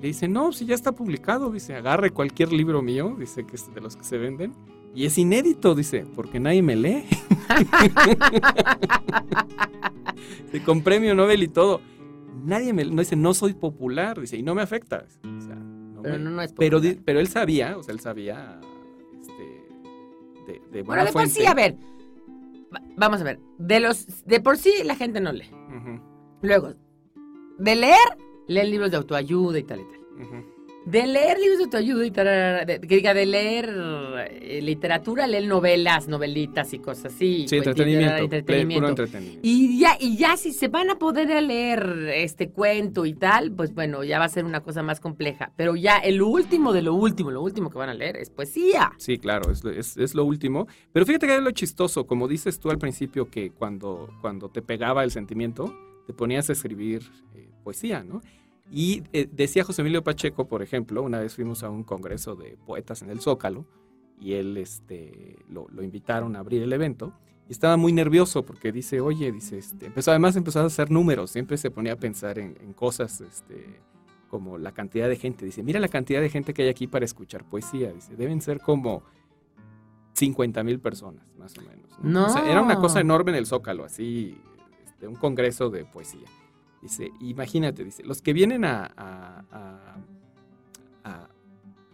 Le 0.00 0.08
dice, 0.08 0.26
no, 0.26 0.52
si 0.52 0.64
ya 0.64 0.74
está 0.74 0.92
publicado, 0.92 1.50
dice, 1.50 1.74
agarre 1.74 2.08
cualquier 2.12 2.50
libro 2.54 2.80
mío, 2.80 3.14
dice 3.18 3.44
que 3.44 3.56
es 3.56 3.74
de 3.74 3.82
los 3.82 3.94
que 3.94 4.04
se 4.04 4.16
venden, 4.16 4.54
Y 4.94 5.04
es 5.04 5.18
inédito, 5.18 5.74
dice, 5.74 6.06
porque 6.16 6.40
nadie 6.40 6.62
me 6.62 6.76
lee. 6.76 7.04
con 10.64 10.80
premio 10.80 11.14
Nobel 11.14 11.42
y 11.42 11.48
todo. 11.48 11.82
Nadie 12.42 12.72
me 12.72 12.86
no 12.86 13.02
dice, 13.02 13.16
no 13.16 13.34
soy 13.34 13.52
popular, 13.52 14.18
dice, 14.18 14.38
y 14.38 14.42
no 14.42 14.54
me 14.54 14.62
afecta. 14.62 15.04
Pero 16.04 16.18
no, 16.18 16.42
es 16.42 16.52
pero, 16.52 16.80
pero, 17.04 17.20
él 17.20 17.28
sabía, 17.28 17.76
o 17.76 17.82
sea, 17.82 17.94
él 17.94 18.00
sabía 18.00 18.60
este, 19.20 20.52
de, 20.52 20.60
de 20.70 20.82
Bueno, 20.82 21.04
de 21.04 21.12
por 21.12 21.28
sí, 21.28 21.46
a 21.46 21.54
ver, 21.54 21.76
vamos 22.96 23.20
a 23.20 23.24
ver, 23.24 23.40
de 23.58 23.80
los, 23.80 24.24
de 24.24 24.40
por 24.40 24.56
sí 24.56 24.72
la 24.84 24.96
gente 24.96 25.20
no 25.20 25.32
lee. 25.32 25.50
Luego, 26.42 26.74
de 27.58 27.74
leer, 27.76 27.98
leen 28.46 28.70
libros 28.70 28.90
de 28.90 28.98
autoayuda 28.98 29.58
y 29.58 29.62
tal 29.62 29.80
y 29.80 29.84
tal. 29.84 30.44
De 30.86 31.06
leer 31.06 31.38
libros 31.38 31.58
de 31.58 31.64
autoayuda 31.64 32.06
y 32.06 32.10
tal, 32.10 32.26
que 32.66 32.96
diga, 32.96 33.14
de 33.14 33.24
leer 33.24 33.74
eh, 34.30 34.60
literatura, 34.62 35.26
leer 35.26 35.46
novelas, 35.46 36.08
novelitas 36.08 36.74
y 36.74 36.78
cosas 36.78 37.14
así. 37.14 37.46
Sí, 37.48 37.56
entretenimiento, 37.56 39.04
Y 39.42 39.78
ya, 39.78 39.96
y 39.98 40.16
ya 40.16 40.36
si 40.36 40.52
se 40.52 40.68
van 40.68 40.90
a 40.90 40.98
poder 40.98 41.42
leer 41.42 42.10
este 42.14 42.50
cuento 42.50 43.06
y 43.06 43.14
tal, 43.14 43.52
pues 43.52 43.72
bueno, 43.74 44.04
ya 44.04 44.18
va 44.18 44.26
a 44.26 44.28
ser 44.28 44.44
una 44.44 44.60
cosa 44.60 44.82
más 44.82 45.00
compleja. 45.00 45.52
Pero 45.56 45.74
ya 45.74 45.98
el 45.98 46.20
último 46.20 46.72
de 46.72 46.82
lo 46.82 46.94
último, 46.94 47.30
lo 47.30 47.42
último 47.42 47.70
que 47.70 47.78
van 47.78 47.88
a 47.88 47.94
leer 47.94 48.16
es 48.16 48.30
poesía. 48.30 48.92
Sí, 48.98 49.18
claro, 49.18 49.50
es, 49.50 49.96
es, 49.96 50.14
lo 50.14 50.24
último. 50.24 50.66
Pero 50.92 51.06
fíjate 51.06 51.26
que 51.26 51.36
es 51.36 51.42
lo 51.42 51.50
chistoso, 51.52 52.06
como 52.06 52.28
dices 52.28 52.60
tú 52.60 52.70
al 52.70 52.78
principio, 52.78 53.30
que 53.30 53.50
cuando, 53.50 54.10
cuando 54.20 54.50
te 54.50 54.60
pegaba 54.60 55.02
el 55.02 55.10
sentimiento, 55.10 55.74
te 56.06 56.12
ponías 56.12 56.50
a 56.50 56.52
escribir 56.52 57.02
eh, 57.34 57.48
poesía, 57.62 58.04
¿no? 58.04 58.20
Y 58.70 59.02
eh, 59.12 59.28
decía 59.30 59.64
José 59.64 59.82
Emilio 59.82 60.02
Pacheco, 60.02 60.48
por 60.48 60.62
ejemplo, 60.62 61.02
una 61.02 61.20
vez 61.20 61.34
fuimos 61.34 61.62
a 61.62 61.70
un 61.70 61.84
congreso 61.84 62.34
de 62.34 62.56
poetas 62.64 63.02
en 63.02 63.10
el 63.10 63.20
Zócalo 63.20 63.66
y 64.20 64.34
él 64.34 64.56
este, 64.56 65.36
lo, 65.48 65.66
invitaron 65.82 66.36
a 66.36 66.40
abrir 66.40 66.62
el 66.62 66.72
evento 66.72 67.12
y 67.48 67.52
estaba 67.52 67.76
muy 67.76 67.92
nervioso 67.92 68.44
porque 68.44 68.72
dice, 68.72 69.00
oye, 69.00 69.30
dice, 69.30 69.58
este, 69.58 69.86
empezó, 69.86 70.12
además 70.12 70.34
empezó 70.36 70.60
a 70.60 70.64
hacer 70.64 70.90
números, 70.90 71.30
siempre 71.30 71.58
se 71.58 71.70
ponía 71.70 71.92
a 71.92 71.96
pensar 71.96 72.38
en, 72.38 72.54
cosas 72.72 73.20
este, 73.20 73.80
como 74.30 74.56
la 74.56 74.72
cantidad 74.72 75.08
de 75.08 75.16
gente. 75.16 75.44
Dice, 75.44 75.62
mira 75.62 75.78
la 75.78 75.88
cantidad 75.88 76.22
de 76.22 76.30
gente 76.30 76.54
que 76.54 76.62
hay 76.62 76.68
aquí 76.68 76.86
para 76.86 77.04
escuchar 77.04 77.44
poesía. 77.44 77.92
Dice, 77.92 78.16
deben 78.16 78.40
ser 78.40 78.60
como 78.60 79.02
50 80.14 80.62
mil 80.64 80.80
personas, 80.80 81.34
más 81.38 81.56
o 81.58 81.62
menos. 81.62 81.90
¿no? 82.02 82.44
era 82.46 82.62
una 82.62 82.76
cosa 82.76 83.00
enorme 83.00 83.32
en 83.32 83.36
el 83.36 83.46
Zócalo, 83.46 83.84
así, 83.84 84.40
este, 84.86 85.06
un 85.06 85.16
congreso 85.16 85.68
de 85.68 85.84
poesía. 85.84 86.26
Dice, 86.84 87.12
imagínate, 87.18 87.82
dice, 87.82 88.02
los 88.04 88.20
que 88.20 88.34
vienen 88.34 88.66
a, 88.66 88.92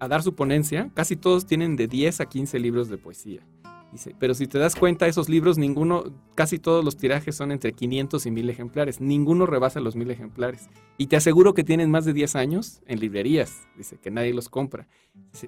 a, 0.01 0.09
dar 0.09 0.22
su 0.24 0.34
ponencia, 0.34 0.91
casi 0.95 1.14
todos 1.14 1.47
tienen 1.47 1.76
de 1.76 1.86
10 1.86 2.20
a 2.20 2.26
15 2.26 2.59
libros 2.59 2.88
de 2.88 2.99
poesía. 2.99 3.47
Dice, 3.93 4.16
pero 4.18 4.34
si 4.34 4.49
te 4.49 4.59
das 4.59 4.74
cuenta, 4.74 5.07
esos 5.07 5.28
libros, 5.28 5.59
ninguno, 5.59 6.12
casi 6.34 6.59
todos 6.59 6.84
los 6.84 6.97
tirajes 6.97 7.36
son 7.36 7.53
entre 7.53 7.72
500 7.72 8.26
y 8.26 8.30
1000 8.32 8.51
ejemplares. 8.51 9.01
Ninguno 9.01 9.47
rebasa 9.47 9.78
los 9.78 9.95
1000 9.95 10.11
ejemplares. 10.11 10.68
Y 10.99 11.07
te 11.07 11.14
aseguro 11.14 11.55
que 11.55 11.62
tienen 11.62 11.88
más 11.88 12.05
de 12.05 12.12
10 12.12 12.34
años 12.34 12.82
en 12.86 12.99
librerías. 12.99 13.68
Dice, 13.76 13.97
que 13.97 14.11
nadie 14.11 14.34
los 14.34 14.49
compra. 14.49 14.88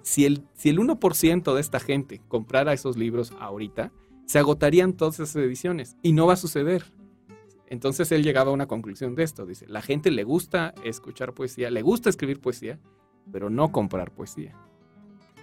si, 0.04 0.24
el, 0.24 0.44
si 0.54 0.68
el 0.68 0.78
1% 0.78 1.52
de 1.52 1.60
esta 1.60 1.80
gente 1.80 2.20
comprara 2.28 2.72
esos 2.72 2.96
libros 2.96 3.32
ahorita, 3.40 3.90
se 4.26 4.38
agotarían 4.38 4.92
todas 4.92 5.18
esas 5.18 5.34
ediciones. 5.34 5.96
Y 6.00 6.12
no 6.12 6.28
va 6.28 6.34
a 6.34 6.36
suceder. 6.36 6.84
Entonces 7.72 8.12
él 8.12 8.22
llegaba 8.22 8.50
a 8.50 8.52
una 8.52 8.66
conclusión 8.66 9.14
de 9.14 9.22
esto. 9.22 9.46
Dice, 9.46 9.66
la 9.66 9.80
gente 9.80 10.10
le 10.10 10.24
gusta 10.24 10.74
escuchar 10.84 11.32
poesía, 11.32 11.70
le 11.70 11.80
gusta 11.80 12.10
escribir 12.10 12.38
poesía, 12.38 12.78
pero 13.32 13.48
no 13.48 13.72
comprar 13.72 14.10
poesía. 14.10 14.54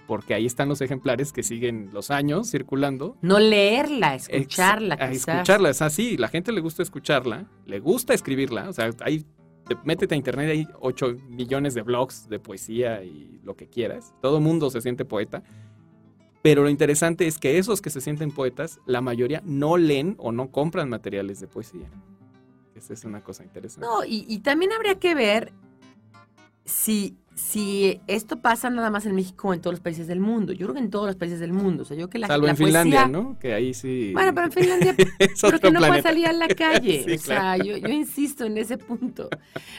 Porque 0.06 0.34
ahí 0.34 0.46
están 0.46 0.68
los 0.68 0.80
ejemplares 0.80 1.32
que 1.32 1.42
siguen 1.42 1.90
los 1.92 2.12
años 2.12 2.48
circulando. 2.48 3.16
No 3.20 3.40
leerla, 3.40 4.14
escucharla. 4.14 4.94
Ex 4.94 5.26
escucharla, 5.26 5.70
es 5.70 5.82
así. 5.82 6.16
La 6.18 6.28
gente 6.28 6.52
le 6.52 6.60
gusta 6.60 6.84
escucharla, 6.84 7.50
le 7.66 7.80
gusta 7.80 8.14
escribirla. 8.14 8.68
O 8.68 8.72
sea, 8.72 8.90
ahí, 9.00 9.26
métete 9.82 10.14
a 10.14 10.16
internet, 10.16 10.50
hay 10.50 10.68
8 10.78 11.16
millones 11.30 11.74
de 11.74 11.82
blogs 11.82 12.28
de 12.28 12.38
poesía 12.38 13.02
y 13.02 13.40
lo 13.42 13.56
que 13.56 13.66
quieras. 13.66 14.14
Todo 14.22 14.38
mundo 14.38 14.70
se 14.70 14.80
siente 14.80 15.04
poeta. 15.04 15.42
Pero 16.42 16.62
lo 16.62 16.70
interesante 16.70 17.26
es 17.26 17.38
que 17.38 17.58
esos 17.58 17.82
que 17.82 17.90
se 17.90 18.00
sienten 18.00 18.30
poetas, 18.30 18.78
la 18.86 19.00
mayoría 19.00 19.42
no 19.44 19.76
leen 19.76 20.14
o 20.18 20.30
no 20.30 20.52
compran 20.52 20.88
materiales 20.88 21.40
de 21.40 21.48
poesía. 21.48 21.90
Esa 22.80 22.94
es 22.94 23.04
una 23.04 23.22
cosa 23.22 23.44
interesante. 23.44 23.86
No, 23.86 24.02
y, 24.06 24.38
también 24.38 24.72
habría 24.72 24.98
que 24.98 25.14
ver 25.14 25.52
si, 26.64 27.18
si 27.34 28.00
esto 28.06 28.40
pasa 28.40 28.70
nada 28.70 28.90
más 28.90 29.04
en 29.04 29.14
México 29.14 29.48
o 29.48 29.54
en 29.54 29.60
todos 29.60 29.74
los 29.74 29.80
países 29.80 30.06
del 30.06 30.18
mundo. 30.18 30.54
Yo 30.54 30.66
creo 30.66 30.74
que 30.74 30.80
en 30.80 30.90
todos 30.90 31.06
los 31.06 31.16
países 31.16 31.40
del 31.40 31.52
mundo. 31.52 31.82
O 31.82 31.84
sea, 31.84 31.94
yo 31.94 32.08
que 32.08 32.18
la, 32.18 32.26
Salvo 32.26 32.48
en 32.48 32.56
Finlandia, 32.56 33.06
¿no? 33.06 33.38
Que 33.38 33.52
ahí 33.52 33.74
sí. 33.74 34.12
Bueno, 34.14 34.34
pero 34.34 34.46
en 34.46 34.52
Finlandia, 34.52 34.96
porque 35.42 35.70
no 35.70 35.80
puede 35.80 36.00
salir 36.00 36.26
a 36.26 36.32
la 36.32 36.48
calle. 36.56 37.04
o 37.14 37.18
sea, 37.18 37.58
yo, 37.58 37.76
insisto 37.76 38.46
en 38.46 38.56
ese 38.56 38.78
punto. 38.78 39.28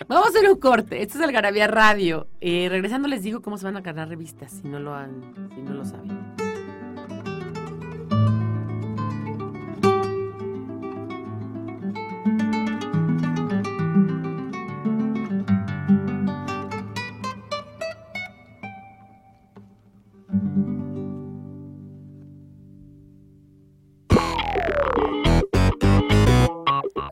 Vamos 0.07 0.27
a 0.27 0.29
hacer 0.29 0.47
un 0.47 0.59
corte. 0.59 1.01
Esto 1.01 1.17
es 1.17 1.23
Algarabía 1.23 1.65
Radio. 1.65 2.27
Eh, 2.39 2.67
regresando 2.69 3.07
les 3.07 3.23
digo 3.23 3.41
cómo 3.41 3.57
se 3.57 3.65
van 3.65 3.77
a 3.77 3.81
ganar 3.81 4.09
revistas, 4.09 4.51
si 4.51 4.67
no 4.67 4.79
lo 4.79 4.93
han, 4.93 5.49
si 5.55 5.61
no 5.61 5.73
lo 5.73 5.85
saben. 5.85 6.60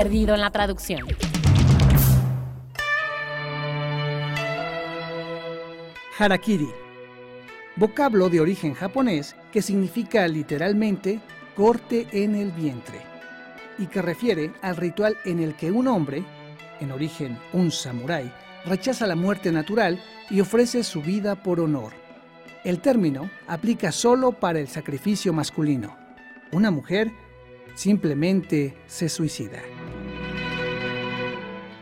perdido 0.00 0.34
en 0.34 0.40
la 0.40 0.50
traducción. 0.50 1.06
Harakiri. 6.18 6.70
Vocablo 7.76 8.30
de 8.30 8.40
origen 8.40 8.72
japonés 8.72 9.36
que 9.52 9.60
significa 9.60 10.26
literalmente 10.26 11.20
corte 11.54 12.06
en 12.12 12.34
el 12.34 12.50
vientre 12.50 12.98
y 13.76 13.88
que 13.88 14.00
refiere 14.00 14.54
al 14.62 14.78
ritual 14.78 15.18
en 15.26 15.38
el 15.38 15.54
que 15.54 15.70
un 15.70 15.86
hombre, 15.86 16.24
en 16.80 16.92
origen 16.92 17.38
un 17.52 17.70
samurái, 17.70 18.32
rechaza 18.64 19.06
la 19.06 19.16
muerte 19.16 19.52
natural 19.52 20.02
y 20.30 20.40
ofrece 20.40 20.82
su 20.82 21.02
vida 21.02 21.42
por 21.42 21.60
honor. 21.60 21.92
El 22.64 22.80
término 22.80 23.30
aplica 23.46 23.92
solo 23.92 24.32
para 24.32 24.60
el 24.60 24.68
sacrificio 24.68 25.34
masculino. 25.34 25.94
Una 26.52 26.70
mujer 26.70 27.12
simplemente 27.74 28.78
se 28.86 29.10
suicida. 29.10 29.60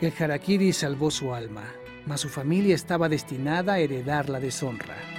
El 0.01 0.13
harakiri 0.17 0.73
salvó 0.73 1.11
su 1.11 1.35
alma, 1.35 1.65
mas 2.07 2.21
su 2.21 2.29
familia 2.29 2.77
estaba 2.77 3.09
destinada 3.09 3.73
a 3.75 3.79
heredar 3.81 4.29
la 4.29 4.39
deshonra. 4.39 5.18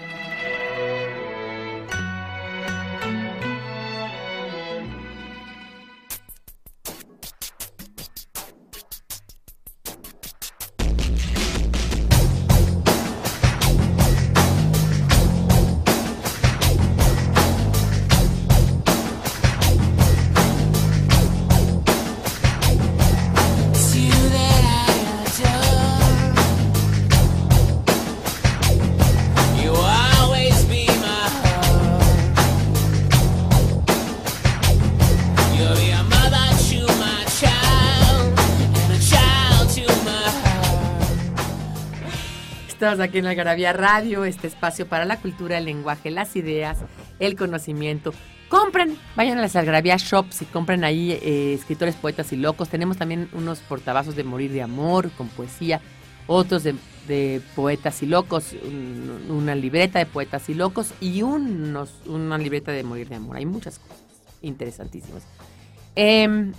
Aquí 42.97 43.19
en 43.19 43.27
Algarabía 43.27 43.73
Radio, 43.73 44.25
este 44.25 44.47
espacio 44.47 44.87
para 44.87 45.05
la 45.05 45.17
cultura, 45.17 45.59
el 45.59 45.65
lenguaje, 45.65 46.09
las 46.09 46.35
ideas, 46.35 46.79
el 47.19 47.35
conocimiento. 47.35 48.13
Compren, 48.47 48.97
vayan 49.15 49.37
a 49.37 49.41
las 49.41 49.55
Algarabía 49.55 49.97
Shops 49.97 50.41
y 50.41 50.45
compren 50.45 50.83
ahí 50.83 51.11
eh, 51.11 51.53
escritores, 51.53 51.95
poetas 51.95 52.33
y 52.33 52.37
locos. 52.37 52.69
Tenemos 52.69 52.97
también 52.97 53.29
unos 53.33 53.59
portavasos 53.59 54.15
de 54.15 54.23
Morir 54.23 54.51
de 54.51 54.63
Amor 54.63 55.11
con 55.11 55.27
poesía, 55.27 55.81
otros 56.25 56.63
de, 56.63 57.41
poetas 57.55 58.01
y 58.01 58.07
locos, 58.07 58.55
una 59.29 59.53
libreta 59.53 59.99
de 59.99 60.05
poetas 60.05 60.49
y 60.49 60.55
locos 60.55 60.93
y 60.99 61.21
unos, 61.21 61.91
una 62.07 62.37
libreta 62.37 62.71
de 62.71 62.83
Morir 62.83 63.09
de 63.09 63.15
Amor. 63.15 63.37
Hay 63.37 63.45
muchas 63.45 63.77
cosas 63.77 63.97
interesantísimas. 64.41 65.23
Eh, 65.95 66.51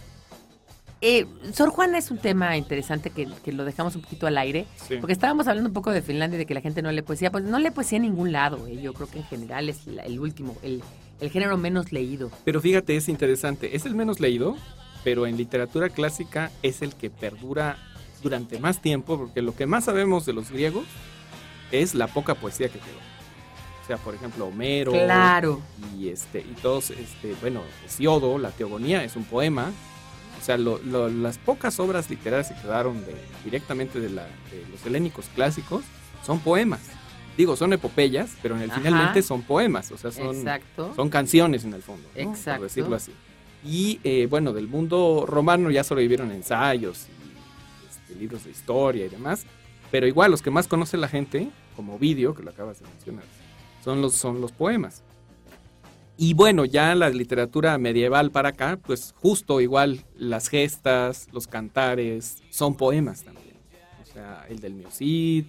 eh, 1.03 1.27
Sor 1.55 1.71
Juana 1.71 1.97
es 1.97 2.11
un 2.11 2.19
tema 2.19 2.57
interesante 2.59 3.11
que, 3.11 3.27
lo 3.53 3.65
dejamos 3.65 3.97
un 3.97 4.03
poquito 4.03 4.27
al 4.27 4.37
aire, 4.37 4.67
porque 5.01 5.13
estábamos 5.15 5.49
hablando 5.49 5.69
un 5.69 5.75
poco 5.75 5.91
de 5.91 6.03
Finlandia 6.03 6.37
y 6.37 6.41
de 6.41 6.47
que 6.47 6.55
la 6.55 6.61
gente 6.61 6.83
no 6.83 6.93
lee 6.93 7.03
poesía. 7.03 7.31
Pues 7.31 7.45
no 7.45 7.59
lee 7.59 7.71
poesía 7.71 7.97
en 7.97 8.03
ningún 8.03 8.33
lado. 8.33 8.67
Eh. 8.67 8.81
Yo 8.83 8.93
creo 8.93 9.09
que 9.09 9.19
en 9.19 9.25
general 9.25 9.69
es 9.71 9.87
el 9.87 10.21
último, 10.21 10.57
el, 10.63 10.83
género 11.31 11.57
menos 11.57 11.93
leído. 11.93 12.31
Pero 12.45 12.61
fíjate, 12.61 12.97
es 12.97 13.09
interesante. 13.09 13.75
Es 13.75 13.87
el 13.87 13.95
menos 13.95 14.21
leído, 14.21 14.57
pero 15.03 15.27
en 15.27 15.39
literatura 15.39 15.89
clásica 15.89 16.51
es 16.63 16.83
el 16.83 16.95
que 16.95 17.09
perdura 17.09 17.79
durante 18.23 18.59
más 18.59 18.83
tiempo, 18.83 19.17
porque 19.17 19.41
lo 19.41 19.57
que 19.57 19.65
más 19.65 19.85
sabemos 19.85 20.27
de 20.27 20.35
los 20.35 20.51
griegos 20.51 20.85
es 21.73 21.95
la 21.95 22.09
poca 22.09 22.35
poesía 22.35 22.69
que 22.69 22.79
quedó. 22.79 22.99
O 23.83 23.87
sea, 23.87 23.97
por 23.97 24.15
ejemplo, 24.15 24.47
Homero. 24.47 24.93
Claro. 24.93 25.63
Y, 25.99 26.09
este, 26.09 26.41
y 26.41 26.55
todos, 26.61 26.91
este, 26.91 27.35
bueno, 27.41 27.63
Hesiodo, 27.87 28.39
la 28.39 28.51
Teogonía, 28.51 29.03
es 29.03 29.17
un 29.17 29.25
poema 29.25 29.73
o 30.41 30.43
sea, 30.43 30.57
las 30.57 31.38
pocas 31.38 31.78
obras 31.80 32.09
literarias 32.09 32.49
que 32.49 32.61
quedaron 32.62 33.05
directamente 33.45 34.01
de, 34.01 34.09
los 34.09 34.86
helénicos 34.86 35.26
clásicos 35.34 35.84
son 36.24 36.41
poemas. 36.41 36.80
Digo, 37.36 37.57
son 37.57 37.72
epopeyas, 37.72 38.36
pero 38.43 38.57
en 38.57 38.62
el 38.62 38.72
finalmente 38.72 39.22
son 39.22 39.43
poemas, 39.43 39.91
o 39.93 39.99
sea, 39.99 40.11
son, 40.11 40.45
son 40.97 41.09
canciones 41.11 41.64
en 41.64 41.74
el 41.74 41.82
fondo, 41.82 42.09
por 42.14 42.61
decirlo 42.61 42.97
así. 42.97 43.12
Y 43.64 44.01
eh, 44.03 44.26
bueno, 44.28 44.53
del 44.53 44.66
mundo 44.66 45.24
romano 45.26 45.70
ya 45.70 45.84
sobrevivieron 45.84 46.30
ensayos, 46.32 47.07
y, 47.09 47.88
este, 47.88 48.14
libros 48.18 48.45
de 48.45 48.51
historia 48.51 49.07
y 49.07 49.09
demás, 49.09 49.45
pero 49.91 50.07
igual 50.07 50.30
los 50.30 50.41
que 50.43 50.51
más 50.51 50.66
conoce 50.66 50.97
la 50.97 51.09
gente, 51.09 51.51
como 51.76 51.99
vídeo, 51.99 52.34
que 52.34 52.43
lo 52.43 52.51
acabas 52.51 52.80
de 52.80 52.86
mencionar, 52.88 53.24
son 53.84 54.01
los, 54.01 54.14
son 54.14 54.41
los 54.41 54.53
poemas. 54.53 55.03
Y 56.23 56.35
bueno, 56.35 56.66
ya 56.66 56.95
la 56.95 57.09
literatura 57.09 57.79
medieval 57.79 58.31
para 58.31 58.51
acá, 58.51 58.79
pues 58.85 59.14
justo 59.23 59.59
igual 59.62 60.05
las 60.18 60.49
gestas, 60.49 61.29
los 61.33 61.47
cantares, 61.47 62.43
son 62.51 62.75
poemas 62.75 63.23
también. 63.23 63.57
O 64.03 64.12
sea, 64.12 64.45
el 64.51 64.61
del 64.61 64.75
Miocid, 64.75 65.47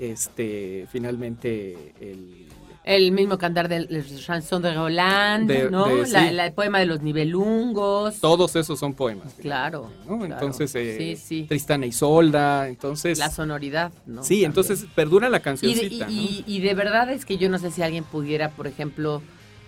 este, 0.00 0.88
finalmente 0.90 1.94
el... 2.00 2.48
El 2.82 3.12
mismo 3.12 3.38
cantar 3.38 3.68
del 3.68 4.04
chanson 4.18 4.62
de 4.62 4.74
Roland, 4.74 5.48
¿no? 5.70 5.86
el 5.86 6.52
poema 6.54 6.80
de 6.80 6.86
los 6.86 7.02
nivelungos. 7.02 8.18
Todos 8.18 8.56
esos 8.56 8.80
son 8.80 8.94
poemas. 8.94 9.34
Claro. 9.34 9.92
Entonces, 10.08 10.72
eh, 10.74 11.46
Tristana 11.46 11.86
y 11.86 11.92
Solda, 11.92 12.66
entonces... 12.66 13.16
La 13.16 13.30
sonoridad, 13.30 13.92
¿no? 14.06 14.24
Sí, 14.24 14.44
entonces 14.44 14.86
perdura 14.92 15.28
la 15.28 15.38
cancioncita. 15.38 16.08
y 16.10 16.58
de 16.58 16.74
verdad 16.74 17.12
es 17.12 17.24
que 17.24 17.36
yo 17.38 17.48
no 17.48 17.60
sé 17.60 17.70
si 17.70 17.82
alguien 17.82 18.02
pudiera, 18.02 18.50
por 18.50 18.66
ejemplo 18.66 19.22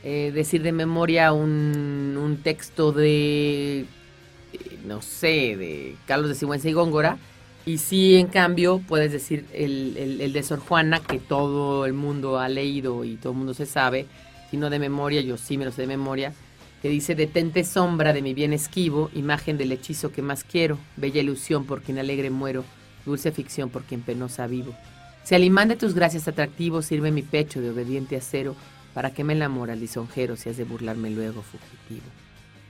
eh, 0.04 0.32
decir 0.34 0.62
de 0.62 0.72
memoria 0.72 1.32
un, 1.32 2.18
un 2.20 2.36
texto 2.38 2.92
de, 2.92 3.80
eh, 3.80 4.78
no 4.84 5.00
sé, 5.00 5.56
de 5.56 5.96
Carlos 6.06 6.28
de 6.28 6.34
Sigüenza 6.34 6.68
y 6.68 6.72
Góngora. 6.72 7.18
Y 7.64 7.78
sí, 7.78 8.16
en 8.16 8.26
cambio, 8.26 8.82
puedes 8.88 9.12
decir 9.12 9.46
el, 9.52 9.96
el, 10.20 10.32
de 10.32 10.42
Sor 10.42 10.58
Juana, 10.58 10.98
que 10.98 11.20
todo 11.20 11.86
el 11.86 11.92
mundo 11.92 12.40
ha 12.40 12.48
leído 12.48 13.04
y 13.04 13.14
todo 13.14 13.32
el 13.32 13.38
mundo 13.38 13.54
se 13.54 13.66
sabe, 13.66 14.06
sino 14.50 14.68
de 14.68 14.80
memoria, 14.80 15.20
yo 15.20 15.36
sí 15.36 15.56
me 15.56 15.64
lo 15.64 15.70
sé 15.70 15.82
de 15.82 15.88
memoria, 15.88 16.34
que 16.82 16.88
dice, 16.88 17.14
detente 17.14 17.62
sombra 17.62 18.12
de 18.12 18.22
mi 18.22 18.34
bien 18.34 18.52
esquivo, 18.52 19.08
imagen 19.14 19.56
del 19.58 19.70
hechizo 19.70 20.10
que 20.10 20.22
más 20.22 20.42
quiero, 20.42 20.78
bella 20.96 21.20
ilusión 21.20 21.64
por 21.64 21.82
quien 21.82 22.00
alegre 22.00 22.30
muero, 22.30 22.64
dulce 23.06 23.30
ficción 23.30 23.70
por 23.70 23.84
quien 23.84 24.02
penosa 24.02 24.48
vivo. 24.48 24.74
Si 25.22 25.36
al 25.36 25.44
imán 25.44 25.68
de 25.68 25.76
tus 25.76 25.94
gracias 25.94 26.26
atractivos 26.26 26.86
sirve 26.86 27.12
mi 27.12 27.22
pecho 27.22 27.60
de 27.60 27.70
obediente 27.70 28.16
acero, 28.16 28.56
¿Para 28.94 29.12
qué 29.12 29.24
me 29.24 29.32
enamora 29.32 29.74
lisonjero 29.74 30.36
si 30.36 30.48
has 30.48 30.56
de 30.56 30.64
burlarme 30.64 31.10
luego 31.10 31.42
fugitivo? 31.42 32.06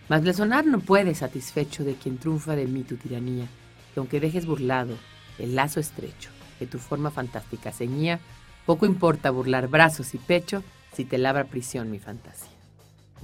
Mas 0.08 0.22
blasonar 0.22 0.66
no 0.66 0.80
puede 0.80 1.14
satisfecho 1.14 1.84
de 1.84 1.94
quien 1.94 2.18
triunfa 2.18 2.54
de 2.54 2.66
mí 2.66 2.82
tu 2.82 2.96
tiranía, 2.96 3.46
que 3.94 4.00
aunque 4.00 4.20
dejes 4.20 4.46
burlado 4.46 4.96
el 5.38 5.54
lazo 5.54 5.80
estrecho 5.80 6.30
que 6.58 6.66
tu 6.66 6.78
forma 6.78 7.10
fantástica 7.10 7.72
ceñía, 7.72 8.20
poco 8.66 8.86
importa 8.86 9.30
burlar 9.30 9.68
brazos 9.68 10.14
y 10.14 10.18
pecho 10.18 10.62
si 10.92 11.04
te 11.04 11.18
labra 11.18 11.44
prisión 11.44 11.90
mi 11.90 11.98
fantasía. 11.98 12.50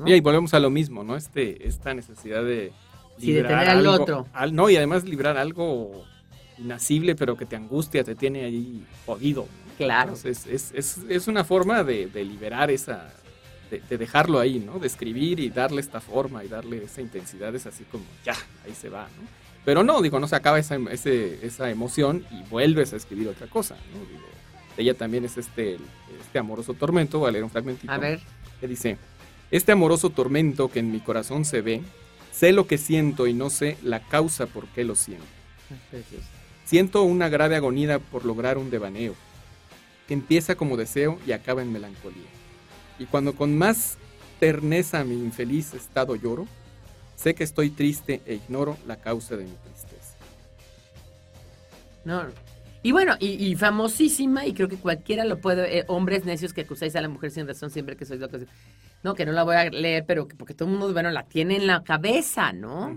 Y 0.06 0.20
volvemos 0.20 0.54
a 0.54 0.60
lo 0.60 0.70
mismo, 0.70 1.04
¿no? 1.04 1.16
Este, 1.16 1.66
esta 1.66 1.94
necesidad 1.94 2.42
de 2.42 2.72
librar 3.20 3.68
al 3.68 3.86
otro. 3.86 4.26
no, 4.52 4.70
y 4.70 4.76
además 4.76 5.04
librar 5.04 5.36
algo 5.36 6.04
inacible, 6.58 7.14
pero 7.14 7.36
que 7.36 7.46
te 7.46 7.56
angustia, 7.56 8.04
te 8.04 8.14
tiene 8.14 8.44
ahí 8.44 8.84
jodido. 9.06 9.46
Claro. 9.78 10.14
Entonces, 10.14 10.46
es, 10.46 10.72
es, 10.74 10.98
es 11.08 11.28
una 11.28 11.44
forma 11.44 11.84
de, 11.84 12.06
de 12.06 12.24
liberar 12.24 12.70
esa, 12.70 13.12
de, 13.70 13.98
dejarlo 13.98 14.38
ahí, 14.38 14.58
¿no? 14.58 14.78
De 14.78 14.86
escribir 14.86 15.40
y 15.40 15.50
darle 15.50 15.80
esta 15.80 16.00
forma 16.00 16.44
y 16.44 16.48
darle 16.48 16.84
esa 16.84 17.00
intensidad, 17.00 17.54
es 17.54 17.66
así 17.66 17.84
como, 17.84 18.04
ya, 18.24 18.34
ahí 18.64 18.74
se 18.74 18.88
va, 18.88 19.04
¿no? 19.04 19.28
Pero 19.64 19.82
no, 19.82 20.00
digo, 20.00 20.18
no 20.18 20.28
se 20.28 20.36
acaba 20.36 20.58
esa, 20.58 20.76
ese, 20.90 21.44
esa 21.46 21.70
emoción 21.70 22.24
y 22.30 22.42
vuelves 22.48 22.92
a 22.92 22.96
escribir 22.96 23.28
otra 23.28 23.46
cosa, 23.48 23.76
¿no? 23.92 23.98
Digo, 24.06 24.26
ella 24.76 24.94
también 24.94 25.24
es 25.24 25.36
este, 25.36 25.76
este 26.20 26.38
amoroso 26.38 26.74
tormento, 26.74 27.18
voy 27.18 27.28
a 27.28 27.32
leer 27.32 27.44
un 27.44 27.50
fragmentito. 27.50 27.92
A 27.92 27.98
ver. 27.98 28.20
Que 28.60 28.68
dice, 28.68 28.96
este 29.50 29.72
amoroso 29.72 30.10
tormento 30.10 30.70
que 30.70 30.78
en 30.78 30.90
mi 30.90 31.00
corazón 31.00 31.44
se 31.44 31.60
ve, 31.60 31.82
sé 32.32 32.52
lo 32.52 32.66
que 32.66 32.78
siento 32.78 33.26
y 33.26 33.34
no 33.34 33.50
sé 33.50 33.76
la 33.82 34.00
causa 34.00 34.46
por 34.46 34.66
qué 34.68 34.84
lo 34.84 34.94
siento. 34.94 35.26
Siento 36.64 37.02
una 37.02 37.28
grave 37.28 37.56
agonía 37.56 37.98
por 37.98 38.24
lograr 38.24 38.56
un 38.56 38.70
devaneo 38.70 39.14
que 40.08 40.14
empieza 40.14 40.56
como 40.56 40.78
deseo 40.78 41.18
y 41.26 41.32
acaba 41.32 41.60
en 41.60 41.70
melancolía. 41.70 42.26
Y 42.98 43.04
cuando 43.04 43.34
con 43.34 43.56
más 43.56 43.98
terneza 44.40 45.04
mi 45.04 45.14
infeliz 45.14 45.74
estado 45.74 46.16
lloro, 46.16 46.48
sé 47.14 47.34
que 47.34 47.44
estoy 47.44 47.70
triste 47.70 48.22
e 48.24 48.34
ignoro 48.34 48.78
la 48.86 48.96
causa 48.96 49.36
de 49.36 49.44
mi 49.44 49.52
tristeza. 49.52 50.16
No. 52.04 52.22
Y 52.82 52.92
bueno, 52.92 53.16
y, 53.20 53.54
famosísima, 53.56 54.46
y 54.46 54.54
creo 54.54 54.68
que 54.68 54.76
cualquiera 54.76 55.24
lo 55.24 55.40
puede, 55.40 55.80
eh, 55.80 55.84
hombres 55.88 56.24
necios 56.24 56.54
que 56.54 56.62
acusáis 56.62 56.96
a 56.96 57.00
la 57.02 57.08
mujer 57.08 57.30
sin 57.30 57.46
razón 57.46 57.70
siempre 57.70 57.96
que 57.96 58.06
sois 58.06 58.20
locos. 58.20 58.42
No, 59.02 59.14
que 59.14 59.26
no 59.26 59.32
la 59.32 59.42
voy 59.42 59.56
a 59.56 59.68
leer, 59.68 60.04
pero 60.06 60.26
que 60.26 60.36
porque 60.36 60.54
todo 60.54 60.68
el 60.68 60.76
mundo, 60.76 60.92
bueno, 60.92 61.10
la 61.10 61.24
tiene 61.24 61.56
en 61.56 61.66
la 61.66 61.82
cabeza, 61.82 62.52
¿no? 62.52 62.96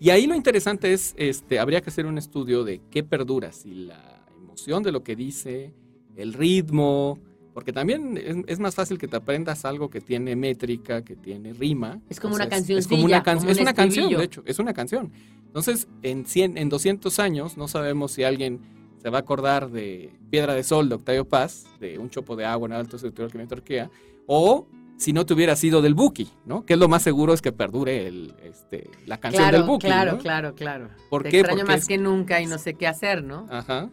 Y 0.00 0.10
ahí 0.10 0.26
lo 0.26 0.34
interesante 0.34 0.92
es, 0.92 1.14
este, 1.16 1.60
habría 1.60 1.80
que 1.82 1.90
hacer 1.90 2.06
un 2.06 2.18
estudio 2.18 2.64
de 2.64 2.80
qué 2.90 3.04
perdura, 3.04 3.52
si 3.52 3.74
la 3.74 4.24
emoción 4.36 4.82
de 4.82 4.90
lo 4.90 5.04
que 5.04 5.14
dice, 5.14 5.74
el 6.16 6.32
ritmo, 6.32 7.18
porque 7.54 7.72
también 7.72 8.44
es, 8.46 8.58
más 8.58 8.74
fácil 8.74 8.98
que 8.98 9.08
te 9.08 9.16
aprendas 9.16 9.64
algo 9.64 9.90
que 9.90 10.00
tiene 10.00 10.36
métrica, 10.36 11.02
que 11.02 11.16
tiene 11.16 11.52
rima. 11.52 12.00
Es 12.08 12.20
como 12.20 12.34
una 12.34 12.48
canción. 12.48 12.78
Es 12.78 12.86
como 12.86 13.04
una 13.04 13.22
canción, 13.22 13.50
es 13.50 13.58
una 13.58 13.74
canción, 13.74 14.10
de 14.10 14.24
hecho, 14.24 14.42
es 14.46 14.58
una 14.58 14.72
canción. 14.72 15.12
Entonces, 15.46 15.88
en 16.02 16.26
100, 16.26 16.58
en 16.58 16.68
200 16.68 17.18
años 17.18 17.56
no 17.56 17.66
sabemos 17.68 18.12
si 18.12 18.22
alguien 18.22 18.60
se 19.02 19.10
va 19.10 19.18
a 19.18 19.20
acordar 19.22 19.70
de 19.70 20.12
Piedra 20.30 20.54
de 20.54 20.62
Sol 20.62 20.88
de 20.88 20.94
Octavio 20.94 21.26
Paz, 21.26 21.66
de 21.80 21.98
un 21.98 22.10
chopo 22.10 22.36
de 22.36 22.44
agua 22.44 22.68
en 22.68 22.72
alto 22.74 22.98
sector 22.98 23.30
que 23.30 23.38
me 23.38 23.46
torquea, 23.46 23.90
o 24.26 24.66
si 24.96 25.12
no 25.14 25.24
te 25.24 25.32
hubiera 25.32 25.56
sido 25.56 25.80
del 25.80 25.94
Buki, 25.94 26.30
¿no? 26.44 26.66
Que 26.66 26.74
es 26.74 26.78
lo 26.78 26.86
más 26.86 27.02
seguro 27.02 27.32
es 27.32 27.40
que 27.40 27.52
perdure 27.52 28.06
el, 28.06 28.34
este, 28.44 28.90
la 29.06 29.18
canción 29.18 29.50
del 29.50 29.62
Buki. 29.62 29.86
Claro, 29.86 30.18
claro, 30.18 30.54
claro. 30.54 30.90
¿Por 31.08 31.22
te 31.22 31.30
qué? 31.30 31.40
Extraño 31.40 31.64
más 31.64 31.88
que 31.88 31.96
nunca 31.96 32.40
y 32.42 32.46
no 32.46 32.58
sé 32.58 32.74
qué 32.74 32.86
hacer, 32.86 33.24
¿no? 33.24 33.46
Ajá. 33.50 33.88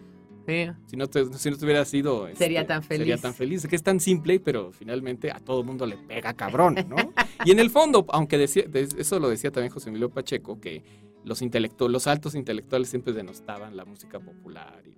Si 0.86 0.96
no 0.96 1.08
te, 1.08 1.26
si 1.38 1.52
no 1.52 1.58
hubiera 1.62 1.84
sido... 1.84 2.28
sería 2.36 2.62
este, 2.62 2.74
tan 2.74 2.84
feliz. 2.84 3.00
Sería 3.00 3.18
tan 3.18 3.34
feliz. 3.34 3.68
Que 3.68 3.76
es 3.76 3.84
tan 3.84 4.00
simple, 4.00 4.40
pero 4.40 4.72
finalmente 4.72 5.30
a 5.32 5.40
todo 5.40 5.64
mundo 5.64 5.86
le 5.86 5.98
pega 5.98 6.34
cabrón, 6.34 6.76
¿no? 6.88 6.96
y 7.46 7.52
en 7.52 7.60
el 7.60 7.70
fondo, 7.70 8.06
aunque 8.10 8.38
decía, 8.38 8.64
eso 8.74 9.20
lo 9.20 9.30
decía 9.30 9.52
también 9.52 9.74
José 9.74 9.90
Emilio 9.90 10.10
Pacheco, 10.10 10.60
que 10.62 10.84
los, 11.26 11.42
los 11.90 12.08
altos 12.08 12.36
intelectuales 12.36 12.90
siempre 12.90 13.12
denostaban 13.12 13.76
la 13.76 13.84
música 13.84 14.20
popular 14.20 14.84
y 14.86 14.98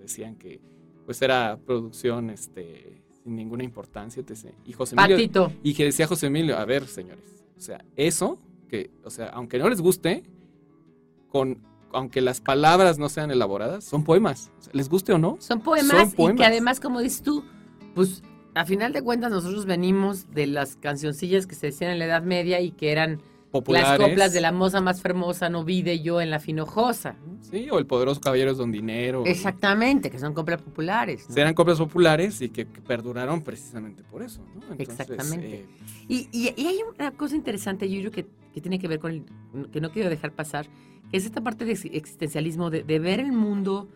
decían 0.00 0.36
que 0.36 0.60
pues 1.04 1.20
era 1.22 1.58
producción 1.64 2.30
este, 2.30 3.02
sin 3.22 3.36
ninguna 3.36 3.64
importancia. 3.64 4.24
Y 4.64 4.72
José 4.72 4.96
Emilio... 4.98 5.52
Y 5.62 5.74
que 5.74 5.84
decía 5.84 6.06
José 6.06 6.28
Emilio, 6.28 6.56
a 6.56 6.64
ver, 6.64 6.86
señores, 6.86 7.44
o 7.56 7.60
sea, 7.60 7.84
eso, 7.96 8.40
que, 8.68 8.90
o 9.04 9.10
sea, 9.10 9.26
aunque 9.26 9.58
no 9.58 9.68
les 9.68 9.80
guste, 9.80 10.22
con 11.28 11.60
aunque 11.92 12.20
las 12.20 12.40
palabras 12.40 12.98
no 12.98 13.08
sean 13.08 13.30
elaboradas, 13.30 13.84
son 13.84 14.04
poemas. 14.04 14.50
¿Les 14.72 14.88
guste 14.88 15.12
o 15.12 15.18
no? 15.18 15.36
Son 15.40 15.60
poemas, 15.60 16.14
y 16.16 16.34
que 16.34 16.44
además, 16.44 16.80
como 16.80 17.00
dices 17.00 17.22
tú, 17.22 17.44
pues 17.94 18.22
a 18.54 18.64
final 18.64 18.92
de 18.92 19.02
cuentas 19.02 19.30
nosotros 19.30 19.66
venimos 19.66 20.32
de 20.32 20.46
las 20.46 20.76
cancioncillas 20.76 21.46
que 21.46 21.54
se 21.54 21.66
decían 21.66 21.90
en 21.90 21.98
la 21.98 22.06
Edad 22.06 22.22
Media 22.22 22.60
y 22.60 22.70
que 22.70 22.90
eran 22.90 23.20
populares. 23.50 23.98
Las 23.98 24.08
coplas 24.08 24.32
de 24.32 24.40
la 24.40 24.52
moza 24.52 24.80
más 24.80 25.02
fermosa 25.02 25.48
no 25.48 25.64
vide 25.64 26.00
yo 26.00 26.20
en 26.20 26.30
la 26.30 26.40
finojosa. 26.40 27.16
Sí, 27.42 27.68
o 27.70 27.78
el 27.78 27.86
poderoso 27.86 28.20
caballero 28.20 28.50
es 28.50 28.58
don 28.58 28.72
dinero. 28.72 29.24
Exactamente, 29.26 30.10
que 30.10 30.18
son 30.18 30.34
coplas 30.34 30.62
populares. 30.62 31.28
¿no? 31.28 31.36
Eran 31.36 31.54
coplas 31.54 31.78
populares 31.78 32.40
y 32.40 32.48
que, 32.48 32.66
que, 32.66 32.80
perduraron 32.80 33.42
precisamente 33.42 34.02
por 34.02 34.22
eso, 34.22 34.40
¿no? 34.54 34.72
Entonces, 34.72 35.00
Exactamente. 35.00 35.54
Eh, 35.54 35.66
y, 36.08 36.28
y, 36.32 36.52
y, 36.56 36.66
hay 36.66 36.78
una 36.98 37.10
cosa 37.12 37.36
interesante, 37.36 37.88
Yuyo, 37.88 38.10
que, 38.10 38.26
que 38.54 38.60
tiene 38.60 38.78
que 38.78 38.88
ver 38.88 38.98
con, 38.98 39.12
el, 39.12 39.70
que 39.70 39.80
no 39.80 39.90
quiero 39.90 40.10
dejar 40.10 40.32
pasar, 40.32 40.66
es 41.12 41.26
esta 41.26 41.40
parte 41.40 41.64
de 41.64 41.72
existencialismo, 41.72 42.70
de, 42.70 42.82
de, 42.82 42.98
ver 42.98 43.20
el 43.20 43.32
mundo 43.32 43.88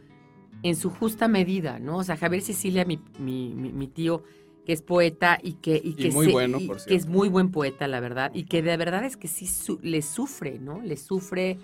en 0.62 0.76
su 0.76 0.90
justa 0.90 1.28
medida, 1.28 1.78
¿no? 1.78 1.98
O 1.98 2.04
sea, 2.04 2.16
Javier 2.16 2.42
Sicilia, 2.42 2.84
mi, 2.84 3.00
mi, 3.18 3.54
mi, 3.54 3.72
mi 3.72 3.88
tío, 3.88 4.22
que 4.64 4.72
es 4.72 4.82
poeta 4.82 5.38
y 5.42 5.54
que, 5.54 5.80
y 5.82 5.94
que, 5.94 6.08
y 6.08 6.10
muy 6.10 6.26
se, 6.26 6.32
bueno, 6.32 6.58
y 6.60 6.66
por 6.66 6.84
que 6.84 6.94
es 6.94 7.06
muy 7.06 7.28
buen 7.28 7.50
poeta, 7.50 7.88
la 7.88 8.00
verdad, 8.00 8.30
y 8.34 8.44
que 8.44 8.62
de 8.62 8.76
verdad 8.76 9.04
es 9.04 9.16
que 9.16 9.28
sí 9.28 9.46
su, 9.46 9.78
le 9.82 10.02
sufre, 10.02 10.58
¿no? 10.58 10.80
Le 10.82 10.96
sufre 10.96 11.58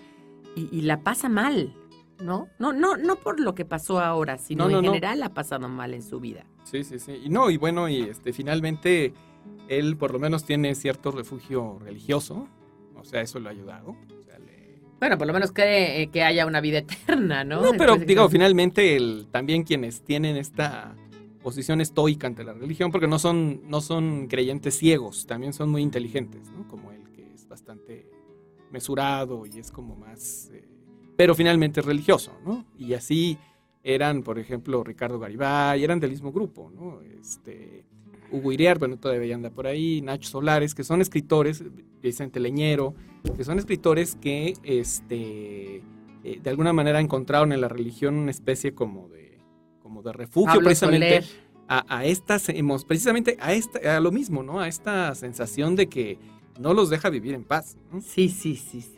y, 0.55 0.81
la 0.81 1.01
pasa 1.01 1.29
mal, 1.29 1.75
¿no? 2.19 2.49
No, 2.57 2.73
no, 2.73 2.97
no 2.97 3.17
por 3.17 3.39
lo 3.39 3.53
que 3.53 3.63
pasó 3.63 3.99
ahora, 3.99 4.39
sino 4.39 4.63
No, 4.63 4.71
no, 4.71 4.79
en 4.79 4.85
no. 4.85 4.93
general 4.93 5.21
ha 5.21 5.33
pasado 5.35 5.69
mal 5.69 5.93
en 5.93 6.01
su 6.01 6.19
vida. 6.19 6.47
Sí, 6.63 6.83
sí, 6.83 6.97
sí. 6.97 7.21
Y 7.23 7.29
no, 7.29 7.51
y 7.51 7.57
bueno, 7.57 7.87
y 7.87 8.01
este 8.01 8.33
finalmente 8.33 9.13
él 9.67 9.97
por 9.97 10.13
lo 10.13 10.19
menos 10.19 10.43
tiene 10.43 10.73
cierto 10.73 11.11
refugio 11.11 11.77
religioso. 11.79 12.47
O 12.95 13.03
sea, 13.03 13.21
eso 13.21 13.39
le 13.39 13.49
ha 13.49 13.51
ayudado. 13.51 13.95
O 14.19 14.23
sea. 14.23 14.39
Bueno, 14.99 15.17
por 15.17 15.27
lo 15.27 15.33
menos 15.33 15.51
cree 15.51 16.01
eh, 16.01 16.07
que 16.09 16.23
haya 16.23 16.45
una 16.45 16.59
vida 16.61 16.77
eterna, 16.87 17.43
¿no? 17.43 17.57
No, 17.61 17.71
pero 17.71 17.93
Después 17.93 17.99
que- 17.99 18.05
digo, 18.05 18.29
finalmente 18.29 18.95
el, 18.95 19.27
también 19.31 19.63
quienes 19.63 20.01
tienen 20.01 20.37
esta 20.37 20.95
posición 21.43 21.79
estoica 21.81 22.27
ante 22.27 22.43
la 22.43 22.53
religión, 22.53 22.91
porque 22.91 23.07
no 23.07 23.19
son, 23.19 23.61
no 23.69 23.79
son 23.81 24.27
creyentes 24.27 24.77
ciegos, 24.77 25.25
también 25.27 25.53
son 25.53 25.69
muy 25.69 25.81
inteligentes, 25.81 26.49
¿no? 26.51 26.67
Como 26.67 26.91
él, 26.91 27.03
que 27.13 27.31
es 27.33 27.47
bastante 27.47 28.09
mesurado 28.71 29.45
y 29.45 29.59
es 29.59 29.71
como 29.71 29.95
más... 29.95 30.49
eh, 30.53 30.63
pero 31.15 31.33
finalmente 31.35 31.79
es 31.79 31.85
religioso, 31.85 32.33
¿no? 32.45 32.65
Y 32.77 32.93
así 32.93 33.37
eran, 33.83 34.23
por 34.23 34.37
ejemplo, 34.39 34.83
Ricardo 34.83 35.19
Garibay, 35.19 35.83
eran 35.83 35.99
del 35.99 36.11
mismo 36.11 36.31
grupo, 36.33 36.69
¿no? 36.75 36.99
Este, 37.01 37.85
Hugo 38.31 38.51
Iriar, 38.51 38.77
bueno, 38.77 38.97
todavía 38.97 39.33
anda 39.33 39.49
por 39.49 39.67
ahí, 39.67 40.01
Nacho 40.01 40.29
Solares, 40.29 40.75
que 40.75 40.83
son 40.83 40.99
escritores, 41.01 41.63
Vicente 42.01 42.39
Leñero, 42.41 42.93
que 43.35 43.43
son 43.43 43.59
escritores 43.59 44.15
que, 44.15 44.53
este, 44.63 45.77
eh, 46.23 46.39
de 46.41 46.49
alguna 46.49 46.73
manera 46.73 46.99
encontraron 46.99 47.51
en 47.51 47.61
la 47.61 47.67
religión 47.67 48.15
una 48.15 48.31
especie 48.31 48.73
como 48.73 49.07
de, 49.09 49.39
como 49.81 50.01
de 50.01 50.13
refugio, 50.13 50.47
Pablo 50.53 50.63
precisamente 50.65 51.23
a, 51.67 51.97
a 51.97 52.05
estas, 52.05 52.49
hemos- 52.49 52.85
precisamente 52.85 53.37
a 53.39 53.53
esta, 53.53 53.97
a 53.97 53.99
lo 53.99 54.11
mismo, 54.11 54.43
¿no? 54.43 54.59
A 54.59 54.67
esta 54.67 55.13
sensación 55.15 55.75
de 55.75 55.87
que 55.87 56.17
no 56.59 56.73
los 56.73 56.89
deja 56.89 57.09
vivir 57.09 57.33
en 57.33 57.43
paz, 57.43 57.77
¿no? 57.91 58.01
Sí, 58.01 58.29
sí, 58.29 58.55
sí, 58.55 58.81
sí. 58.81 58.97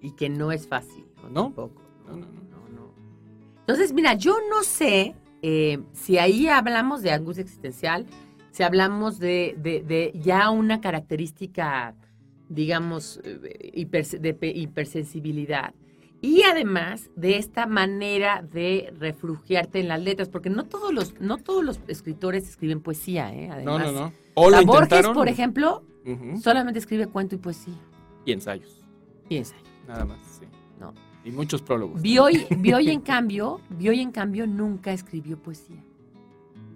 Y 0.00 0.12
que 0.12 0.28
no 0.28 0.50
es 0.52 0.66
fácil, 0.68 1.04
¿no? 1.22 1.28
No. 1.30 1.42
Tampoco. 1.44 1.82
No, 2.06 2.16
no, 2.16 2.26
no. 2.26 2.32
no, 2.50 2.68
no. 2.74 2.94
Entonces, 3.60 3.92
mira, 3.92 4.14
yo 4.14 4.36
no 4.50 4.62
sé 4.62 5.14
eh, 5.42 5.78
si 5.92 6.18
ahí 6.18 6.48
hablamos 6.48 7.02
de 7.02 7.12
angustia 7.12 7.42
existencial, 7.42 8.06
si 8.50 8.62
hablamos 8.62 9.18
de, 9.18 9.54
de- 9.58 9.82
de 9.82 10.12
ya 10.22 10.50
una 10.50 10.80
característica, 10.80 11.94
digamos, 12.48 13.20
eh, 13.24 13.72
hiper- 13.74 14.20
de 14.20 14.34
pe- 14.34 14.52
hipersensibilidad. 14.54 15.74
Y 16.20 16.42
además 16.42 17.10
de 17.16 17.36
esta 17.36 17.66
manera 17.66 18.42
de 18.42 18.92
refugiarte 18.98 19.80
en 19.80 19.88
las 19.88 20.02
letras, 20.02 20.28
porque 20.30 20.48
no 20.48 20.64
todos 20.64 20.92
los, 20.92 21.20
no 21.20 21.36
todos 21.36 21.62
los 21.62 21.80
escritores 21.86 22.48
escriben 22.48 22.80
poesía, 22.80 23.32
¿eh? 23.34 23.48
No, 23.48 23.54
Además, 23.76 23.92
no, 23.92 23.92
no. 23.92 24.12
O 24.34 24.48
lo 24.50 24.56
O 24.56 24.60
sea, 24.60 24.66
Borges, 24.66 25.08
por 25.08 25.28
ejemplo, 25.28 25.82
solamente 26.40 26.78
escribe 26.78 27.06
cuento 27.08 27.34
y 27.34 27.38
poesía. 27.38 27.74
Y 28.24 28.32
ensayos, 28.32 28.80
Y 29.28 29.36
ensayo. 29.36 29.62
nada 29.86 30.04
más, 30.06 30.18
sí. 30.40 30.46
No. 30.80 30.94
Y 31.26 31.30
muchos 31.30 31.60
prólogos. 31.62 32.00
Bioy, 32.00 32.46
Bioy, 32.58 32.90
en 32.90 33.00
cambio, 33.02 33.60
Bioy, 33.70 34.00
en 34.00 34.10
cambio, 34.10 34.46
nunca 34.46 34.92
escribió 34.92 35.38
poesía. 35.38 35.82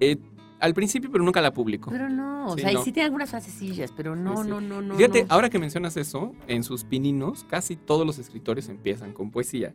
Eh, 0.01 0.19
al 0.61 0.75
principio, 0.75 1.11
pero 1.11 1.23
nunca 1.25 1.41
la 1.41 1.53
publicó. 1.53 1.91
Pero 1.91 2.09
no, 2.09 2.47
o 2.49 2.55
Sí, 2.57 2.63
sea, 2.63 2.73
y 2.73 2.75
no. 2.75 2.83
sí 2.83 2.93
tiene 2.93 3.05
algunas 3.07 3.31
frasecillas, 3.31 3.93
pero 3.93 4.17
no, 4.17 4.37
Sí, 4.39 4.43
sí. 4.45 4.49
no, 4.49 4.61
no, 4.61 4.83
no. 4.83 4.95
Fíjate, 4.97 5.23
no. 5.25 5.27
ahora 5.33 5.51
que 5.51 5.59
mencionas 5.59 5.97
eso, 5.97 6.35
en 6.47 6.65
sus 6.65 6.85
pininos, 6.85 7.45
casi 7.45 7.77
todos 7.77 8.07
los 8.07 8.19
escritores 8.19 8.69
empiezan 8.69 9.13
con 9.13 9.31
poesía. 9.31 9.75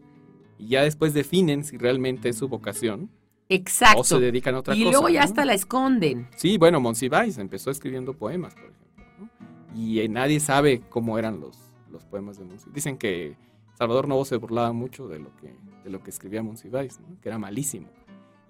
Y 0.57 0.67
ya 0.67 0.83
después 0.83 1.13
definen 1.13 1.63
si 1.63 1.77
realmente 1.77 2.29
es 2.29 2.37
su 2.37 2.47
vocación 2.47 3.09
Exacto. 3.49 4.01
o 4.01 4.03
se 4.03 4.19
dedican 4.19 4.55
a 4.55 4.59
otra 4.59 4.75
y 4.75 4.79
cosa. 4.83 4.91
luego 4.91 5.09
ya 5.09 5.21
¿no? 5.21 5.25
hasta 5.25 5.45
la 5.45 5.53
esconden. 5.53 6.27
Sí, 6.37 6.57
bueno, 6.57 6.79
Monsiváis 6.79 7.37
empezó 7.37 7.71
escribiendo 7.71 8.13
poemas, 8.13 8.53
por 8.55 8.63
ejemplo. 8.65 8.83
¿no? 9.19 9.79
Y 9.79 9.99
eh, 9.99 10.07
nadie 10.09 10.39
sabe 10.39 10.81
cómo 10.89 11.17
eran 11.17 11.39
los, 11.39 11.57
los 11.91 12.03
poemas 12.05 12.37
de 12.37 12.45
Monsiváis. 12.45 12.73
Dicen 12.73 12.97
que 12.97 13.35
Salvador 13.77 14.07
Novo 14.07 14.23
se 14.25 14.37
burlaba 14.37 14.71
mucho 14.73 15.07
de 15.07 15.19
lo 15.19 15.35
que, 15.37 15.55
de 15.83 15.89
lo 15.89 16.01
que 16.03 16.09
escribía 16.11 16.43
Monsiváis, 16.43 16.99
¿no? 16.99 17.19
que 17.21 17.29
era 17.29 17.37
malísimo. 17.39 17.87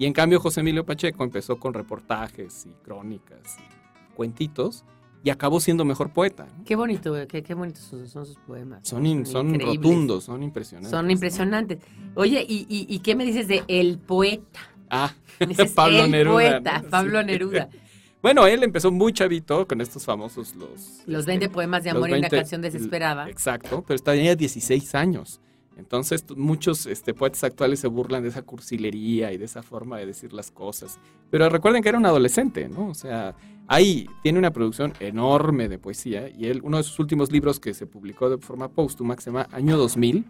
Y 0.04 0.06
en 0.06 0.12
cambio 0.12 0.38
José 0.42 0.60
Emilio 0.60 0.86
Pacheco 0.86 1.24
empezó 1.24 1.58
con 1.58 1.74
reportajes 1.74 2.66
y 2.66 2.72
crónicas 2.84 3.40
y 3.58 4.14
cuentitos 4.16 4.84
y 5.24 5.30
acabó 5.30 5.62
siendo 5.62 5.86
mejor 5.86 6.10
poeta. 6.12 6.46
¿no? 6.46 6.66
Qué 6.66 6.76
bonito, 6.76 7.14
qué, 7.30 7.42
qué 7.42 7.54
bonitos 7.54 7.84
son, 7.86 8.06
son 8.10 8.26
sus 8.26 8.36
poemas. 8.36 8.82
Son, 8.86 9.06
in- 9.06 9.26
son 9.26 9.58
rotundos, 9.58 10.26
son 10.26 10.44
impresionantes. 10.44 10.92
Son 10.92 11.06
¿no? 11.06 11.12
impresionantes. 11.14 11.80
Oye, 12.16 12.46
¿y, 12.46 12.66
y, 12.68 12.94
y 12.94 13.00
qué 13.00 13.16
me 13.16 13.24
dices 13.24 13.48
de 13.48 13.64
El 13.70 13.98
Poeta? 13.98 14.60
Ah, 14.90 15.14
Pablo 15.74 16.04
el 16.04 16.12
Neruda. 16.12 16.34
Poeta, 16.34 16.80
¿no? 16.82 16.90
Pablo 16.90 17.20
Sí. 17.22 17.26
Neruda. 17.28 17.70
Bueno, 18.22 18.46
él 18.48 18.62
empezó 18.64 18.90
muy 18.92 19.12
chavito 19.14 19.68
con 19.68 19.80
estos 19.82 20.04
famosos 20.06 20.56
los... 20.56 21.04
Los 21.08 21.20
este, 21.22 21.32
20 21.32 21.50
poemas 21.50 21.84
de 21.84 21.90
amor 21.92 22.10
y 22.10 22.14
una 22.14 22.22
20 22.22 22.38
canción 22.38 22.62
desesperada. 22.62 23.30
Exacto, 23.30 23.84
pero 23.88 24.00
tenía 24.02 24.34
16 24.36 24.96
años. 24.96 25.40
Entonces 25.78 26.26
muchos 26.36 26.86
este, 26.86 27.14
poetas 27.14 27.44
actuales 27.44 27.80
se 27.80 27.88
burlan 27.88 28.24
de 28.24 28.30
esa 28.30 28.44
cursilería 28.44 29.34
y 29.34 29.38
de 29.38 29.46
esa 29.46 29.64
forma 29.64 29.98
de 29.98 30.06
decir 30.06 30.34
las 30.34 30.52
cosas. 30.52 31.00
Pero 31.30 31.50
recuerden 31.50 31.82
que 31.82 31.90
era 31.90 31.98
un 31.98 32.06
adolescente, 32.06 32.70
¿no? 32.70 32.90
O 32.90 32.94
sea, 32.94 33.36
ahí 33.68 34.08
tiene 34.22 34.40
una 34.40 34.52
producción 34.52 34.94
enorme 35.00 35.68
de 35.70 35.80
poesía 35.80 36.30
y 36.30 36.46
él, 36.46 36.62
uno 36.64 36.78
de 36.78 36.84
sus 36.84 37.00
últimos 37.00 37.32
libros 37.32 37.60
que 37.60 37.74
se 37.74 37.88
publicó 37.88 38.30
de 38.30 38.38
forma 38.38 38.70
póstuma, 38.70 39.16
se 39.18 39.32
llama 39.32 39.48
Año 39.52 39.78
2000, 39.78 40.26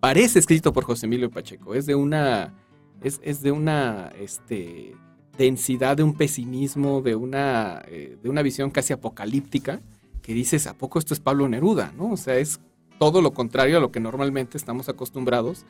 parece 0.00 0.38
escrito 0.38 0.72
por 0.72 0.84
José 0.84 1.06
Emilio 1.06 1.30
Pacheco. 1.30 1.74
Es 1.74 1.86
de 1.86 1.94
una, 1.94 2.52
es, 3.00 3.20
es 3.22 3.40
de 3.40 3.52
una, 3.52 4.12
este, 4.18 4.94
densidad, 5.36 5.96
de 5.96 6.02
un 6.02 6.14
pesimismo, 6.14 7.00
de 7.02 7.16
una, 7.16 7.82
eh, 7.88 8.16
de 8.22 8.28
una 8.30 8.42
visión 8.42 8.70
casi 8.70 8.92
apocalíptica 8.92 9.80
que 10.22 10.32
dices, 10.32 10.66
¿a 10.66 10.74
poco 10.74 10.98
esto 10.98 11.14
es 11.14 11.20
Pablo 11.20 11.48
Neruda? 11.48 11.92
¿no? 11.96 12.12
O 12.12 12.16
sea, 12.16 12.36
es 12.36 12.60
todo 12.98 13.20
lo 13.22 13.32
contrario 13.32 13.76
a 13.78 13.80
lo 13.80 13.90
que 13.90 14.00
normalmente 14.00 14.56
estamos 14.56 14.88
acostumbrados 14.88 15.64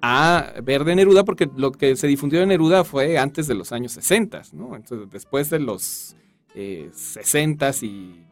a 0.00 0.54
ver 0.64 0.84
de 0.84 0.96
Neruda, 0.96 1.24
porque 1.24 1.48
lo 1.56 1.70
que 1.72 1.94
se 1.96 2.06
difundió 2.08 2.40
de 2.40 2.46
Neruda 2.46 2.82
fue 2.84 3.18
antes 3.18 3.46
de 3.46 3.54
los 3.54 3.70
años 3.72 3.92
60, 3.92 4.42
¿no? 4.52 4.74
Entonces, 4.74 5.08
después 5.10 5.48
de 5.50 5.60
los 5.60 6.16
eh, 6.54 6.90
60 6.92 7.70
y 7.82 8.24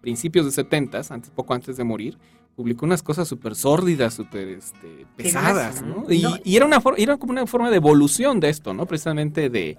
principios 0.00 0.46
de 0.46 0.52
70, 0.52 1.02
antes, 1.10 1.30
poco 1.30 1.52
antes 1.52 1.76
de 1.76 1.84
morir, 1.84 2.16
publicó 2.56 2.86
unas 2.86 3.02
cosas 3.02 3.28
súper 3.28 3.54
sórdidas, 3.54 4.14
súper 4.14 4.48
este, 4.48 5.06
pesadas, 5.16 5.82
¿no? 5.82 6.10
Y, 6.10 6.22
No. 6.22 6.36
y 6.42 6.56
era, 6.56 6.64
una 6.64 6.80
for- 6.80 6.94
era 6.98 7.16
como 7.18 7.32
una 7.32 7.46
forma 7.46 7.70
de 7.70 7.76
evolución 7.76 8.40
de 8.40 8.48
esto, 8.48 8.72
¿no? 8.72 8.86
Precisamente 8.86 9.50
de, 9.50 9.76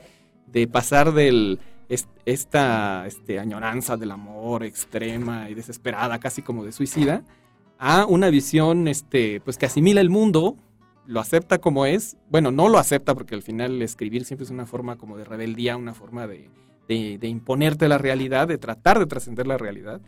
de 0.48 0.68
pasar 0.68 1.14
del 1.14 1.60
es- 1.90 2.08
esta 2.26 3.08
este, 3.08 3.40
añoranza 3.40 3.98
del 3.98 4.12
amor 4.12 4.64
extrema 4.64 5.50
y 5.50 5.56
desesperada, 5.56 6.20
casi 6.20 6.42
como 6.44 6.64
de 6.64 6.72
suicida, 6.72 7.24
a 7.80 8.06
una 8.06 8.30
visión 8.30 8.88
este, 8.88 9.42
pues 9.42 9.58
que 9.58 9.66
asimila 9.66 10.02
el 10.02 10.10
mundo, 10.10 10.58
lo 11.08 11.20
acepta 11.20 11.58
como 11.60 11.86
es, 11.88 12.18
bueno, 12.30 12.52
no 12.52 12.70
lo 12.70 12.78
acepta 12.78 13.16
porque 13.16 13.34
al 13.34 13.42
final 13.42 13.82
escribir 13.82 14.26
siempre 14.26 14.44
es 14.46 14.52
una 14.52 14.66
forma 14.68 14.98
como 14.98 15.18
de 15.18 15.24
rebeldía, 15.24 15.76
una 15.78 15.94
forma 15.96 16.28
de, 16.28 16.50
de- 16.88 17.18
de 17.18 17.28
imponerte 17.28 17.88
la 17.88 17.98
realidad, 17.98 18.48
de 18.48 18.58
tratar 18.60 19.00
de 19.00 19.08
trascender 19.08 19.48
la 19.48 19.58
realidad. 19.58 20.02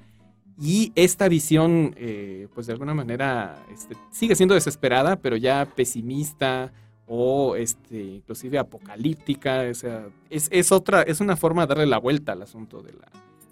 Y 0.59 0.91
esta 0.95 1.27
visión, 1.27 1.95
eh, 1.97 2.47
pues 2.53 2.67
de 2.67 2.73
alguna 2.73 2.93
manera, 2.93 3.55
este, 3.73 3.95
sigue 4.11 4.35
siendo 4.35 4.53
desesperada, 4.53 5.15
pero 5.15 5.37
ya 5.37 5.65
pesimista 5.75 6.71
o 7.07 7.55
este, 7.55 7.99
inclusive 8.03 8.59
apocalíptica. 8.59 9.65
es, 9.65 9.83
es 10.29 10.71
otra, 10.71 11.01
es 11.01 11.19
una 11.19 11.35
forma 11.35 11.63
de 11.63 11.67
darle 11.69 11.85
la 11.87 11.97
vuelta 11.97 12.33
al 12.33 12.43
asunto 12.43 12.83
de 12.83 12.93
la, 12.93 13.07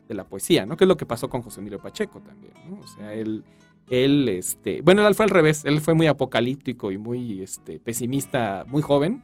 de 0.07 0.13
la 0.13 0.24
poesía, 0.26 0.65
¿no? 0.67 0.78
Que 0.78 0.84
es 0.84 0.88
lo 0.88 0.97
que 0.97 1.05
pasó 1.07 1.30
con 1.30 1.41
José 1.41 1.61
Emilio 1.61 1.80
Pacheco 1.80 2.20
también. 2.22 2.53
O 2.80 2.86
sea, 2.88 3.13
él, 3.13 3.43
él, 3.90 4.30
este, 4.30 4.82
bueno, 4.82 5.08
él 5.08 5.16
fue 5.16 5.26
al 5.26 5.32
revés, 5.32 5.66
él 5.66 5.82
fue 5.82 5.94
muy 5.94 6.08
apocalíptico 6.08 6.92
y 6.92 6.98
muy 6.98 7.42
este, 7.42 7.80
pesimista, 7.80 8.66
muy 8.68 8.82
joven, 8.82 9.24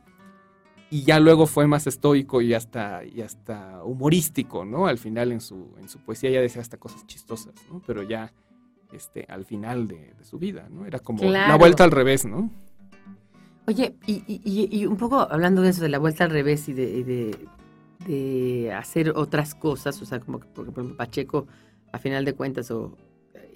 y 0.89 1.03
ya 1.03 1.19
luego 1.19 1.45
fue 1.47 1.67
más 1.67 1.87
estoico 1.87 2.41
y 2.41 2.53
hasta, 2.53 3.03
y 3.03 3.21
hasta 3.21 3.83
humorístico, 3.83 4.65
¿no? 4.65 4.87
Al 4.87 4.97
final 4.97 5.31
en 5.31 5.41
su, 5.41 5.75
en 5.79 5.89
su 5.89 5.99
poesía 5.99 6.29
ya 6.29 6.41
decía 6.41 6.61
hasta 6.61 6.77
cosas 6.77 7.05
chistosas, 7.07 7.53
¿no? 7.71 7.81
Pero 7.85 8.03
ya 8.03 8.31
este, 8.93 9.25
al 9.27 9.45
final 9.45 9.87
de, 9.87 10.13
de 10.17 10.23
su 10.23 10.37
vida, 10.37 10.67
¿no? 10.69 10.85
Era 10.85 10.99
como 10.99 11.23
la 11.23 11.29
Claro. 11.29 11.57
vuelta 11.59 11.83
al 11.83 11.91
revés, 11.91 12.25
¿no? 12.25 12.49
Oye, 13.67 13.95
y, 14.05 14.23
y- 14.27 14.69
y- 14.71 14.85
un 14.85 14.95
poco 14.97 15.19
hablando 15.21 15.61
de 15.63 15.69
eso, 15.69 15.81
de 15.81 15.89
la 15.89 15.97
vuelta 15.97 16.23
al 16.23 16.29
revés 16.29 16.69
y 16.69 16.73
de, 16.73 17.03
de, 17.03 17.47
de 18.07 18.71
hacer 18.73 19.11
otras 19.15 19.55
cosas, 19.55 19.99
o 20.01 20.05
sea, 20.05 20.19
como 20.19 20.39
que, 20.39 20.47
porque, 20.53 20.71
por 20.71 20.83
ejemplo, 20.83 20.97
Pacheco, 20.97 21.47
a 21.91 21.97
final 21.97 22.25
de 22.25 22.33
cuentas, 22.33 22.69
o 22.69 22.95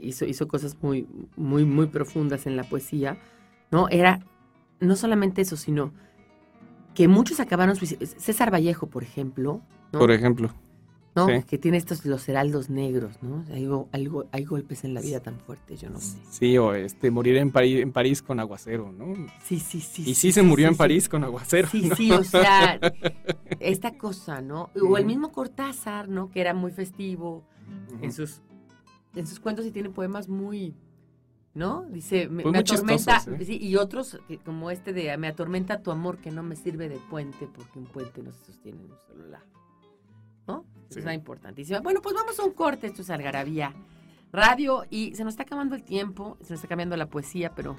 hizo, 0.02 0.26
hizo 0.26 0.48
cosas 0.48 0.78
muy, 0.82 1.08
muy, 1.36 1.66
muy 1.66 1.88
profundas 1.88 2.48
en 2.48 2.56
la 2.56 2.64
poesía, 2.64 3.18
¿no? 3.72 3.90
Era 3.90 4.20
no 4.80 4.96
solamente 4.96 5.42
eso, 5.42 5.58
sino 5.58 5.94
que 6.94 7.08
muchos 7.08 7.40
acabaron 7.40 7.76
César 7.76 8.54
Vallejo, 8.54 8.88
por 8.88 9.04
ejemplo. 9.04 9.62
Por 9.92 10.12
ejemplo. 10.12 10.54
¿no? 11.16 11.28
Que 11.46 11.58
tiene 11.58 11.78
estos 11.78 12.06
los 12.06 12.28
heraldos 12.30 12.70
negros, 12.70 13.22
¿no? 13.22 13.44
Hay, 13.52 13.68
algo, 13.92 14.28
hay 14.32 14.46
golpes 14.46 14.84
en 14.84 14.94
la 14.94 15.02
vida 15.02 15.20
tan 15.20 15.40
fuertes, 15.40 15.82
yo 15.82 15.90
no 15.90 16.00
sé. 16.00 16.18
Sí, 16.30 16.58
o 16.58 16.74
este, 16.74 17.12
morir 17.12 17.38
en 17.38 17.52
París, 17.52 17.82
en 17.82 17.92
París 17.92 18.22
con 18.22 18.40
aguacero, 18.40 18.92
¿no? 18.92 19.14
Sí, 19.44 19.60
sí, 19.60 19.82
sí. 19.82 20.04
Y 20.06 20.16
sí, 20.16 20.32
se 20.32 20.42
murió 20.44 20.68
en 20.68 20.78
París 20.78 21.10
con 21.10 21.24
aguacero. 21.24 21.68
Sí, 21.70 21.90
sí, 21.96 22.12
o 22.12 22.24
sea, 22.24 22.80
esta 23.60 23.98
cosa, 23.98 24.42
¿no? 24.42 24.70
O 24.82 24.98
el 24.98 25.06
mismo 25.06 25.32
Cortázar, 25.32 26.08
¿no? 26.08 26.30
Que 26.30 26.42
era 26.42 26.54
muy 26.54 26.72
festivo 26.72 27.44
en, 28.02 28.12
sus, 28.12 28.42
en 29.20 29.28
sus 29.28 29.40
cuentos 29.40 29.66
y 29.66 29.72
tiene 29.72 29.90
poemas 29.90 30.30
muy, 30.30 30.76
¿no? 31.54 31.86
Dice, 31.90 32.30
me, 32.30 32.44
pues 32.44 32.56
atormenta, 32.56 33.24
y 33.48 33.76
otros 33.76 34.20
como 34.46 34.72
este 34.72 34.94
de, 34.94 35.16
me 35.18 35.28
atormenta 35.28 35.82
tu 35.82 35.92
amor 35.92 36.18
que 36.18 36.32
no 36.32 36.44
me 36.44 36.56
sirve 36.56 36.90
de 36.90 36.98
puente 37.10 37.48
porque 37.54 37.80
un 37.80 37.86
puente 37.86 38.24
no 38.24 38.32
se 38.32 38.46
sostiene 38.46 38.82
en 38.82 38.92
un 38.92 39.00
celular. 39.08 39.42
¿no? 40.48 40.66
Eso 40.90 41.00
es 41.00 41.14
importantísimo. 41.14 41.82
Bueno, 41.82 42.02
pues 42.02 42.16
vamos 42.16 42.40
a 42.40 42.44
un 42.44 42.54
corte, 42.54 42.88
esto 42.88 43.04
es 43.04 43.10
Algarabía 43.10 43.74
Radio 44.32 44.86
y 44.90 45.16
se 45.16 45.24
nos 45.24 45.34
está 45.34 45.44
acabando 45.44 45.76
el 45.76 45.84
tiempo, 45.84 46.38
se 46.42 46.54
nos 46.54 46.60
está 46.60 46.68
cambiando 46.68 46.96
la 46.98 47.08
poesía, 47.08 47.54
pero 47.56 47.76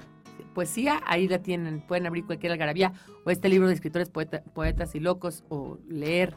poesía 0.53 1.01
ahí 1.05 1.27
la 1.27 1.39
tienen, 1.39 1.81
pueden 1.81 2.05
abrir 2.07 2.25
cualquier 2.25 2.53
Algarabía 2.53 2.93
o 3.25 3.31
este 3.31 3.49
libro 3.49 3.67
de 3.67 3.73
escritores 3.73 4.09
poetas 4.09 4.95
y 4.95 4.99
locos 4.99 5.43
o 5.49 5.77
leer 5.87 6.35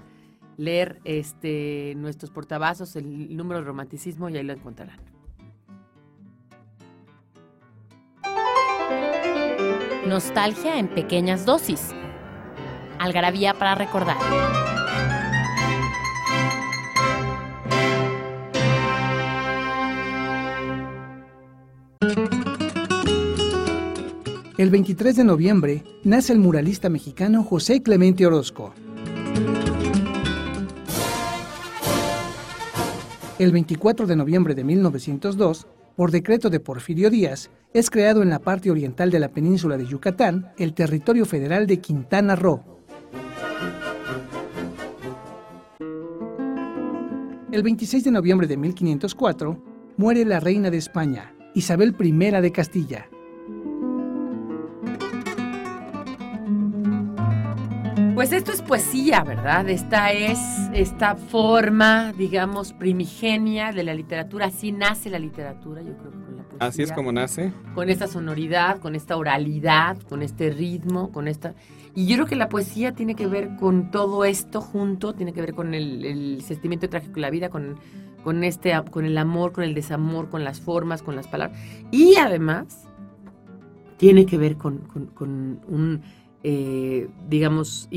leer 0.56 1.00
este 1.04 1.94
nuestros 1.96 2.30
portavasos, 2.30 2.96
el 2.96 3.36
número 3.36 3.60
de 3.60 3.66
romanticismo 3.66 4.28
y 4.28 4.36
ahí 4.36 4.44
lo 4.44 4.52
encontrarán. 4.52 4.98
Nostalgia 10.06 10.78
en 10.78 10.88
pequeñas 10.88 11.46
dosis. 11.46 11.94
Algarabía 12.98 13.54
para 13.54 13.74
recordar. 13.74 14.18
El 24.56 24.70
23 24.70 25.16
de 25.16 25.24
noviembre 25.24 25.82
nace 26.04 26.32
el 26.32 26.38
muralista 26.38 26.88
mexicano 26.88 27.42
José 27.42 27.82
Clemente 27.82 28.24
Orozco. 28.24 28.72
El 33.44 33.52
24 33.52 34.06
de 34.06 34.16
noviembre 34.16 34.54
de 34.54 34.64
1902, 34.64 35.66
por 35.96 36.10
decreto 36.10 36.48
de 36.48 36.60
Porfirio 36.60 37.10
Díaz, 37.10 37.50
es 37.74 37.90
creado 37.90 38.22
en 38.22 38.30
la 38.30 38.38
parte 38.38 38.70
oriental 38.70 39.10
de 39.10 39.18
la 39.18 39.28
península 39.28 39.76
de 39.76 39.84
Yucatán 39.84 40.54
el 40.56 40.72
territorio 40.72 41.26
federal 41.26 41.66
de 41.66 41.78
Quintana 41.78 42.36
Roo. 42.36 42.64
El 47.52 47.62
26 47.62 48.04
de 48.04 48.10
noviembre 48.12 48.46
de 48.46 48.56
1504 48.56 49.62
muere 49.98 50.24
la 50.24 50.40
reina 50.40 50.70
de 50.70 50.78
España, 50.78 51.34
Isabel 51.54 51.94
I 52.00 52.12
de 52.40 52.50
Castilla. 52.50 53.10
Pues 58.14 58.30
esto 58.30 58.52
es 58.52 58.62
poesía, 58.62 59.24
¿verdad? 59.24 59.68
Esta 59.68 60.12
es 60.12 60.38
esta 60.72 61.16
forma, 61.16 62.12
digamos, 62.12 62.72
primigenia 62.72 63.72
de 63.72 63.82
la 63.82 63.92
literatura. 63.92 64.46
Así 64.46 64.70
nace 64.70 65.10
la 65.10 65.18
literatura, 65.18 65.82
yo 65.82 65.96
creo, 65.96 66.12
con 66.12 66.36
la 66.36 66.44
poesía. 66.44 66.66
Así 66.68 66.82
es 66.82 66.92
como 66.92 67.10
nace. 67.10 67.52
Con 67.74 67.90
esta 67.90 68.06
sonoridad, 68.06 68.78
con 68.78 68.94
esta 68.94 69.16
oralidad, 69.16 69.98
con 70.08 70.22
este 70.22 70.50
ritmo, 70.50 71.10
con 71.10 71.26
esta... 71.26 71.54
Y 71.96 72.06
yo 72.06 72.14
creo 72.14 72.26
que 72.26 72.36
la 72.36 72.48
poesía 72.48 72.92
tiene 72.92 73.16
que 73.16 73.26
ver 73.26 73.56
con 73.56 73.90
todo 73.90 74.24
esto 74.24 74.60
junto, 74.60 75.14
tiene 75.14 75.32
que 75.32 75.40
ver 75.40 75.52
con 75.52 75.74
el, 75.74 76.40
sentimiento 76.46 76.88
trágico 76.88 77.16
de 77.16 77.20
la 77.20 77.30
vida, 77.30 77.48
con, 77.48 77.80
con, 78.22 78.44
este, 78.44 78.80
con 78.92 79.06
el 79.06 79.18
amor, 79.18 79.50
con 79.50 79.64
el 79.64 79.74
desamor, 79.74 80.30
con 80.30 80.44
las 80.44 80.60
formas, 80.60 81.02
con 81.02 81.16
las 81.16 81.26
palabras. 81.26 81.58
Y 81.90 82.14
además, 82.14 82.86
tiene 83.96 84.24
que 84.24 84.38
ver 84.38 84.56
con 84.56 84.88
un 85.66 86.02
eh, 86.46 87.08
digamos, 87.26 87.88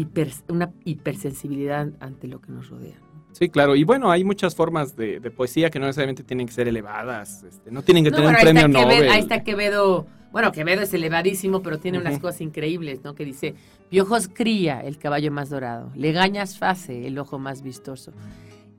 una 0.47 0.71
hipersensibilidad 0.85 1.89
ante 1.99 2.27
lo 2.27 2.39
que 2.39 2.53
nos 2.53 2.69
rodea. 2.69 2.95
Sí, 3.33 3.49
claro. 3.49 3.75
Y 3.75 3.83
bueno, 3.83 4.09
hay 4.09 4.23
muchas 4.23 4.55
formas 4.55 4.95
de, 4.95 5.19
poesía 5.31 5.69
que 5.69 5.79
no 5.79 5.85
necesariamente 5.85 6.23
tienen 6.23 6.47
que 6.47 6.53
ser 6.53 6.67
elevadas. 6.67 7.43
Este, 7.43 7.71
no 7.71 7.83
tienen 7.83 8.05
que 8.05 8.11
tener 8.11 8.29
un 8.29 8.35
premio 8.35 8.67
Nobel. 8.69 9.09
Ahí 9.09 9.19
está 9.19 9.43
Quevedo. 9.43 10.07
Bueno, 10.31 10.53
Quevedo 10.53 10.81
es 10.81 10.93
elevadísimo, 10.93 11.61
pero 11.61 11.77
tiene 11.77 11.99
unas 11.99 12.19
cosas 12.19 12.39
increíbles, 12.41 13.03
¿no? 13.03 13.15
Que 13.15 13.25
dice, 13.25 13.53
Piojos 13.89 14.29
cría 14.29 14.79
el 14.79 14.97
caballo 14.97 15.31
más 15.31 15.49
dorado, 15.49 15.91
legañas 15.93 16.57
face 16.57 17.05
el 17.05 17.19
ojo 17.19 17.39
más 17.39 17.61
vistoso. 17.63 18.13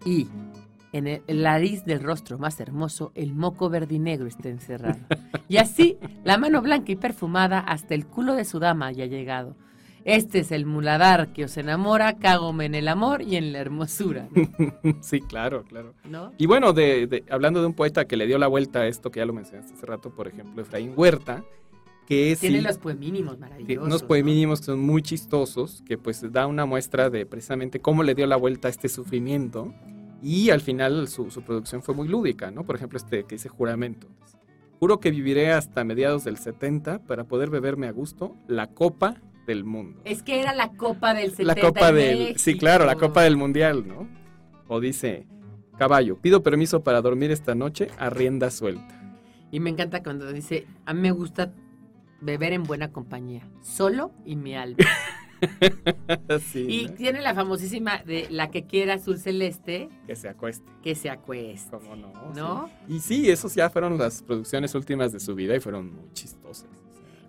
Y 0.05 0.29
en 0.93 1.07
el, 1.07 1.43
nariz 1.43 1.85
del 1.85 2.03
rostro 2.03 2.39
más 2.39 2.61
hermoso, 2.61 3.13
el 3.15 3.35
moco 3.35 3.69
verdinegro 3.69 4.27
está 4.27 4.49
encerrado. 4.49 4.99
Y 5.49 5.59
así, 5.59 5.99
la 6.25 6.39
mano 6.39 6.63
blanca 6.63 6.93
y 6.93 6.97
perfumada, 6.97 7.61
hasta 7.61 7.95
el 7.95 8.07
culo 8.07 8.35
de 8.35 8.45
su 8.45 8.59
dama 8.59 8.93
ya 8.93 9.05
ha 9.05 9.09
llegado. 9.09 9.57
Este 10.05 10.39
es 10.39 10.53
el 10.53 10.65
muladar 10.65 11.33
que 11.33 11.45
os 11.45 11.57
enamora, 11.57 12.17
cágome 12.17 12.65
en 12.65 12.75
el 12.75 12.89
amor 12.89 13.23
y 13.23 13.37
en 13.37 13.53
la 13.53 13.59
hermosura. 13.59 14.29
sí, 15.01 15.21
claro, 15.21 15.65
claro. 15.65 15.93
Y 16.39 16.47
bueno, 16.47 16.73
de, 16.73 17.25
hablando 17.31 17.61
de 17.61 17.67
un 17.67 17.75
poeta 17.75 18.07
que 18.07 18.17
le 18.17 18.27
dio 18.27 18.39
la 18.39 18.47
vuelta 18.47 18.81
a 18.81 18.87
esto, 18.87 19.11
que 19.11 19.21
ya 19.21 19.27
lo 19.27 19.35
mencionaste 19.35 19.75
hace 19.75 19.87
rato, 19.87 20.11
por 20.11 20.29
ejemplo, 20.29 20.63
Efraín 20.63 20.95
Huerta, 20.97 21.45
que 22.07 22.35
Tiene 22.41 22.63
los 22.63 22.79
poemínimos 22.79 23.39
maravillosos. 23.39 23.87
Unos 23.87 24.03
poemínimos 24.03 24.61
que 24.61 24.67
son 24.67 24.81
muy 24.81 25.03
chistosos, 25.03 25.83
que 25.87 25.99
pues 25.99 26.25
da 26.33 26.47
una 26.47 26.65
muestra 26.65 27.11
de 27.11 27.27
precisamente 27.27 27.81
cómo 27.81 28.03
le 28.03 28.15
dio 28.15 28.27
la 28.27 28.37
vuelta 28.37 28.69
a 28.69 28.71
este 28.71 28.89
sufrimiento 28.89 29.75
y 30.23 30.51
al 30.51 30.61
final 30.61 31.09
su, 31.09 31.29
producción 31.45 31.83
fue 31.83 31.95
muy 31.95 32.09
lúdica, 32.09 32.51
¿no? 32.51 32.65
Por 32.65 32.77
ejemplo, 32.77 32.97
este 32.97 33.25
que 33.25 33.37
dice 33.37 33.49
juramento. 33.49 34.09
Juro 34.81 35.01
que 35.01 35.11
viviré 35.11 35.53
hasta 35.53 35.85
mediados 35.85 36.25
del 36.25 36.37
70 36.37 37.01
para 37.01 37.25
poder 37.25 37.51
beberme 37.51 37.89
a 37.89 37.93
gusto 37.93 38.37
la 38.47 38.69
copa 38.69 39.21
del 39.47 39.65
mundo. 39.65 40.01
Es 40.05 40.23
que 40.23 40.41
era 40.41 40.55
la 40.55 40.73
copa 40.73 41.15
del 41.15 41.31
70. 41.31 41.55
La 41.55 41.61
copa 41.61 41.93
del... 41.93 42.39
Sí, 42.39 42.57
claro, 42.57 42.85
la 42.85 42.97
copa 42.97 43.23
del 43.23 43.37
mundial, 43.37 43.87
¿no? 43.89 44.09
O 44.69 44.79
dice, 44.79 45.27
caballo, 45.79 46.17
pido 46.21 46.43
permiso 46.43 46.85
para 46.85 47.01
dormir 47.01 47.31
esta 47.31 47.55
noche 47.55 47.89
a 47.99 48.11
rienda 48.11 48.51
suelta. 48.51 48.95
Y 49.51 49.61
me 49.61 49.71
encanta 49.71 50.03
cuando 50.03 50.31
dice, 50.33 50.67
a 50.85 50.93
mí 50.95 51.01
me 51.01 51.11
gusta 51.11 51.53
beber 52.21 52.53
en 52.53 52.65
buena 52.65 52.93
compañía, 52.93 53.49
solo 53.63 54.13
y 54.25 54.37
mi 54.37 54.55
alma. 54.55 54.77
y 56.55 56.89
tiene 56.91 57.21
la 57.21 57.35
famosísima 57.35 57.99
de 57.99 58.27
la 58.31 58.51
que 58.51 58.67
quiera 58.67 58.95
azul 58.95 59.19
celeste. 59.19 59.89
Que 60.07 60.17
se 60.17 60.29
acueste. 60.29 60.71
Que 60.83 60.95
se 60.95 61.11
acueste. 61.11 61.71
¿Cómo 61.71 61.97
no? 62.35 62.71
Y 62.89 63.01
sí, 63.01 63.31
esos 63.31 63.55
ya 63.55 63.71
fueron 63.71 63.99
las 63.99 64.23
producciones 64.23 64.75
últimas 64.75 65.13
de 65.13 65.21
su 65.21 65.35
vida 65.35 65.55
y 65.57 65.61
fueron 65.61 65.95
muy 65.95 66.13
chistosas. 66.13 66.69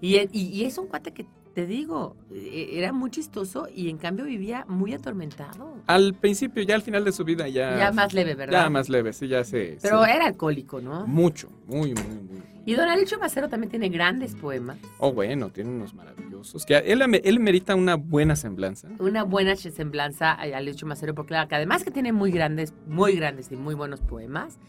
Y, 0.01 0.17
y, 0.31 0.63
es 0.63 0.77
un 0.77 0.87
cuate 0.87 1.11
que 1.11 1.25
te 1.59 1.65
digo, 1.65 2.15
e, 2.33 2.77
era 2.77 2.93
muy 2.93 3.11
chistoso 3.11 3.67
y 3.75 3.89
en 3.89 3.97
cambio 3.97 4.23
vivía 4.23 4.65
muy 4.69 4.93
atormentado. 4.93 5.75
Al 5.87 6.13
principio, 6.13 6.63
ya 6.63 6.75
al 6.75 6.81
final 6.81 7.03
de 7.03 7.11
su 7.11 7.25
vida 7.25 7.49
ya... 7.49 7.77
Ya 7.77 7.91
más 7.91 8.13
leve, 8.13 8.33
¿verdad? 8.33 8.63
Ya 8.63 8.69
más 8.69 8.87
leve, 8.87 9.11
sí, 9.11 9.27
ya 9.27 9.43
se... 9.43 9.77
Pero 9.81 10.05
era 10.05 10.25
alcohólico, 10.25 10.79
¿no? 10.79 11.05
Mucho, 11.05 11.49
muy, 11.67 11.93
muy, 11.93 12.03
muy. 12.29 12.41
Y 12.65 12.75
Don 12.75 12.87
Alicho 12.87 13.19
Macero 13.19 13.49
también 13.49 13.71
tiene 13.71 13.89
grandes 13.89 14.35
poemas. 14.35 14.77
Oh, 14.99 15.11
bueno, 15.11 15.49
tiene 15.49 15.69
unos 15.71 15.93
maravillosos. 15.93 16.65
Que 16.65 16.77
él, 16.77 17.01
él 17.01 17.39
merita 17.41 17.75
una 17.75 17.95
buena 17.95 18.37
semblanza. 18.37 18.87
Una 18.99 19.23
buena 19.23 19.57
semblanza 19.57 20.31
a 20.31 20.43
Alicho 20.43 20.85
Macero, 20.85 21.13
porque 21.13 21.29
claro, 21.29 21.49
que 21.49 21.55
además 21.55 21.83
que 21.83 21.91
tiene 21.91 22.13
muy 22.13 22.31
grandes, 22.31 22.73
muy 22.87 23.17
grandes 23.17 23.51
y 23.51 23.57
muy 23.57 23.75
buenos 23.75 23.99
poemas, 23.99 24.59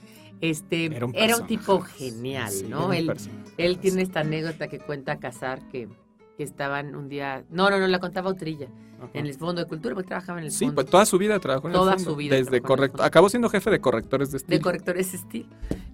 este, 0.40 0.86
era 0.86 1.36
un, 1.36 1.46
tipo 1.46 1.80
genial, 1.82 2.52
¿no? 2.68 2.92
Él, 2.92 3.12
él 3.58 3.78
tiene 3.78 4.02
esta 4.02 4.20
anécdota 4.20 4.68
que 4.68 4.78
cuenta 4.78 5.20
Casar 5.20 5.60
que 5.68 5.86
que 6.40 6.44
estaban 6.44 6.94
un 6.94 7.10
día. 7.10 7.44
No, 7.50 7.68
no, 7.68 7.78
no, 7.78 7.86
la 7.86 7.98
contaba 7.98 8.30
Utrilla. 8.30 8.66
En 9.12 9.26
el 9.26 9.34
Fondo 9.34 9.60
de 9.60 9.68
Cultura, 9.68 9.94
porque 9.94 10.08
trabajaba 10.08 10.38
en 10.38 10.46
el 10.46 10.50
sí, 10.50 10.64
fondo. 10.64 10.70
Sí, 10.70 10.74
pues 10.74 10.90
toda 10.90 11.04
su 11.04 11.18
vida 11.18 11.38
trabajó 11.38 11.66
en 11.66 11.74
toda 11.74 11.92
el 11.92 11.98
fondo. 11.98 12.12
su 12.12 12.16
vida. 12.16 12.34
Desde 12.34 12.62
correcto. 12.62 13.02
Acabó 13.02 13.28
siendo 13.28 13.50
jefe 13.50 13.68
de 13.68 13.78
correctores 13.78 14.30
de 14.30 14.38
estilo. 14.38 14.56
De 14.56 14.62
correctores 14.62 15.12
de 15.12 15.18
estilo. 15.18 15.48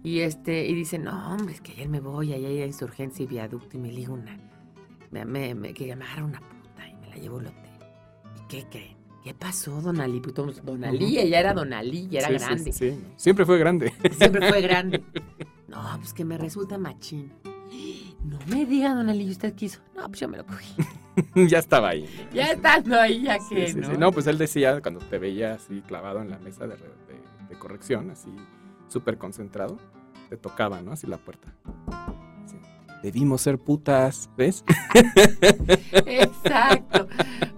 Y, 0.05 0.21
este, 0.21 0.67
y 0.67 0.75
dice: 0.75 1.01
No, 1.01 1.33
hombre, 1.33 1.55
es 1.55 1.61
que 1.61 1.73
ayer 1.73 1.89
me 1.89 1.99
voy, 1.99 2.33
allá 2.33 2.47
hay 2.47 2.63
insurgencia 2.63 3.25
y 3.25 3.27
viaducto, 3.27 3.77
y 3.77 3.81
me 3.81 3.91
ligo 3.91 4.15
una. 4.15 4.39
Me, 5.11 5.25
me, 5.25 5.53
me, 5.57 5.75
que 5.75 5.85
llamara 5.85 6.23
una 6.25 6.39
puta 6.39 6.87
y 6.89 6.95
me 6.95 7.09
la 7.09 7.17
llevo 7.17 7.41
al 7.41 7.47
hotel. 7.47 7.71
¿Y 8.37 8.49
qué 8.49 8.67
creen? 8.71 8.97
¿Qué 9.25 9.35
pasó, 9.35 9.83
Don 9.83 10.01
Ali? 10.01 10.21
Pues, 10.21 10.35
don 10.65 10.85
Ali, 10.85 11.19
ella 11.19 11.41
era 11.41 11.55
Don 11.55 11.73
Ali, 11.73 12.07
ya 12.09 12.21
era 12.21 12.31
grande. 12.31 12.73
Sí, 12.73 12.93
sí, 12.93 13.05
siempre 13.17 13.45
fue 13.45 13.59
grande. 13.59 13.93
Siempre 14.17 14.49
fue 14.49 14.61
grande. 14.61 15.03
No, 15.69 15.83
pues 15.99 16.15
que 16.15 16.25
me 16.25 16.39
resulta 16.39 16.79
machín. 16.79 17.33
No 18.25 18.39
me 18.47 18.67
diga, 18.67 18.95
don 18.95 19.09
Ali, 19.09 19.31
¿usted 19.31 19.55
quiso? 19.55 19.81
No, 19.95 20.07
pues 20.09 20.21
yo 20.21 20.29
me 20.29 20.39
lo 20.39 20.47
cogí. 20.47 20.75
ya 21.49 21.59
estaba 21.59 21.91
ahí. 21.91 22.09
Ya 22.33 22.53
estando 22.53 23.01
ahí, 23.01 23.23
ya 23.23 23.39
que, 23.49 23.73
¿no? 23.75 23.93
no, 23.95 24.13
pues 24.13 24.27
él 24.27 24.39
decía, 24.39 24.81
cuando 24.81 25.01
te 25.01 25.19
veía 25.19 25.55
así 25.55 25.83
clavado 25.83 26.21
en 26.21 26.31
la 26.31 26.39
mesa 26.39 26.67
de, 26.67 26.77
corrección, 27.59 28.11
así 28.11 28.31
súper 28.89 29.17
concentrado, 29.17 29.79
te 30.29 30.37
tocaba, 30.37 30.83
¿no? 30.83 30.93
Así 30.93 31.07
la 31.07 31.17
puerta. 31.17 31.55
Debimos 33.03 33.43
ser 33.43 33.59
putas, 33.59 34.29
¿ves? 34.37 34.65
Exacto. 36.07 37.09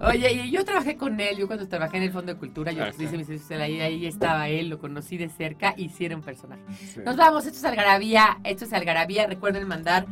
Oye, 0.01 0.31
y 0.31 0.51
yo 0.51 0.63
trabajé 0.63 0.95
con 0.95 1.19
él, 1.19 1.37
yo 1.37 1.47
cuando 1.47 1.67
trabajé 1.67 1.97
en 1.97 2.03
el 2.03 2.11
Fondo 2.11 2.33
de 2.33 2.39
Cultura, 2.39 2.71
yo 2.71 2.85
dice 2.97 3.55
ahí, 3.55 3.81
ahí 3.81 4.05
estaba 4.05 4.47
él, 4.47 4.69
lo 4.69 4.79
conocí 4.79 5.17
de 5.17 5.29
cerca 5.29 5.73
y 5.75 5.89
sí 5.89 6.05
era 6.05 6.15
un 6.15 6.21
personaje. 6.21 6.61
Nos 7.03 7.17
vamos, 7.17 7.45
esto 7.45 7.57
es 7.57 7.65
Algarabía, 7.65 8.39
esto 8.43 8.65
es 8.65 8.73
Algarabía, 8.73 9.27
recuerden 9.27 9.67
mandar 9.67 10.05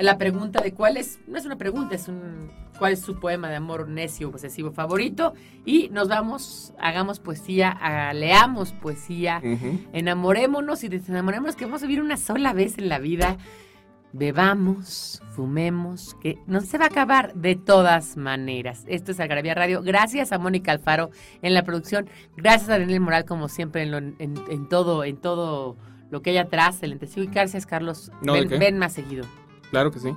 la 0.00 0.18
pregunta 0.18 0.60
de 0.60 0.72
cuál 0.72 0.96
es, 0.96 1.20
no 1.26 1.38
es 1.38 1.46
una 1.46 1.56
pregunta, 1.56 1.94
es 1.94 2.08
un 2.08 2.50
cuál 2.78 2.92
es 2.92 3.00
su 3.00 3.20
poema 3.20 3.48
de 3.48 3.56
amor 3.56 3.88
necio 3.88 4.30
posesivo 4.30 4.72
favorito 4.72 5.34
y 5.64 5.88
nos 5.90 6.08
vamos, 6.08 6.72
hagamos 6.78 7.20
poesía, 7.20 7.78
leamos 8.12 8.72
poesía, 8.72 9.40
enamorémonos 9.92 10.82
y 10.84 10.88
desenamorémonos 10.88 11.56
que 11.56 11.66
vamos 11.66 11.82
a 11.82 11.86
vivir 11.86 12.02
una 12.02 12.16
sola 12.16 12.52
vez 12.52 12.78
en 12.78 12.88
la 12.88 12.98
vida 12.98 13.38
bebamos, 14.14 15.20
fumemos, 15.32 16.14
que 16.22 16.38
no 16.46 16.60
se 16.60 16.78
va 16.78 16.84
a 16.84 16.88
acabar 16.88 17.34
de 17.34 17.56
todas 17.56 18.16
maneras. 18.16 18.84
Esto 18.86 19.10
es 19.10 19.18
Algarabía 19.18 19.54
Radio. 19.54 19.82
Gracias 19.82 20.30
a 20.30 20.38
Mónica 20.38 20.70
Alfaro 20.70 21.10
en 21.42 21.52
la 21.52 21.64
producción. 21.64 22.08
Gracias 22.36 22.70
a 22.70 22.78
Daniel 22.78 23.00
Moral, 23.00 23.24
como 23.24 23.48
siempre, 23.48 23.82
en, 23.82 24.68
todo, 24.68 25.02
en 25.02 25.16
todo 25.16 25.76
lo 26.10 26.22
que 26.22 26.30
hay 26.30 26.38
atrás, 26.38 26.80
el 26.82 26.92
intensivo. 26.92 27.24
Y 27.24 27.26
gracias, 27.26 27.66
Carlos. 27.66 28.12
ven 28.22 28.78
más 28.78 28.92
seguido. 28.92 29.26
Claro 29.74 29.90
que 29.90 29.98
sí. 29.98 30.14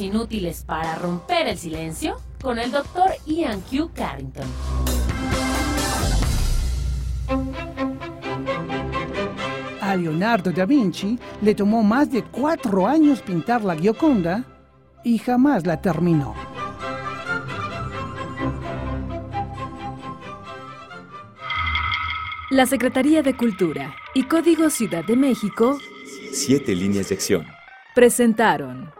Inútiles 0.00 0.64
para 0.64 0.94
romper 0.96 1.48
el 1.48 1.58
silencio 1.58 2.16
con 2.40 2.58
el 2.58 2.70
doctor 2.70 3.10
Ian 3.26 3.60
Q. 3.60 3.90
Carrington. 3.94 4.46
A 9.80 9.96
Leonardo 9.96 10.52
da 10.52 10.66
Vinci 10.66 11.18
le 11.42 11.54
tomó 11.54 11.82
más 11.82 12.10
de 12.10 12.22
cuatro 12.22 12.86
años 12.86 13.22
pintar 13.22 13.64
la 13.64 13.76
Gioconda 13.76 14.44
y 15.02 15.18
jamás 15.18 15.66
la 15.66 15.80
terminó. 15.80 16.34
La 22.50 22.66
Secretaría 22.66 23.22
de 23.22 23.36
Cultura 23.36 23.94
y 24.14 24.24
Código 24.24 24.70
Ciudad 24.70 25.04
de 25.04 25.16
México, 25.16 25.78
siete 26.32 26.74
líneas 26.74 27.08
de 27.08 27.14
acción, 27.14 27.46
presentaron 27.94 28.99